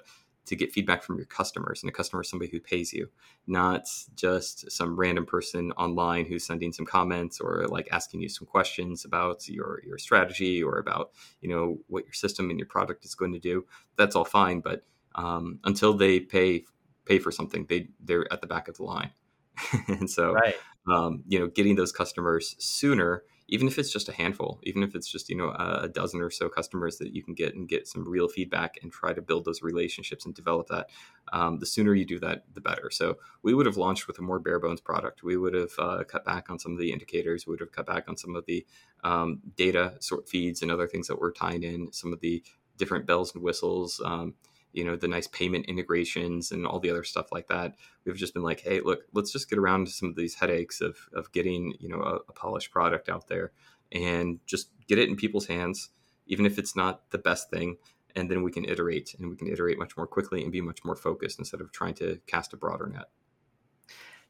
to 0.50 0.56
get 0.56 0.72
feedback 0.72 1.04
from 1.04 1.18
your 1.18 1.28
customers, 1.28 1.84
and 1.84 1.90
a 1.90 1.94
customer 1.94 2.24
is 2.24 2.30
somebody 2.30 2.52
who 2.52 2.60
pays 2.60 2.92
you, 2.92 3.08
not 3.46 3.88
just 4.16 4.70
some 4.72 5.00
random 5.00 5.26
person 5.26 5.72
online 5.74 6.26
who's 6.26 6.44
sending 6.44 6.74
some 6.74 6.88
comments 6.88 7.40
or 7.40 7.68
like 7.68 7.88
asking 7.92 8.20
you 8.20 8.30
some 8.30 8.48
questions 8.48 9.06
about 9.06 9.48
your 9.48 9.82
your 9.86 10.00
strategy 10.00 10.62
or 10.62 10.80
about 10.80 11.12
you 11.42 11.50
know 11.50 11.78
what 11.88 12.04
your 12.04 12.14
system 12.14 12.50
and 12.50 12.58
your 12.58 12.68
product 12.68 13.06
is 13.06 13.14
going 13.14 13.32
to 13.32 13.40
do. 13.40 13.66
That's 13.96 14.16
all 14.16 14.26
fine, 14.26 14.60
but 14.60 14.84
um, 15.14 15.60
until 15.64 15.94
they 15.94 16.20
pay 16.20 16.66
pay 17.06 17.20
for 17.20 17.32
something, 17.32 17.68
they 17.70 17.90
they're 18.04 18.32
at 18.34 18.42
the 18.42 18.48
back 18.48 18.68
of 18.68 18.78
the 18.78 18.84
line, 18.84 19.12
and 19.88 20.10
so 20.10 20.34
right. 20.34 20.56
um, 20.92 21.24
you 21.28 21.40
know 21.40 21.48
getting 21.48 21.76
those 21.76 21.92
customers 21.92 22.56
sooner 22.58 23.24
even 23.50 23.68
if 23.68 23.78
it's 23.78 23.92
just 23.92 24.10
a 24.10 24.14
handful, 24.14 24.60
even 24.64 24.84
if 24.84 24.96
it's 24.96 25.08
just 25.08 25.30
you 25.30 25.36
know 25.36 25.50
a 25.50 25.88
dozen 25.88 26.22
or 26.22 26.30
so 26.30 26.48
customers 26.48 26.98
that 26.98 27.14
you 27.14 27.24
can 27.24 27.34
get 27.34 27.56
and 27.56 27.68
get 27.68 27.88
some 27.88 28.08
real 28.08 28.28
feedback 28.28 28.78
and 28.82 28.92
try 28.92 29.14
to 29.14 29.22
build 29.22 29.46
those 29.46 29.62
relationships 29.62 30.26
and 30.26 30.34
develop 30.34 30.68
that. 30.68 30.90
Um, 31.34 31.60
the 31.60 31.66
sooner 31.66 31.94
you 31.94 32.06
do 32.06 32.20
that, 32.20 32.44
the 32.54 32.62
better. 32.62 32.90
So 32.92 33.18
we 33.44 33.54
would 33.54 33.66
have 33.66 33.78
launched 33.78 34.08
with 34.08 34.18
a 34.20 34.22
more 34.22 34.40
bare 34.40 34.60
bones 34.60 34.82
product. 34.82 35.24
We 35.24 35.38
would 35.38 35.54
have 35.54 35.72
uh, 35.78 36.04
cut 36.06 36.26
back 36.26 36.50
on 36.50 36.60
some 36.60 36.74
of 36.74 36.80
the 36.80 36.92
indicators. 36.92 37.46
We 37.46 37.52
would 37.52 37.60
have 37.60 37.72
cut 37.72 37.86
back 37.86 38.06
on 38.08 38.18
some 38.18 38.36
of 38.36 38.46
the 38.46 38.66
um, 39.04 39.40
data 39.56 39.96
sort 40.00 40.30
feeds 40.30 40.62
and 40.62 40.72
other 40.72 40.88
things 40.88 41.08
that 41.08 41.20
we're 41.20 41.32
tying 41.32 41.64
in. 41.64 41.92
Some 41.92 42.14
of 42.14 42.20
the 42.20 42.44
different 42.78 43.06
bells 43.06 43.34
and 43.34 43.44
whistles. 43.44 44.02
Um, 44.04 44.36
you 44.74 44.84
know 44.84 44.96
the 44.96 45.08
nice 45.08 45.28
payment 45.28 45.66
integrations 45.66 46.52
and 46.52 46.66
all 46.66 46.80
the 46.80 46.90
other 46.90 47.04
stuff 47.04 47.32
like 47.32 47.48
that. 47.48 47.76
We've 48.06 48.16
just 48.16 48.34
been 48.34 48.44
like 48.44 48.62
hey 48.62 48.82
look 48.82 49.04
let's 49.14 49.32
just 49.32 49.50
get 49.50 49.60
around 49.60 49.86
to 49.86 49.92
some 49.92 50.10
of 50.10 50.16
these 50.16 50.36
headaches 50.36 50.82
of, 50.82 50.98
of 51.14 51.32
getting 51.32 51.74
you 51.80 51.90
know 51.90 52.02
a, 52.02 52.16
a 52.16 52.34
polished 52.34 52.72
product 52.72 53.10
out 53.10 53.28
there 53.28 53.52
and 53.92 54.40
just 54.46 54.70
get 54.88 55.00
it 55.00 55.10
in 55.10 55.16
people's 55.16 55.48
hands 55.48 55.90
even 56.28 56.46
if 56.46 56.60
it's 56.60 56.76
not 56.76 57.10
the 57.10 57.18
best 57.18 57.50
thing 57.50 57.78
and 58.16 58.30
then 58.30 58.44
we 58.44 58.52
can 58.52 58.66
iterate 58.66 59.16
and 59.18 59.30
we 59.30 59.36
can 59.36 59.48
iterate 59.48 59.78
much 59.78 59.96
more 59.98 60.08
quickly 60.08 60.44
and 60.44 60.52
be 60.52 60.62
much 60.62 60.84
more 60.84 60.96
focused 60.96 61.40
instead 61.40 61.62
of 61.62 61.72
trying 61.72 61.94
to 61.94 62.20
cast 62.28 62.54
a 62.54 62.58
broader 62.58 62.88
net. 62.88 63.06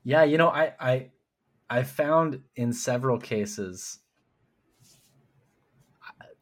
Yeah 0.04 0.23
you 0.23 0.38
know 0.38 0.49
i 0.49 0.73
i 0.80 1.10
i 1.69 1.84
found 1.84 2.41
in 2.56 2.71
several 2.73 3.19
cases 3.19 3.99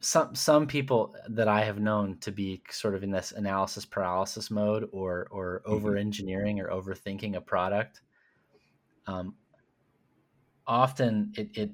some 0.08 0.34
some 0.34 0.66
people 0.66 1.14
that 1.28 1.48
I 1.48 1.60
have 1.64 1.80
known 1.80 2.16
to 2.20 2.32
be 2.32 2.62
sort 2.70 2.94
of 2.94 3.02
in 3.02 3.10
this 3.10 3.32
analysis 3.32 3.84
paralysis 3.84 4.50
mode 4.50 4.88
or 4.90 5.28
or 5.30 5.60
mm-hmm. 5.60 5.72
over 5.74 5.96
engineering 5.98 6.60
or 6.60 6.68
overthinking 6.70 7.36
a 7.36 7.42
product. 7.42 8.00
Um, 9.06 9.34
often 10.66 11.32
it, 11.36 11.50
it 11.54 11.70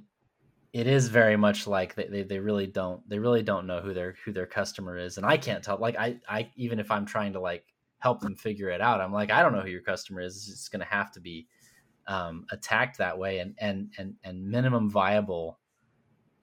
it 0.73 0.89
is 0.89 1.07
very 1.09 1.37
much 1.37 1.69
like 1.69 1.95
they, 1.95 2.09
they, 2.09 2.23
they 2.25 2.41
really 2.41 2.67
don't 2.67 3.09
they 3.09 3.21
really 3.21 3.45
don't 3.45 3.69
know 3.69 3.81
who 3.81 3.95
their 3.95 4.17
who 4.25 4.33
their 4.33 4.47
customer 4.47 4.99
is 4.99 5.17
and 5.17 5.25
I 5.25 5.37
can't 5.37 5.63
tell 5.63 5.79
like 5.79 5.97
I 5.97 6.19
I 6.29 6.51
even 6.57 6.81
if 6.81 6.91
I'm 6.91 7.07
trying 7.07 7.35
to 7.35 7.41
like 7.41 7.65
help 7.99 8.21
them 8.21 8.35
figure 8.35 8.69
it 8.69 8.81
out 8.81 9.01
I'm 9.01 9.13
like 9.13 9.31
I 9.31 9.43
don't 9.43 9.53
know 9.53 9.61
who 9.61 9.69
your 9.69 9.83
customer 9.83 10.21
is 10.21 10.49
it's 10.49 10.69
going 10.69 10.81
to 10.81 10.93
have 10.93 11.13
to 11.13 11.21
be 11.21 11.47
um, 12.09 12.47
attacked 12.51 12.99
that 12.99 13.17
way 13.17 13.39
and 13.39 13.55
and 13.59 13.93
and 13.97 14.15
and 14.25 14.45
minimum 14.45 14.91
viable 14.91 15.61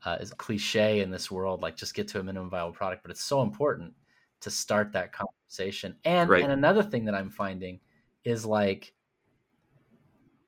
uh, 0.05 0.17
is 0.19 0.33
cliche 0.33 1.01
in 1.01 1.11
this 1.11 1.29
world, 1.29 1.61
like 1.61 1.75
just 1.75 1.93
get 1.93 2.07
to 2.09 2.19
a 2.19 2.23
minimum 2.23 2.49
viable 2.49 2.73
product, 2.73 3.03
but 3.03 3.11
it's 3.11 3.23
so 3.23 3.41
important 3.41 3.93
to 4.41 4.49
start 4.49 4.91
that 4.93 5.13
conversation. 5.13 5.95
And 6.03 6.29
right. 6.29 6.43
and 6.43 6.51
another 6.51 6.83
thing 6.83 7.05
that 7.05 7.15
I'm 7.15 7.29
finding 7.29 7.79
is 8.23 8.45
like 8.45 8.93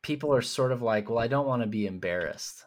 people 0.02 0.34
are 0.34 0.42
sort 0.42 0.72
of 0.72 0.82
like, 0.82 1.10
well, 1.10 1.20
I 1.20 1.28
don't 1.28 1.48
want 1.48 1.62
to 1.62 1.68
be 1.68 1.88
embarrassed 1.88 2.66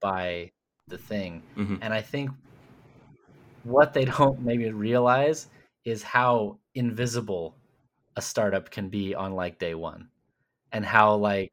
by 0.00 0.52
the 0.86 0.98
thing. 0.98 1.42
Mm-hmm. 1.56 1.76
And 1.82 1.92
I 1.92 2.00
think 2.00 2.30
what 3.64 3.92
they 3.92 4.04
don't 4.18 4.40
maybe 4.40 4.70
realize 4.70 5.48
is 5.84 6.02
how 6.02 6.58
invisible 6.74 7.56
a 8.16 8.22
startup 8.22 8.70
can 8.70 8.88
be 8.88 9.14
on 9.14 9.32
like 9.32 9.58
day 9.58 9.74
one 9.74 10.08
and 10.72 10.84
how 10.84 11.14
like 11.14 11.52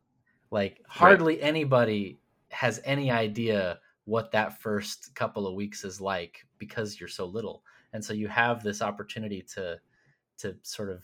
like 0.52 0.82
hardly 0.88 1.36
right. 1.36 1.44
anybody 1.44 2.18
has 2.50 2.80
any 2.86 3.12
idea 3.12 3.80
what 4.06 4.32
that 4.32 4.62
first 4.62 5.14
couple 5.16 5.48
of 5.48 5.56
weeks 5.56 5.84
is 5.84 6.00
like 6.00 6.46
because 6.58 7.00
you're 7.00 7.10
so 7.10 7.26
little. 7.26 7.64
And 7.94 8.04
so 8.04 8.14
you 8.14 8.28
have 8.28 8.64
this 8.64 8.82
opportunity 8.82 9.42
to 9.54 9.80
to 10.38 10.56
sort 10.64 10.92
of 10.92 11.04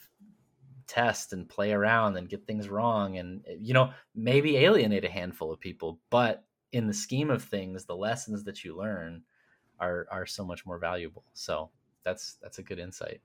test 0.88 1.32
and 1.32 1.48
play 1.48 1.72
around 1.72 2.18
and 2.18 2.28
get 2.28 2.46
things 2.46 2.68
wrong 2.68 3.18
and 3.18 3.46
eh, 3.48 3.56
you 3.58 3.74
know 3.74 3.92
maybe 4.14 4.58
alienate 4.58 5.06
a 5.06 5.10
handful 5.10 5.50
of 5.50 5.60
people 5.60 6.02
but 6.10 6.44
in 6.74 6.86
the 6.86 6.94
scheme 6.94 7.30
of 7.30 7.42
things 7.42 7.86
the 7.86 7.96
lessons 7.96 8.44
that 8.44 8.66
you 8.66 8.76
learn 8.76 9.24
are 9.82 10.08
are 10.12 10.26
so 10.26 10.46
much 10.46 10.66
more 10.66 10.78
valuable. 10.78 11.26
So 11.34 11.72
that's 12.06 12.38
that's 12.42 12.60
a 12.60 12.64
good 12.64 12.80
insight 12.80 13.22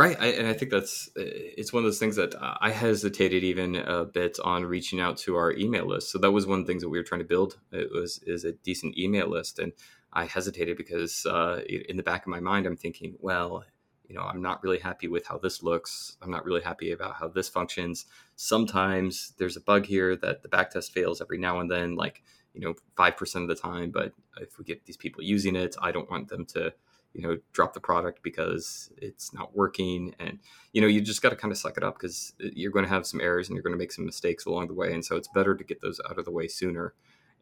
Right, 0.00 0.16
I, 0.18 0.28
and 0.28 0.48
I 0.48 0.54
think 0.54 0.70
that's 0.70 1.08
uh, 1.08 1.24
it's 1.24 1.74
one 1.74 1.82
of 1.82 1.86
those 1.86 1.98
things 1.98 2.16
that 2.16 2.34
I 2.40 2.70
hesitated 2.70 3.44
even 3.44 3.76
a 3.76 4.06
bit 4.06 4.38
on 4.42 4.64
reaching 4.64 4.98
out 4.98 5.18
to 5.18 5.36
our 5.36 5.52
email 5.52 5.84
list. 5.84 6.10
So 6.10 6.16
that 6.20 6.30
was 6.30 6.46
one 6.46 6.58
of 6.60 6.66
the 6.66 6.72
things 6.72 6.80
that 6.80 6.88
we 6.88 6.96
were 6.96 7.04
trying 7.04 7.20
to 7.20 7.26
build. 7.26 7.58
It 7.70 7.90
was 7.92 8.18
is 8.26 8.46
a 8.46 8.52
decent 8.52 8.96
email 8.96 9.28
list, 9.28 9.58
and 9.58 9.74
I 10.10 10.24
hesitated 10.24 10.78
because 10.78 11.26
uh, 11.26 11.60
in 11.68 11.98
the 11.98 12.02
back 12.02 12.22
of 12.22 12.28
my 12.28 12.40
mind, 12.40 12.64
I'm 12.64 12.78
thinking, 12.78 13.16
well, 13.18 13.62
you 14.08 14.14
know, 14.14 14.22
I'm 14.22 14.40
not 14.40 14.62
really 14.62 14.78
happy 14.78 15.06
with 15.06 15.26
how 15.26 15.36
this 15.36 15.62
looks. 15.62 16.16
I'm 16.22 16.30
not 16.30 16.46
really 16.46 16.62
happy 16.62 16.92
about 16.92 17.16
how 17.16 17.28
this 17.28 17.50
functions. 17.50 18.06
Sometimes 18.36 19.34
there's 19.36 19.58
a 19.58 19.60
bug 19.60 19.84
here 19.84 20.16
that 20.16 20.42
the 20.42 20.48
back 20.48 20.70
test 20.70 20.94
fails 20.94 21.20
every 21.20 21.36
now 21.36 21.60
and 21.60 21.70
then, 21.70 21.94
like 21.94 22.22
you 22.54 22.62
know, 22.62 22.74
five 22.96 23.18
percent 23.18 23.42
of 23.42 23.54
the 23.54 23.62
time. 23.62 23.90
But 23.90 24.14
if 24.40 24.58
we 24.58 24.64
get 24.64 24.86
these 24.86 24.96
people 24.96 25.22
using 25.22 25.56
it, 25.56 25.76
I 25.82 25.92
don't 25.92 26.10
want 26.10 26.28
them 26.28 26.46
to 26.54 26.72
you 27.12 27.22
know 27.22 27.38
drop 27.52 27.74
the 27.74 27.80
product 27.80 28.22
because 28.22 28.90
it's 28.96 29.34
not 29.34 29.56
working 29.56 30.14
and 30.20 30.38
you 30.72 30.80
know 30.80 30.86
you 30.86 31.00
just 31.00 31.22
got 31.22 31.30
to 31.30 31.36
kind 31.36 31.50
of 31.50 31.58
suck 31.58 31.76
it 31.76 31.82
up 31.82 31.98
because 31.98 32.32
you're 32.38 32.70
going 32.70 32.84
to 32.84 32.90
have 32.90 33.06
some 33.06 33.20
errors 33.20 33.48
and 33.48 33.56
you're 33.56 33.62
going 33.62 33.74
to 33.74 33.78
make 33.78 33.92
some 33.92 34.06
mistakes 34.06 34.46
along 34.46 34.68
the 34.68 34.74
way 34.74 34.92
and 34.92 35.04
so 35.04 35.16
it's 35.16 35.28
better 35.28 35.54
to 35.54 35.64
get 35.64 35.80
those 35.80 36.00
out 36.08 36.18
of 36.18 36.24
the 36.24 36.30
way 36.30 36.46
sooner 36.46 36.94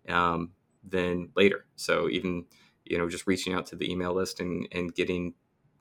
um, 0.08 0.52
than 0.88 1.30
later. 1.36 1.66
So 1.76 2.08
even 2.08 2.44
you 2.84 2.98
know 2.98 3.08
just 3.08 3.26
reaching 3.26 3.52
out 3.52 3.66
to 3.66 3.76
the 3.76 3.90
email 3.90 4.14
list 4.14 4.40
and, 4.40 4.66
and 4.72 4.94
getting 4.94 5.34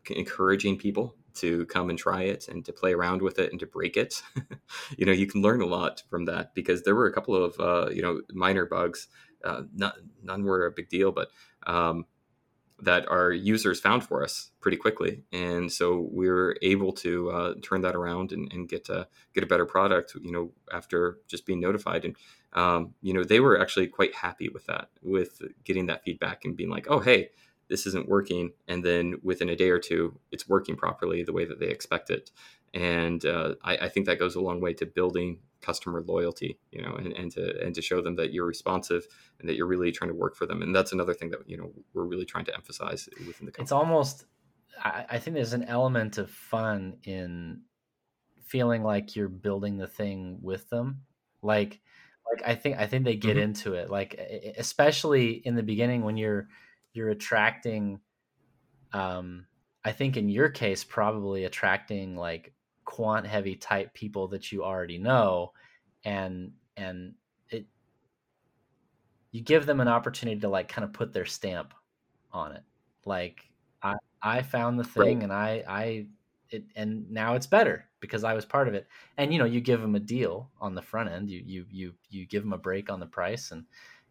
encouraging 0.10 0.78
people 0.78 1.16
to 1.34 1.66
come 1.66 1.90
and 1.90 2.00
try 2.00 2.24
it 2.24 2.48
and 2.48 2.66
to 2.66 2.74
play 2.74 2.94
around 2.94 3.22
with 3.22 3.40
it 3.40 3.52
and 3.52 3.60
to 3.60 3.66
break 3.66 3.98
it 3.98 4.22
you 4.98 5.06
know 5.06 5.12
you 5.12 5.28
can 5.28 5.42
learn 5.42 5.62
a 5.62 5.66
lot 5.66 6.02
from 6.10 6.24
that 6.24 6.56
because 6.56 6.84
there 6.84 6.96
were 6.96 7.08
a 7.08 7.14
couple 7.14 7.36
of 7.36 7.60
uh, 7.60 7.90
you 7.92 8.02
know 8.02 8.22
minor 8.32 8.66
bugs 8.66 9.08
uh, 9.44 9.64
not, 9.76 9.96
none 10.24 10.46
were 10.46 10.66
a 10.66 10.72
big 10.72 10.88
deal 10.88 11.12
but 11.12 11.28
um, 11.66 12.06
that 12.80 13.08
our 13.10 13.32
users 13.32 13.80
found 13.80 14.04
for 14.04 14.24
us 14.24 14.52
pretty 14.62 14.78
quickly, 14.78 15.24
and 15.32 15.72
so 15.72 16.08
we 16.12 16.30
were 16.30 16.58
able 16.62 16.92
to 16.92 17.30
uh, 17.32 17.54
turn 17.64 17.82
that 17.82 17.96
around 17.96 18.32
and, 18.32 18.52
and 18.54 18.70
get 18.70 18.88
a, 18.90 19.08
get 19.34 19.44
a 19.44 19.48
better 19.48 19.66
product. 19.66 20.14
You 20.22 20.32
know, 20.32 20.52
after 20.72 21.18
just 21.28 21.46
being 21.46 21.60
notified, 21.60 22.06
and 22.06 22.16
um, 22.54 22.94
you 23.02 23.14
know 23.14 23.24
they 23.24 23.40
were 23.40 23.60
actually 23.60 23.88
quite 23.88 24.14
happy 24.16 24.50
with 24.50 24.66
that, 24.68 24.90
with 25.02 25.42
getting 25.64 25.88
that 25.88 26.04
feedback 26.04 26.46
and 26.46 26.56
being 26.56 26.70
like, 26.70 26.86
"Oh, 26.90 27.00
hey, 27.00 27.30
this 27.68 27.88
isn't 27.88 28.08
working," 28.08 28.52
and 28.68 28.84
then 28.84 29.16
within 29.24 29.50
a 29.50 29.56
day 29.56 29.70
or 29.70 29.80
two, 29.80 30.20
it's 30.32 30.48
working 30.48 30.76
properly 30.76 31.24
the 31.24 31.34
way 31.34 31.46
that 31.46 31.60
they 31.60 31.70
expect 31.70 32.10
it. 32.10 32.32
And 32.74 33.26
uh, 33.26 33.56
I, 33.64 33.78
I 33.78 33.90
think 33.90 34.06
that 34.06 34.20
goes 34.20 34.36
a 34.36 34.42
long 34.42 34.62
way 34.62 34.74
to 34.76 34.86
building 34.86 35.40
customer 35.62 36.02
loyalty, 36.02 36.60
you 36.72 36.82
know, 36.82 36.94
and, 36.96 37.14
and 37.14 37.32
to 37.32 37.60
and 37.62 37.74
to 37.76 37.82
show 37.82 38.02
them 38.02 38.16
that 38.16 38.34
you're 38.34 38.46
responsive 38.46 39.08
and 39.40 39.50
that 39.50 39.56
you're 39.56 39.68
really 39.68 39.92
trying 39.92 40.10
to 40.10 40.16
work 40.16 40.36
for 40.36 40.46
them. 40.46 40.62
And 40.62 40.76
that's 40.76 40.92
another 40.92 41.14
thing 41.14 41.30
that 41.32 41.40
you 41.48 41.58
know 41.58 41.72
we're 41.94 42.06
really 42.06 42.26
trying 42.26 42.46
to 42.46 42.54
emphasize 42.54 43.10
within 43.26 43.46
the 43.46 43.52
company. 43.52 43.64
It's 43.64 43.72
almost 43.72 44.26
I, 44.84 45.06
I 45.10 45.20
think 45.20 45.36
there's 45.36 45.54
an 45.54 45.64
element 45.64 46.18
of 46.18 46.30
fun 46.30 46.98
in 47.04 47.62
feeling 48.44 48.84
like 48.84 49.16
you're 49.16 49.30
building 49.30 49.78
the 49.78 49.88
thing 49.88 50.40
with 50.42 50.70
them. 50.70 51.02
Like 51.42 51.82
like 52.30 52.48
I 52.48 52.56
think 52.56 52.78
I 52.78 52.88
think 52.88 53.06
they 53.06 53.16
get 53.16 53.32
mm-hmm. 53.38 53.44
into 53.44 53.74
it. 53.74 53.90
Like 53.90 54.20
especially 54.58 55.32
in 55.32 55.56
the 55.56 55.64
beginning 55.64 56.04
when 56.04 56.18
you're 56.18 56.48
you're 56.94 57.10
attracting 57.10 58.00
um 58.94 59.46
I 59.84 59.92
think 59.92 60.18
in 60.18 60.30
your 60.30 60.50
case 60.50 60.84
probably 60.84 61.46
attracting 61.46 62.16
like 62.16 62.54
quant 62.88 63.28
heavy 63.28 63.54
type 63.54 63.94
people 63.94 64.30
that 64.30 64.50
you 64.50 64.64
already 64.64 64.98
know 64.98 65.52
and 66.06 66.54
and 66.78 67.14
it 67.50 67.66
you 69.32 69.42
give 69.42 69.66
them 69.66 69.82
an 69.82 69.90
opportunity 69.90 70.40
to 70.40 70.48
like 70.48 70.70
kind 70.70 70.86
of 70.86 70.94
put 70.94 71.12
their 71.12 71.26
stamp 71.26 71.74
on 72.32 72.54
it. 72.54 72.64
Like 73.04 73.42
i 73.84 73.94
i 74.24 74.42
found 74.42 74.80
the 74.80 74.86
thing 74.86 75.18
right. 75.18 75.24
and 75.24 75.34
i 75.34 75.64
i 75.68 76.06
it 76.50 76.64
and 76.78 77.12
now 77.12 77.36
it's 77.36 77.46
better 77.46 77.86
because 78.00 78.24
i 78.24 78.34
was 78.34 78.46
part 78.46 78.70
of 78.70 78.74
it. 78.74 78.88
And 79.18 79.34
you 79.34 79.40
know 79.40 79.46
you 79.46 79.60
give 79.60 79.82
them 79.82 79.96
a 79.96 80.00
deal 80.00 80.50
on 80.62 80.74
the 80.74 80.82
front 80.82 81.10
end 81.10 81.30
you 81.30 81.44
you 81.46 81.66
you 81.70 81.94
you 82.10 82.26
give 82.26 82.42
them 82.42 82.54
a 82.54 82.58
break 82.58 82.90
on 82.90 83.02
the 83.02 83.06
price 83.06 83.52
and 83.52 83.66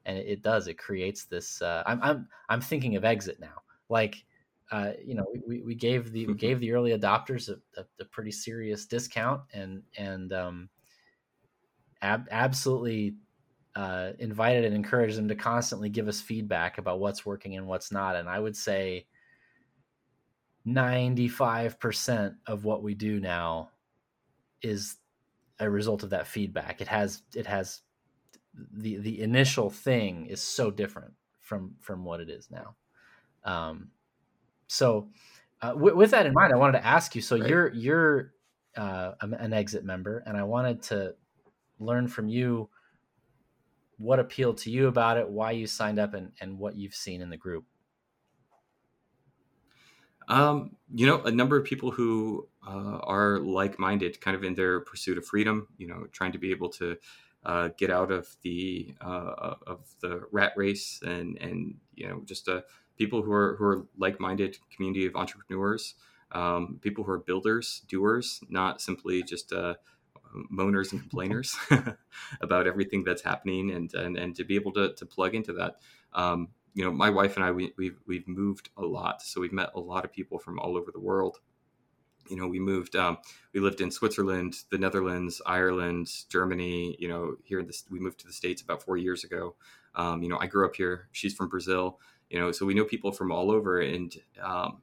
and 0.04 0.18
it, 0.18 0.26
it 0.26 0.42
does 0.42 0.68
it 0.68 0.76
creates 0.76 1.24
this 1.24 1.62
uh, 1.62 1.82
i'm 1.86 1.98
i'm 2.02 2.28
i'm 2.50 2.60
thinking 2.60 2.94
of 2.96 3.06
exit 3.06 3.40
now. 3.40 3.62
Like 3.88 4.22
uh, 4.70 4.92
you 5.04 5.14
know, 5.14 5.26
we, 5.46 5.62
we 5.62 5.74
gave 5.74 6.12
the 6.12 6.26
we 6.26 6.32
mm-hmm. 6.32 6.38
gave 6.38 6.60
the 6.60 6.72
early 6.72 6.96
adopters 6.96 7.48
a, 7.48 7.80
a, 7.80 7.84
a 8.00 8.04
pretty 8.06 8.32
serious 8.32 8.86
discount 8.86 9.42
and 9.54 9.82
and 9.96 10.32
um, 10.32 10.68
ab- 12.02 12.28
absolutely 12.30 13.14
uh, 13.76 14.12
invited 14.18 14.64
and 14.64 14.74
encouraged 14.74 15.16
them 15.18 15.28
to 15.28 15.34
constantly 15.34 15.88
give 15.88 16.08
us 16.08 16.20
feedback 16.20 16.78
about 16.78 16.98
what's 16.98 17.26
working 17.26 17.56
and 17.56 17.66
what's 17.66 17.92
not. 17.92 18.16
And 18.16 18.28
I 18.28 18.40
would 18.40 18.56
say 18.56 19.06
95% 20.66 22.34
of 22.46 22.64
what 22.64 22.82
we 22.82 22.94
do 22.94 23.20
now 23.20 23.70
is 24.62 24.96
a 25.60 25.70
result 25.70 26.02
of 26.02 26.10
that 26.10 26.26
feedback. 26.26 26.80
It 26.80 26.88
has 26.88 27.22
it 27.34 27.46
has 27.46 27.82
the 28.72 28.96
the 28.98 29.20
initial 29.20 29.70
thing 29.70 30.26
is 30.26 30.42
so 30.42 30.70
different 30.70 31.12
from 31.40 31.74
from 31.80 32.04
what 32.04 32.20
it 32.20 32.30
is 32.30 32.50
now. 32.50 32.74
Um, 33.44 33.90
so 34.66 35.08
uh, 35.62 35.72
w- 35.72 35.96
with 35.96 36.10
that 36.10 36.26
in 36.26 36.34
mind, 36.34 36.52
I 36.52 36.56
wanted 36.56 36.78
to 36.78 36.86
ask 36.86 37.14
you. 37.14 37.22
So 37.22 37.38
right. 37.38 37.48
you're 37.48 37.72
you're 37.72 38.32
uh, 38.76 39.12
an 39.20 39.52
exit 39.52 39.84
member, 39.84 40.22
and 40.26 40.36
I 40.36 40.42
wanted 40.42 40.82
to 40.84 41.14
learn 41.78 42.08
from 42.08 42.28
you 42.28 42.68
what 43.98 44.18
appealed 44.18 44.58
to 44.58 44.70
you 44.70 44.88
about 44.88 45.16
it, 45.16 45.28
why 45.28 45.52
you 45.52 45.66
signed 45.66 45.98
up, 45.98 46.14
and 46.14 46.32
and 46.40 46.58
what 46.58 46.76
you've 46.76 46.94
seen 46.94 47.20
in 47.20 47.30
the 47.30 47.36
group. 47.36 47.64
Um, 50.28 50.76
you 50.92 51.06
know, 51.06 51.22
a 51.22 51.30
number 51.30 51.56
of 51.56 51.64
people 51.64 51.92
who 51.92 52.48
uh, 52.66 52.98
are 53.02 53.38
like-minded, 53.38 54.20
kind 54.20 54.36
of 54.36 54.42
in 54.42 54.54
their 54.54 54.80
pursuit 54.80 55.18
of 55.18 55.24
freedom. 55.24 55.68
You 55.78 55.86
know, 55.86 56.06
trying 56.12 56.32
to 56.32 56.38
be 56.38 56.50
able 56.50 56.68
to 56.70 56.96
uh, 57.44 57.68
get 57.78 57.90
out 57.90 58.10
of 58.10 58.28
the 58.42 58.94
uh, 59.00 59.54
of 59.66 59.88
the 60.00 60.22
rat 60.32 60.52
race, 60.56 61.00
and 61.02 61.38
and 61.38 61.76
you 61.94 62.08
know, 62.08 62.22
just 62.26 62.48
uh, 62.48 62.62
people 62.96 63.22
who 63.22 63.32
are 63.32 63.56
who 63.56 63.64
are 63.64 63.86
like-minded 63.98 64.58
community 64.74 65.06
of 65.06 65.16
entrepreneurs, 65.16 65.94
um, 66.32 66.78
people 66.82 67.04
who 67.04 67.12
are 67.12 67.18
builders, 67.18 67.82
doers, 67.88 68.40
not 68.48 68.80
simply 68.80 69.22
just 69.22 69.52
uh, 69.52 69.74
moaners 70.52 70.92
and 70.92 71.00
complainers 71.00 71.56
about 72.40 72.66
everything 72.66 73.04
that's 73.04 73.22
happening, 73.22 73.70
and 73.70 73.92
and 73.94 74.16
and 74.16 74.36
to 74.36 74.44
be 74.44 74.54
able 74.54 74.72
to 74.72 74.94
to 74.94 75.06
plug 75.06 75.34
into 75.34 75.52
that. 75.52 75.76
Um, 76.12 76.48
you 76.76 76.84
know, 76.84 76.92
my 76.92 77.08
wife 77.08 77.36
and 77.36 77.44
I, 77.44 77.52
we, 77.52 77.72
we've, 77.78 77.98
we've 78.06 78.28
moved 78.28 78.68
a 78.76 78.82
lot. 78.82 79.22
So 79.22 79.40
we've 79.40 79.52
met 79.52 79.70
a 79.74 79.80
lot 79.80 80.04
of 80.04 80.12
people 80.12 80.38
from 80.38 80.58
all 80.58 80.76
over 80.76 80.92
the 80.92 81.00
world. 81.00 81.38
You 82.28 82.36
know, 82.36 82.46
we 82.46 82.60
moved, 82.60 82.94
um, 82.94 83.16
we 83.54 83.60
lived 83.60 83.80
in 83.80 83.90
Switzerland, 83.90 84.56
the 84.70 84.76
Netherlands, 84.76 85.40
Ireland, 85.46 86.08
Germany, 86.28 86.94
you 86.98 87.08
know, 87.08 87.36
here 87.44 87.60
in 87.60 87.66
this, 87.66 87.84
we 87.90 87.98
moved 87.98 88.20
to 88.20 88.26
the 88.26 88.32
States 88.32 88.60
about 88.60 88.82
four 88.82 88.98
years 88.98 89.24
ago. 89.24 89.54
Um, 89.94 90.22
you 90.22 90.28
know, 90.28 90.38
I 90.38 90.46
grew 90.46 90.66
up 90.66 90.76
here. 90.76 91.08
She's 91.12 91.32
from 91.32 91.48
Brazil, 91.48 91.98
you 92.30 92.38
know, 92.38 92.52
so 92.52 92.66
we 92.66 92.74
know 92.74 92.84
people 92.84 93.12
from 93.12 93.30
all 93.32 93.50
over. 93.50 93.80
And 93.80 94.14
um, 94.42 94.82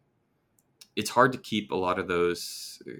it's 0.95 1.09
hard 1.09 1.31
to 1.33 1.37
keep 1.37 1.71
a 1.71 1.75
lot 1.75 1.99
of 1.99 2.07
those 2.07 2.81
uh, 2.87 2.91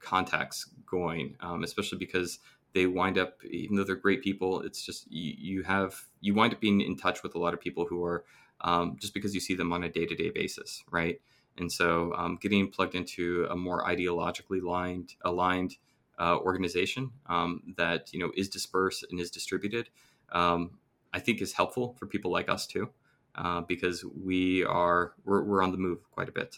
contacts 0.00 0.70
going, 0.86 1.36
um, 1.40 1.64
especially 1.64 1.98
because 1.98 2.38
they 2.74 2.86
wind 2.86 3.18
up 3.18 3.42
even 3.44 3.76
though 3.76 3.84
they're 3.84 3.96
great 3.96 4.22
people 4.22 4.60
it's 4.60 4.84
just 4.84 5.10
you, 5.10 5.34
you 5.38 5.62
have 5.62 6.04
you 6.20 6.34
wind 6.34 6.52
up 6.52 6.60
being 6.60 6.80
in 6.80 6.96
touch 6.96 7.22
with 7.22 7.34
a 7.34 7.38
lot 7.38 7.54
of 7.54 7.60
people 7.60 7.86
who 7.86 8.04
are 8.04 8.24
um, 8.60 8.96
just 9.00 9.14
because 9.14 9.34
you 9.34 9.40
see 9.40 9.54
them 9.54 9.72
on 9.72 9.84
a 9.84 9.88
day-to-day 9.88 10.30
basis 10.30 10.84
right 10.90 11.20
and 11.56 11.70
so 11.72 12.12
um, 12.14 12.38
getting 12.40 12.70
plugged 12.70 12.94
into 12.94 13.46
a 13.50 13.56
more 13.56 13.84
ideologically 13.84 14.62
aligned 14.62 15.14
aligned 15.24 15.76
uh, 16.18 16.36
organization 16.38 17.10
um, 17.26 17.62
that 17.76 18.12
you 18.12 18.18
know 18.18 18.30
is 18.36 18.48
dispersed 18.48 19.04
and 19.10 19.20
is 19.20 19.30
distributed 19.30 19.88
um, 20.32 20.78
i 21.12 21.18
think 21.18 21.40
is 21.40 21.52
helpful 21.52 21.94
for 21.98 22.06
people 22.06 22.30
like 22.30 22.48
us 22.48 22.66
too 22.66 22.88
uh, 23.38 23.62
because 23.62 24.04
we 24.04 24.64
are 24.64 25.14
we're, 25.24 25.42
we're 25.42 25.62
on 25.62 25.72
the 25.72 25.78
move 25.78 26.10
quite 26.10 26.28
a 26.28 26.32
bit 26.32 26.56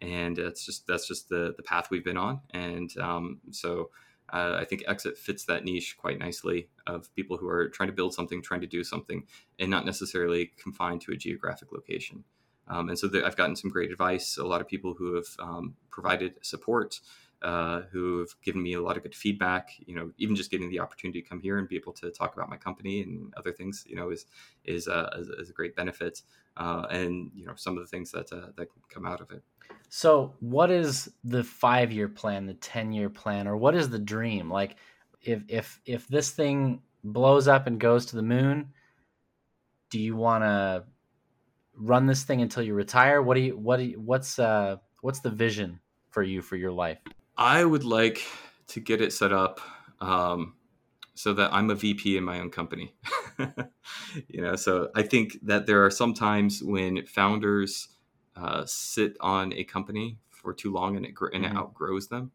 and 0.00 0.38
it's 0.38 0.66
just 0.66 0.86
that's 0.86 1.06
just 1.06 1.28
the 1.28 1.54
the 1.56 1.62
path 1.62 1.88
we've 1.90 2.04
been 2.04 2.16
on 2.16 2.40
and 2.52 2.96
um, 2.98 3.40
so 3.50 3.90
uh, 4.32 4.56
I 4.58 4.64
think 4.64 4.82
Exit 4.88 5.18
fits 5.18 5.44
that 5.44 5.64
niche 5.64 5.96
quite 5.98 6.18
nicely 6.18 6.68
of 6.86 7.14
people 7.14 7.36
who 7.36 7.48
are 7.48 7.68
trying 7.68 7.88
to 7.88 7.92
build 7.94 8.14
something, 8.14 8.42
trying 8.42 8.62
to 8.62 8.66
do 8.66 8.82
something, 8.82 9.24
and 9.58 9.70
not 9.70 9.84
necessarily 9.84 10.52
confined 10.56 11.02
to 11.02 11.12
a 11.12 11.16
geographic 11.16 11.70
location. 11.70 12.24
Um, 12.66 12.88
and 12.88 12.98
so 12.98 13.08
the, 13.08 13.26
I've 13.26 13.36
gotten 13.36 13.56
some 13.56 13.70
great 13.70 13.90
advice. 13.90 14.38
A 14.38 14.44
lot 14.44 14.62
of 14.62 14.68
people 14.68 14.94
who 14.94 15.16
have 15.16 15.26
um, 15.38 15.74
provided 15.90 16.34
support, 16.40 17.00
uh, 17.42 17.82
who 17.90 18.20
have 18.20 18.30
given 18.42 18.62
me 18.62 18.74
a 18.74 18.80
lot 18.80 18.96
of 18.96 19.02
good 19.02 19.14
feedback. 19.14 19.70
You 19.84 19.94
know, 19.94 20.10
even 20.18 20.36
just 20.36 20.50
getting 20.50 20.70
the 20.70 20.80
opportunity 20.80 21.22
to 21.22 21.28
come 21.28 21.40
here 21.40 21.58
and 21.58 21.68
be 21.68 21.76
able 21.76 21.92
to 21.94 22.10
talk 22.10 22.34
about 22.34 22.48
my 22.48 22.56
company 22.56 23.02
and 23.02 23.32
other 23.36 23.52
things, 23.52 23.84
you 23.86 23.96
know, 23.96 24.10
is 24.10 24.26
is, 24.64 24.88
uh, 24.88 25.10
is, 25.38 25.50
a 25.50 25.52
great 25.52 25.74
benefit. 25.76 26.22
Uh, 26.56 26.86
and 26.90 27.30
you 27.34 27.46
know, 27.46 27.54
some 27.56 27.76
of 27.76 27.82
the 27.82 27.88
things 27.88 28.12
that 28.12 28.32
uh, 28.32 28.48
that 28.56 28.68
come 28.88 29.06
out 29.06 29.20
of 29.20 29.30
it. 29.30 29.42
So, 29.88 30.34
what 30.40 30.70
is 30.70 31.10
the 31.22 31.44
five 31.44 31.92
year 31.92 32.08
plan, 32.08 32.46
the 32.46 32.54
10 32.54 32.92
year 32.92 33.10
plan, 33.10 33.46
or 33.46 33.56
what 33.56 33.74
is 33.74 33.90
the 33.90 33.98
dream? 33.98 34.50
Like, 34.50 34.76
if, 35.20 35.42
if, 35.48 35.80
if 35.84 36.08
this 36.08 36.30
thing 36.30 36.80
blows 37.04 37.46
up 37.46 37.66
and 37.66 37.78
goes 37.78 38.06
to 38.06 38.16
the 38.16 38.22
moon, 38.22 38.70
do 39.90 39.98
you 39.98 40.16
want 40.16 40.44
to 40.44 40.84
run 41.76 42.06
this 42.06 42.24
thing 42.24 42.40
until 42.40 42.62
you 42.62 42.72
retire? 42.74 43.20
What 43.20 43.34
do 43.34 43.40
you, 43.40 43.58
what 43.58 43.76
do 43.76 43.84
you, 43.84 44.00
what's, 44.00 44.38
uh, 44.38 44.76
what's 45.02 45.20
the 45.20 45.30
vision 45.30 45.80
for 46.08 46.22
you 46.22 46.40
for 46.40 46.56
your 46.56 46.72
life? 46.72 46.98
I 47.36 47.64
would 47.64 47.84
like 47.84 48.22
to 48.68 48.80
get 48.80 49.00
it 49.00 49.12
set 49.12 49.32
up 49.32 49.60
um, 50.00 50.54
so 51.14 51.32
that 51.34 51.52
I'm 51.52 51.70
a 51.70 51.74
VP 51.74 52.16
in 52.16 52.24
my 52.24 52.40
own 52.40 52.50
company. 52.50 52.94
you 54.28 54.42
know, 54.42 54.56
so 54.56 54.90
I 54.94 55.02
think 55.02 55.38
that 55.42 55.66
there 55.66 55.84
are 55.84 55.90
some 55.90 56.14
times 56.14 56.62
when 56.62 57.06
founders 57.06 57.88
uh, 58.36 58.64
sit 58.66 59.16
on 59.20 59.52
a 59.52 59.64
company 59.64 60.18
for 60.30 60.52
too 60.52 60.72
long 60.72 60.96
and 60.96 61.06
it 61.06 61.14
and 61.32 61.44
it 61.44 61.48
mm-hmm. 61.48 61.58
outgrows 61.58 62.08
them. 62.08 62.32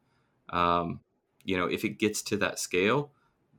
Um, 0.49 1.01
you 1.43 1.57
know, 1.57 1.65
if 1.65 1.83
it 1.83 1.99
gets 1.99 2.21
to 2.23 2.37
that 2.37 2.59
scale, 2.59 3.11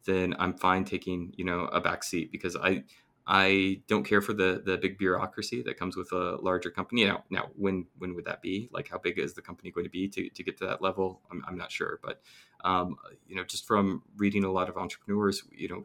then 0.04 0.34
I'm 0.38 0.54
fine 0.54 0.84
taking 0.84 1.32
you 1.36 1.44
know 1.44 1.64
a 1.66 1.80
back 1.80 2.02
seat 2.02 2.32
because 2.32 2.56
I 2.56 2.84
I 3.30 3.82
don't 3.88 4.04
care 4.04 4.22
for 4.22 4.32
the 4.32 4.62
the 4.64 4.78
big 4.78 4.96
bureaucracy 4.96 5.62
that 5.64 5.78
comes 5.78 5.96
with 5.96 6.10
a 6.12 6.36
larger 6.40 6.70
company. 6.70 7.04
Now, 7.04 7.24
now 7.28 7.50
when 7.54 7.84
when 7.98 8.14
would 8.14 8.24
that 8.24 8.40
be? 8.40 8.70
Like, 8.72 8.88
how 8.88 8.96
big 8.96 9.18
is 9.18 9.34
the 9.34 9.42
company 9.42 9.70
going 9.70 9.84
to 9.84 9.90
be 9.90 10.08
to, 10.08 10.30
to 10.30 10.42
get 10.42 10.56
to 10.58 10.66
that 10.66 10.80
level? 10.80 11.20
I'm, 11.30 11.44
I'm 11.46 11.58
not 11.58 11.70
sure, 11.70 12.00
but 12.02 12.22
um, 12.64 12.96
you 13.26 13.36
know, 13.36 13.44
just 13.44 13.66
from 13.66 14.02
reading 14.16 14.44
a 14.44 14.50
lot 14.50 14.70
of 14.70 14.78
entrepreneurs, 14.78 15.44
you 15.54 15.68
know, 15.68 15.84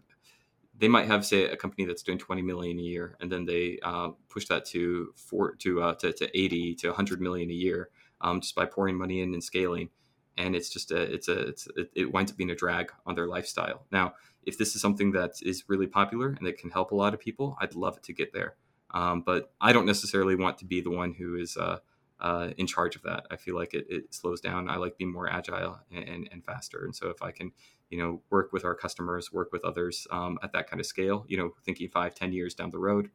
they 0.80 0.88
might 0.88 1.08
have 1.08 1.26
say 1.26 1.44
a 1.50 1.58
company 1.58 1.86
that's 1.86 2.02
doing 2.02 2.18
20 2.18 2.42
million 2.42 2.80
a 2.80 2.82
year 2.82 3.18
and 3.20 3.30
then 3.32 3.46
they 3.46 3.78
uh, 3.84 4.10
push 4.30 4.48
that 4.48 4.66
to 4.66 5.14
four 5.16 5.54
to, 5.56 5.82
uh, 5.84 5.94
to, 5.96 6.12
to 6.14 6.38
80 6.38 6.76
to 6.76 6.88
100 6.88 7.22
million 7.22 7.50
a 7.52 7.54
year 7.54 7.90
um, 8.22 8.42
just 8.42 8.56
by 8.56 8.66
pouring 8.66 8.98
money 8.98 9.22
in 9.22 9.34
and 9.34 9.44
scaling 9.44 9.90
and 10.38 10.56
it's 10.56 10.70
just 10.70 10.92
a 10.92 11.02
it's 11.02 11.28
a 11.28 11.48
it's 11.48 11.68
it, 11.76 11.92
it 11.96 12.12
winds 12.12 12.32
up 12.32 12.38
being 12.38 12.50
a 12.50 12.56
drag 12.56 12.92
on 13.06 13.16
their 13.16 13.28
lifestyle 13.28 13.86
now 13.92 14.14
if 14.46 14.58
this 14.58 14.76
is 14.76 14.82
something 14.82 15.12
that 15.12 15.34
is 15.42 15.64
really 15.68 15.88
popular 15.88 16.30
and 16.30 16.46
that 16.46 16.58
can 16.58 16.70
help 16.70 16.92
a 16.92 16.96
lot 16.96 17.14
of 17.14 17.20
people 17.20 17.58
i'd 17.62 17.76
love 17.76 17.98
it 17.98 18.04
to 18.04 18.14
get 18.14 18.34
there 18.34 18.56
um, 18.92 19.22
but 19.22 19.52
i 19.60 19.74
don't 19.74 19.86
necessarily 19.86 20.36
want 20.36 20.58
to 20.58 20.66
be 20.66 20.82
the 20.82 20.92
one 20.92 21.14
who 21.14 21.36
is 21.36 21.58
uh, 21.58 21.78
uh, 22.24 22.52
in 22.58 22.66
charge 22.66 22.96
of 22.96 23.04
that. 23.04 23.26
I 23.30 23.36
feel 23.36 23.56
like 23.56 23.74
it, 23.74 23.86
it 23.90 24.14
slows 24.14 24.40
down. 24.40 24.70
I 24.70 24.78
like 24.78 24.98
being 24.98 25.12
more 25.12 25.30
agile 25.30 25.80
and, 25.94 26.08
and, 26.08 26.30
and, 26.32 26.44
faster. 26.44 26.86
And 26.86 26.96
so 26.96 27.10
if 27.10 27.22
I 27.22 27.32
can, 27.32 27.52
you 27.90 27.98
know, 27.98 28.22
work 28.30 28.54
with 28.54 28.64
our 28.64 28.74
customers, 28.74 29.32
work 29.32 29.52
with 29.52 29.66
others 29.66 30.08
um, 30.10 30.40
at 30.42 30.54
that 30.54 30.70
kind 30.70 30.80
of 30.80 30.86
scale, 30.86 31.26
you 31.28 31.36
know, 31.38 31.52
thinking 31.66 31.90
five, 31.90 32.16
ten 32.16 32.32
years 32.32 32.56
down 32.56 32.72
the 32.72 32.80
road, 32.80 33.10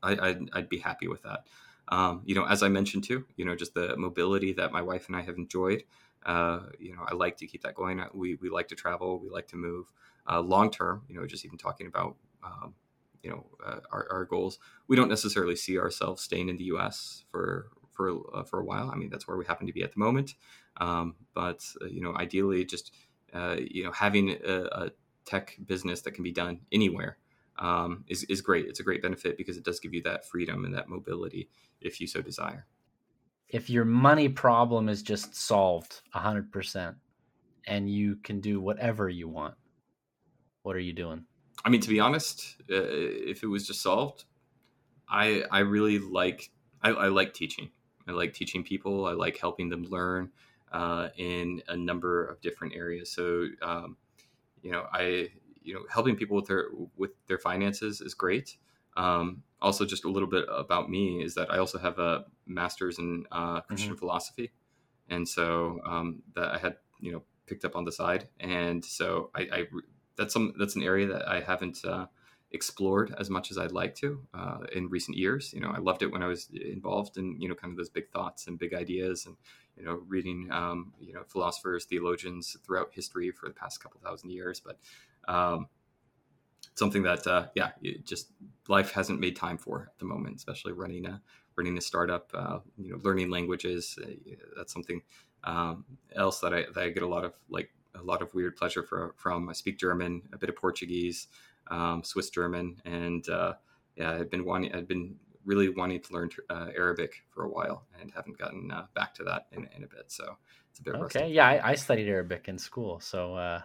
I, 0.00 0.12
I'd, 0.12 0.48
I'd 0.52 0.68
be 0.68 0.78
happy 0.78 1.08
with 1.08 1.22
that. 1.22 1.40
Um, 1.88 2.22
you 2.24 2.36
know, 2.36 2.46
as 2.46 2.62
I 2.62 2.68
mentioned 2.68 3.04
too, 3.04 3.26
you 3.36 3.44
know, 3.44 3.56
just 3.56 3.74
the 3.74 3.96
mobility 3.96 4.52
that 4.54 4.72
my 4.72 4.80
wife 4.80 5.08
and 5.08 5.16
I 5.16 5.22
have 5.22 5.36
enjoyed. 5.36 5.82
Uh, 6.24 6.60
you 6.78 6.94
know, 6.94 7.02
I 7.06 7.14
like 7.14 7.36
to 7.38 7.46
keep 7.46 7.62
that 7.64 7.74
going. 7.74 8.02
We, 8.14 8.36
we 8.36 8.48
like 8.48 8.68
to 8.68 8.74
travel. 8.74 9.18
We 9.18 9.28
like 9.28 9.48
to 9.48 9.56
move 9.56 9.86
uh, 10.30 10.40
long 10.40 10.70
term, 10.70 11.02
you 11.08 11.14
know, 11.18 11.26
just 11.26 11.44
even 11.44 11.58
talking 11.58 11.86
about, 11.86 12.16
um, 12.44 12.74
you 13.22 13.30
know, 13.30 13.46
uh, 13.64 13.80
our, 13.92 14.06
our 14.10 14.24
goals. 14.24 14.58
We 14.88 14.96
don't 14.96 15.08
necessarily 15.08 15.56
see 15.56 15.78
ourselves 15.78 16.22
staying 16.22 16.48
in 16.48 16.56
the 16.56 16.64
U.S. 16.64 17.24
for 17.30 17.68
for 17.90 18.36
uh, 18.36 18.42
for 18.44 18.60
a 18.60 18.64
while. 18.64 18.90
I 18.90 18.96
mean, 18.96 19.08
that's 19.10 19.26
where 19.26 19.36
we 19.36 19.44
happen 19.44 19.66
to 19.66 19.72
be 19.72 19.82
at 19.82 19.92
the 19.92 20.00
moment. 20.00 20.34
Um, 20.78 21.14
but 21.34 21.64
uh, 21.80 21.86
you 21.86 22.00
know, 22.00 22.14
ideally, 22.16 22.64
just 22.64 22.92
uh, 23.32 23.56
you 23.58 23.84
know, 23.84 23.92
having 23.92 24.30
a, 24.30 24.62
a, 24.72 24.90
tech 25.24 25.56
business 25.64 26.02
that 26.02 26.12
can 26.12 26.22
be 26.22 26.30
done 26.30 26.60
anywhere 26.70 27.16
um, 27.58 28.04
is 28.08 28.24
is 28.24 28.42
great. 28.42 28.66
It's 28.66 28.80
a 28.80 28.82
great 28.82 29.00
benefit 29.00 29.38
because 29.38 29.56
it 29.56 29.64
does 29.64 29.80
give 29.80 29.94
you 29.94 30.02
that 30.02 30.28
freedom 30.28 30.66
and 30.66 30.74
that 30.74 30.88
mobility 30.88 31.48
if 31.80 31.98
you 31.98 32.06
so 32.06 32.20
desire. 32.20 32.66
If 33.48 33.70
your 33.70 33.86
money 33.86 34.28
problem 34.28 34.90
is 34.90 35.02
just 35.02 35.34
solved 35.34 36.02
hundred 36.10 36.52
percent, 36.52 36.96
and 37.66 37.88
you 37.88 38.16
can 38.16 38.40
do 38.40 38.60
whatever 38.60 39.08
you 39.08 39.28
want, 39.28 39.54
what 40.64 40.74
are 40.74 40.80
you 40.80 40.92
doing? 40.92 41.24
I 41.64 41.70
mean, 41.70 41.80
to 41.80 41.88
be 41.88 42.00
honest, 42.00 42.56
uh, 42.70 42.74
if 42.74 43.42
it 43.42 43.46
was 43.46 43.66
just 43.66 43.80
solved, 43.80 44.24
I 45.08 45.44
I 45.50 45.60
really 45.60 45.98
like 45.98 46.50
I, 46.82 46.90
I 46.90 47.08
like 47.08 47.32
teaching. 47.32 47.70
I 48.08 48.12
like 48.12 48.34
teaching 48.34 48.64
people. 48.64 49.06
I 49.06 49.12
like 49.12 49.38
helping 49.38 49.70
them 49.70 49.84
learn 49.84 50.30
uh, 50.72 51.08
in 51.16 51.62
a 51.68 51.76
number 51.76 52.24
of 52.24 52.40
different 52.40 52.74
areas. 52.74 53.10
So, 53.10 53.46
um, 53.62 53.96
you 54.62 54.72
know, 54.72 54.86
I, 54.92 55.28
you 55.62 55.74
know, 55.74 55.80
helping 55.90 56.16
people 56.16 56.36
with 56.36 56.46
their 56.46 56.66
with 56.96 57.12
their 57.26 57.38
finances 57.38 58.00
is 58.00 58.14
great. 58.14 58.56
Um, 58.96 59.42
also, 59.62 59.86
just 59.86 60.04
a 60.04 60.10
little 60.10 60.28
bit 60.28 60.44
about 60.50 60.90
me 60.90 61.22
is 61.22 61.34
that 61.34 61.50
I 61.50 61.58
also 61.58 61.78
have 61.78 61.98
a 61.98 62.24
master's 62.46 62.98
in 62.98 63.24
uh, 63.32 63.60
Christian 63.62 63.90
mm-hmm. 63.90 63.98
philosophy, 63.98 64.52
and 65.08 65.26
so 65.26 65.80
um, 65.86 66.22
that 66.34 66.48
I 66.48 66.58
had, 66.58 66.76
you 67.00 67.12
know, 67.12 67.22
picked 67.46 67.64
up 67.64 67.76
on 67.76 67.84
the 67.84 67.92
side, 67.92 68.28
and 68.40 68.84
so 68.84 69.30
I, 69.34 69.40
I 69.52 69.66
that's 70.16 70.32
some 70.32 70.54
that's 70.58 70.76
an 70.76 70.82
area 70.82 71.06
that 71.08 71.28
I 71.28 71.40
haven't 71.40 71.84
uh, 71.84 72.06
explored 72.52 73.14
as 73.18 73.28
much 73.28 73.50
as 73.50 73.58
I'd 73.58 73.72
like 73.72 73.94
to 73.96 74.20
uh, 74.32 74.58
in 74.74 74.88
recent 74.88 75.16
years. 75.16 75.52
You 75.52 75.60
know, 75.60 75.70
I 75.70 75.78
loved 75.78 76.02
it 76.02 76.12
when 76.12 76.22
I 76.22 76.28
was 76.28 76.48
involved 76.50 77.18
in 77.18 77.40
you 77.40 77.48
know 77.48 77.54
kind 77.54 77.72
of 77.72 77.76
those 77.76 77.90
big 77.90 78.10
thoughts 78.10 78.46
and 78.46 78.58
big 78.58 78.74
ideas, 78.74 79.26
and 79.26 79.36
you 79.76 79.84
know, 79.84 80.00
reading 80.06 80.48
um, 80.50 80.92
you 81.00 81.12
know 81.12 81.22
philosophers, 81.26 81.84
theologians 81.84 82.56
throughout 82.64 82.90
history 82.92 83.30
for 83.30 83.48
the 83.48 83.54
past 83.54 83.82
couple 83.82 84.00
thousand 84.02 84.30
years. 84.30 84.60
But 84.60 84.78
um, 85.26 85.68
something 86.74 87.02
that 87.02 87.26
uh, 87.26 87.48
yeah, 87.54 87.70
just 88.04 88.32
life 88.68 88.92
hasn't 88.92 89.20
made 89.20 89.36
time 89.36 89.58
for 89.58 89.90
at 89.92 89.98
the 89.98 90.04
moment, 90.04 90.36
especially 90.36 90.72
running 90.72 91.06
a 91.06 91.20
running 91.56 91.76
a 91.76 91.80
startup. 91.80 92.30
Uh, 92.32 92.58
you 92.78 92.92
know, 92.92 93.00
learning 93.02 93.30
languages. 93.30 93.98
Uh, 94.02 94.10
that's 94.56 94.72
something 94.72 95.02
um, 95.42 95.84
else 96.14 96.40
that 96.40 96.54
I 96.54 96.64
that 96.74 96.84
I 96.84 96.90
get 96.90 97.02
a 97.02 97.08
lot 97.08 97.24
of 97.24 97.34
like 97.48 97.70
a 97.94 98.02
lot 98.02 98.22
of 98.22 98.32
weird 98.34 98.56
pleasure 98.56 98.82
for, 98.82 99.14
from. 99.16 99.48
I 99.48 99.52
speak 99.52 99.78
German, 99.78 100.22
a 100.32 100.38
bit 100.38 100.48
of 100.48 100.56
Portuguese, 100.56 101.28
um, 101.68 102.02
Swiss 102.04 102.30
German, 102.30 102.80
and 102.84 103.28
uh, 103.28 103.54
yeah, 103.96 104.12
I've 104.12 104.30
been 104.30 104.44
wanting, 104.44 104.74
I've 104.74 104.88
been 104.88 105.16
really 105.44 105.68
wanting 105.68 106.00
to 106.00 106.12
learn 106.12 106.30
uh, 106.50 106.68
Arabic 106.76 107.22
for 107.30 107.44
a 107.44 107.48
while 107.48 107.84
and 108.00 108.10
haven't 108.14 108.38
gotten 108.38 108.70
uh, 108.70 108.86
back 108.94 109.14
to 109.14 109.24
that 109.24 109.46
in, 109.52 109.68
in, 109.76 109.84
a 109.84 109.86
bit. 109.86 110.04
So 110.08 110.36
it's 110.70 110.80
a 110.80 110.82
bit 110.82 110.94
okay. 110.94 111.20
Rusty. 111.20 111.34
Yeah, 111.34 111.48
I, 111.48 111.70
I, 111.70 111.74
studied 111.74 112.08
Arabic 112.08 112.48
in 112.48 112.58
school, 112.58 113.00
so 113.00 113.34
uh, 113.34 113.60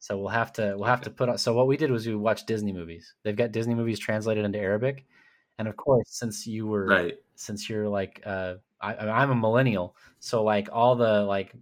so 0.00 0.18
we'll 0.18 0.28
have 0.28 0.52
to 0.54 0.74
we'll 0.76 0.88
have 0.88 1.00
okay. 1.00 1.04
to 1.04 1.10
put 1.10 1.28
on. 1.28 1.38
So 1.38 1.54
what 1.54 1.66
we 1.66 1.76
did 1.76 1.90
was 1.90 2.06
we 2.06 2.14
watched 2.14 2.46
Disney 2.46 2.72
movies. 2.72 3.14
They've 3.22 3.36
got 3.36 3.52
Disney 3.52 3.74
movies 3.74 3.98
translated 3.98 4.44
into 4.44 4.58
Arabic, 4.58 5.06
and 5.58 5.68
of 5.68 5.76
course, 5.76 6.08
since 6.10 6.46
you 6.46 6.66
were 6.66 6.86
right, 6.86 7.14
since 7.36 7.68
you're 7.68 7.88
like 7.88 8.22
uh, 8.26 8.54
I, 8.80 8.94
I'm 8.96 9.30
a 9.30 9.34
millennial, 9.34 9.96
so 10.20 10.42
like 10.42 10.68
all 10.72 10.96
the 10.96 11.22
like 11.22 11.54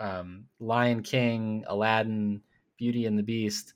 um, 0.00 0.46
Lion 0.58 1.02
King, 1.02 1.64
Aladdin, 1.68 2.42
Beauty 2.76 3.06
and 3.06 3.18
the 3.18 3.22
Beast. 3.22 3.74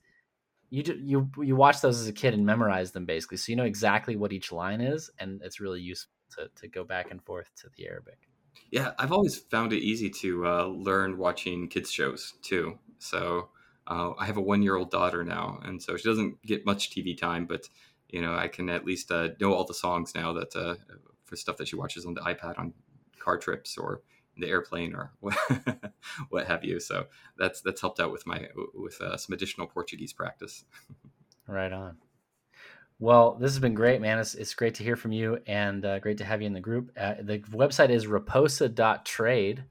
You 0.70 0.82
you 0.98 1.30
you 1.42 1.54
watch 1.54 1.80
those 1.80 2.00
as 2.00 2.08
a 2.08 2.12
kid 2.12 2.34
and 2.34 2.44
memorize 2.44 2.90
them 2.90 3.04
basically, 3.04 3.36
so 3.36 3.50
you 3.50 3.56
know 3.56 3.64
exactly 3.64 4.16
what 4.16 4.32
each 4.32 4.50
line 4.50 4.80
is, 4.80 5.10
and 5.18 5.40
it's 5.42 5.60
really 5.60 5.80
useful 5.80 6.10
to 6.36 6.48
to 6.56 6.68
go 6.68 6.82
back 6.84 7.10
and 7.10 7.22
forth 7.22 7.50
to 7.56 7.68
the 7.76 7.86
Arabic. 7.86 8.18
Yeah, 8.70 8.92
I've 8.98 9.12
always 9.12 9.38
found 9.38 9.72
it 9.72 9.82
easy 9.82 10.10
to 10.10 10.46
uh, 10.46 10.64
learn 10.66 11.18
watching 11.18 11.68
kids 11.68 11.92
shows 11.92 12.34
too. 12.42 12.78
So 12.98 13.50
uh, 13.86 14.12
I 14.18 14.26
have 14.26 14.36
a 14.36 14.42
one 14.42 14.62
year 14.62 14.76
old 14.76 14.90
daughter 14.90 15.22
now, 15.22 15.60
and 15.62 15.80
so 15.80 15.96
she 15.96 16.08
doesn't 16.08 16.42
get 16.42 16.66
much 16.66 16.90
TV 16.90 17.16
time, 17.16 17.46
but 17.46 17.68
you 18.08 18.20
know 18.20 18.34
I 18.34 18.48
can 18.48 18.68
at 18.70 18.84
least 18.84 19.12
uh, 19.12 19.28
know 19.40 19.52
all 19.52 19.64
the 19.64 19.74
songs 19.74 20.14
now 20.14 20.32
that 20.32 20.56
uh, 20.56 20.74
for 21.24 21.36
stuff 21.36 21.56
that 21.58 21.68
she 21.68 21.76
watches 21.76 22.04
on 22.04 22.14
the 22.14 22.20
iPad 22.22 22.58
on 22.58 22.72
car 23.20 23.38
trips 23.38 23.78
or 23.78 24.02
the 24.38 24.48
airplane 24.48 24.94
or 24.94 25.12
what, 26.28 26.46
have 26.46 26.64
you. 26.64 26.80
So 26.80 27.06
that's 27.38 27.60
that's 27.60 27.80
helped 27.80 28.00
out 28.00 28.12
with 28.12 28.26
my 28.26 28.48
with 28.74 29.00
uh, 29.00 29.16
some 29.16 29.32
additional 29.32 29.66
Portuguese 29.66 30.12
practice. 30.12 30.64
right 31.46 31.72
on. 31.72 31.96
Well, 33.00 33.34
this 33.34 33.50
has 33.50 33.58
been 33.58 33.74
great, 33.74 34.00
man. 34.00 34.18
It's, 34.18 34.34
it's 34.34 34.54
great 34.54 34.74
to 34.76 34.84
hear 34.84 34.94
from 34.94 35.12
you 35.12 35.38
and 35.46 35.84
uh, 35.84 35.98
great 35.98 36.16
to 36.18 36.24
have 36.24 36.40
you 36.40 36.46
in 36.46 36.52
the 36.52 36.60
group. 36.60 36.92
Uh, 36.96 37.14
the 37.20 37.40
website 37.50 37.90
is 37.90 38.06
raposa.trade. 38.06 39.64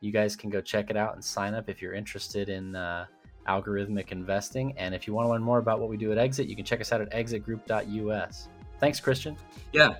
You 0.00 0.12
guys 0.12 0.36
can 0.36 0.48
go 0.48 0.60
check 0.60 0.90
it 0.90 0.96
out 0.96 1.14
and 1.14 1.24
sign 1.24 1.54
up 1.54 1.68
if 1.68 1.82
you're 1.82 1.92
interested 1.92 2.48
in 2.48 2.76
uh, 2.76 3.06
algorithmic 3.48 4.12
investing. 4.12 4.74
And 4.76 4.94
if 4.94 5.06
you 5.08 5.12
want 5.12 5.26
to 5.26 5.30
learn 5.30 5.42
more 5.42 5.58
about 5.58 5.80
what 5.80 5.88
we 5.88 5.96
do 5.96 6.12
at 6.12 6.18
Exit, 6.18 6.46
you 6.46 6.54
can 6.54 6.64
check 6.64 6.80
us 6.80 6.92
out 6.92 7.00
at 7.00 7.10
exitgroup.us. 7.10 8.48
Thanks, 8.78 9.00
Christian. 9.00 9.36
Yeah, 9.72 9.96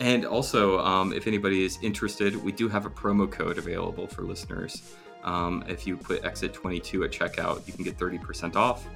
and 0.00 0.24
also, 0.24 0.78
um, 0.80 1.12
if 1.12 1.26
anybody 1.26 1.64
is 1.64 1.78
interested, 1.82 2.36
we 2.36 2.52
do 2.52 2.68
have 2.68 2.86
a 2.86 2.90
promo 2.90 3.30
code 3.30 3.58
available 3.58 4.06
for 4.06 4.22
listeners. 4.22 4.94
Um, 5.24 5.64
if 5.68 5.86
you 5.86 5.96
put 5.96 6.24
exit 6.24 6.54
22 6.54 7.04
at 7.04 7.10
checkout, 7.10 7.66
you 7.66 7.72
can 7.72 7.82
get 7.82 7.98
30% 7.98 8.54
off 8.54 8.86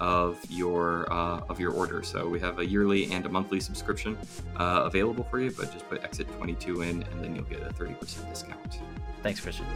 of 0.00 0.38
your 0.48 1.12
uh, 1.12 1.40
of 1.48 1.60
your 1.60 1.72
order. 1.72 2.02
So 2.02 2.28
we 2.28 2.40
have 2.40 2.58
a 2.58 2.66
yearly 2.66 3.12
and 3.12 3.26
a 3.26 3.28
monthly 3.28 3.60
subscription 3.60 4.16
uh, 4.56 4.82
available 4.84 5.24
for 5.24 5.40
you, 5.40 5.50
but 5.50 5.72
just 5.72 5.88
put 5.88 6.02
exit 6.02 6.28
22 6.38 6.82
in, 6.82 7.02
and 7.02 7.24
then 7.24 7.34
you'll 7.34 7.44
get 7.44 7.62
a 7.62 7.72
30% 7.72 8.28
discount. 8.28 8.80
Thanks, 9.22 9.40
Christian. 9.40 9.66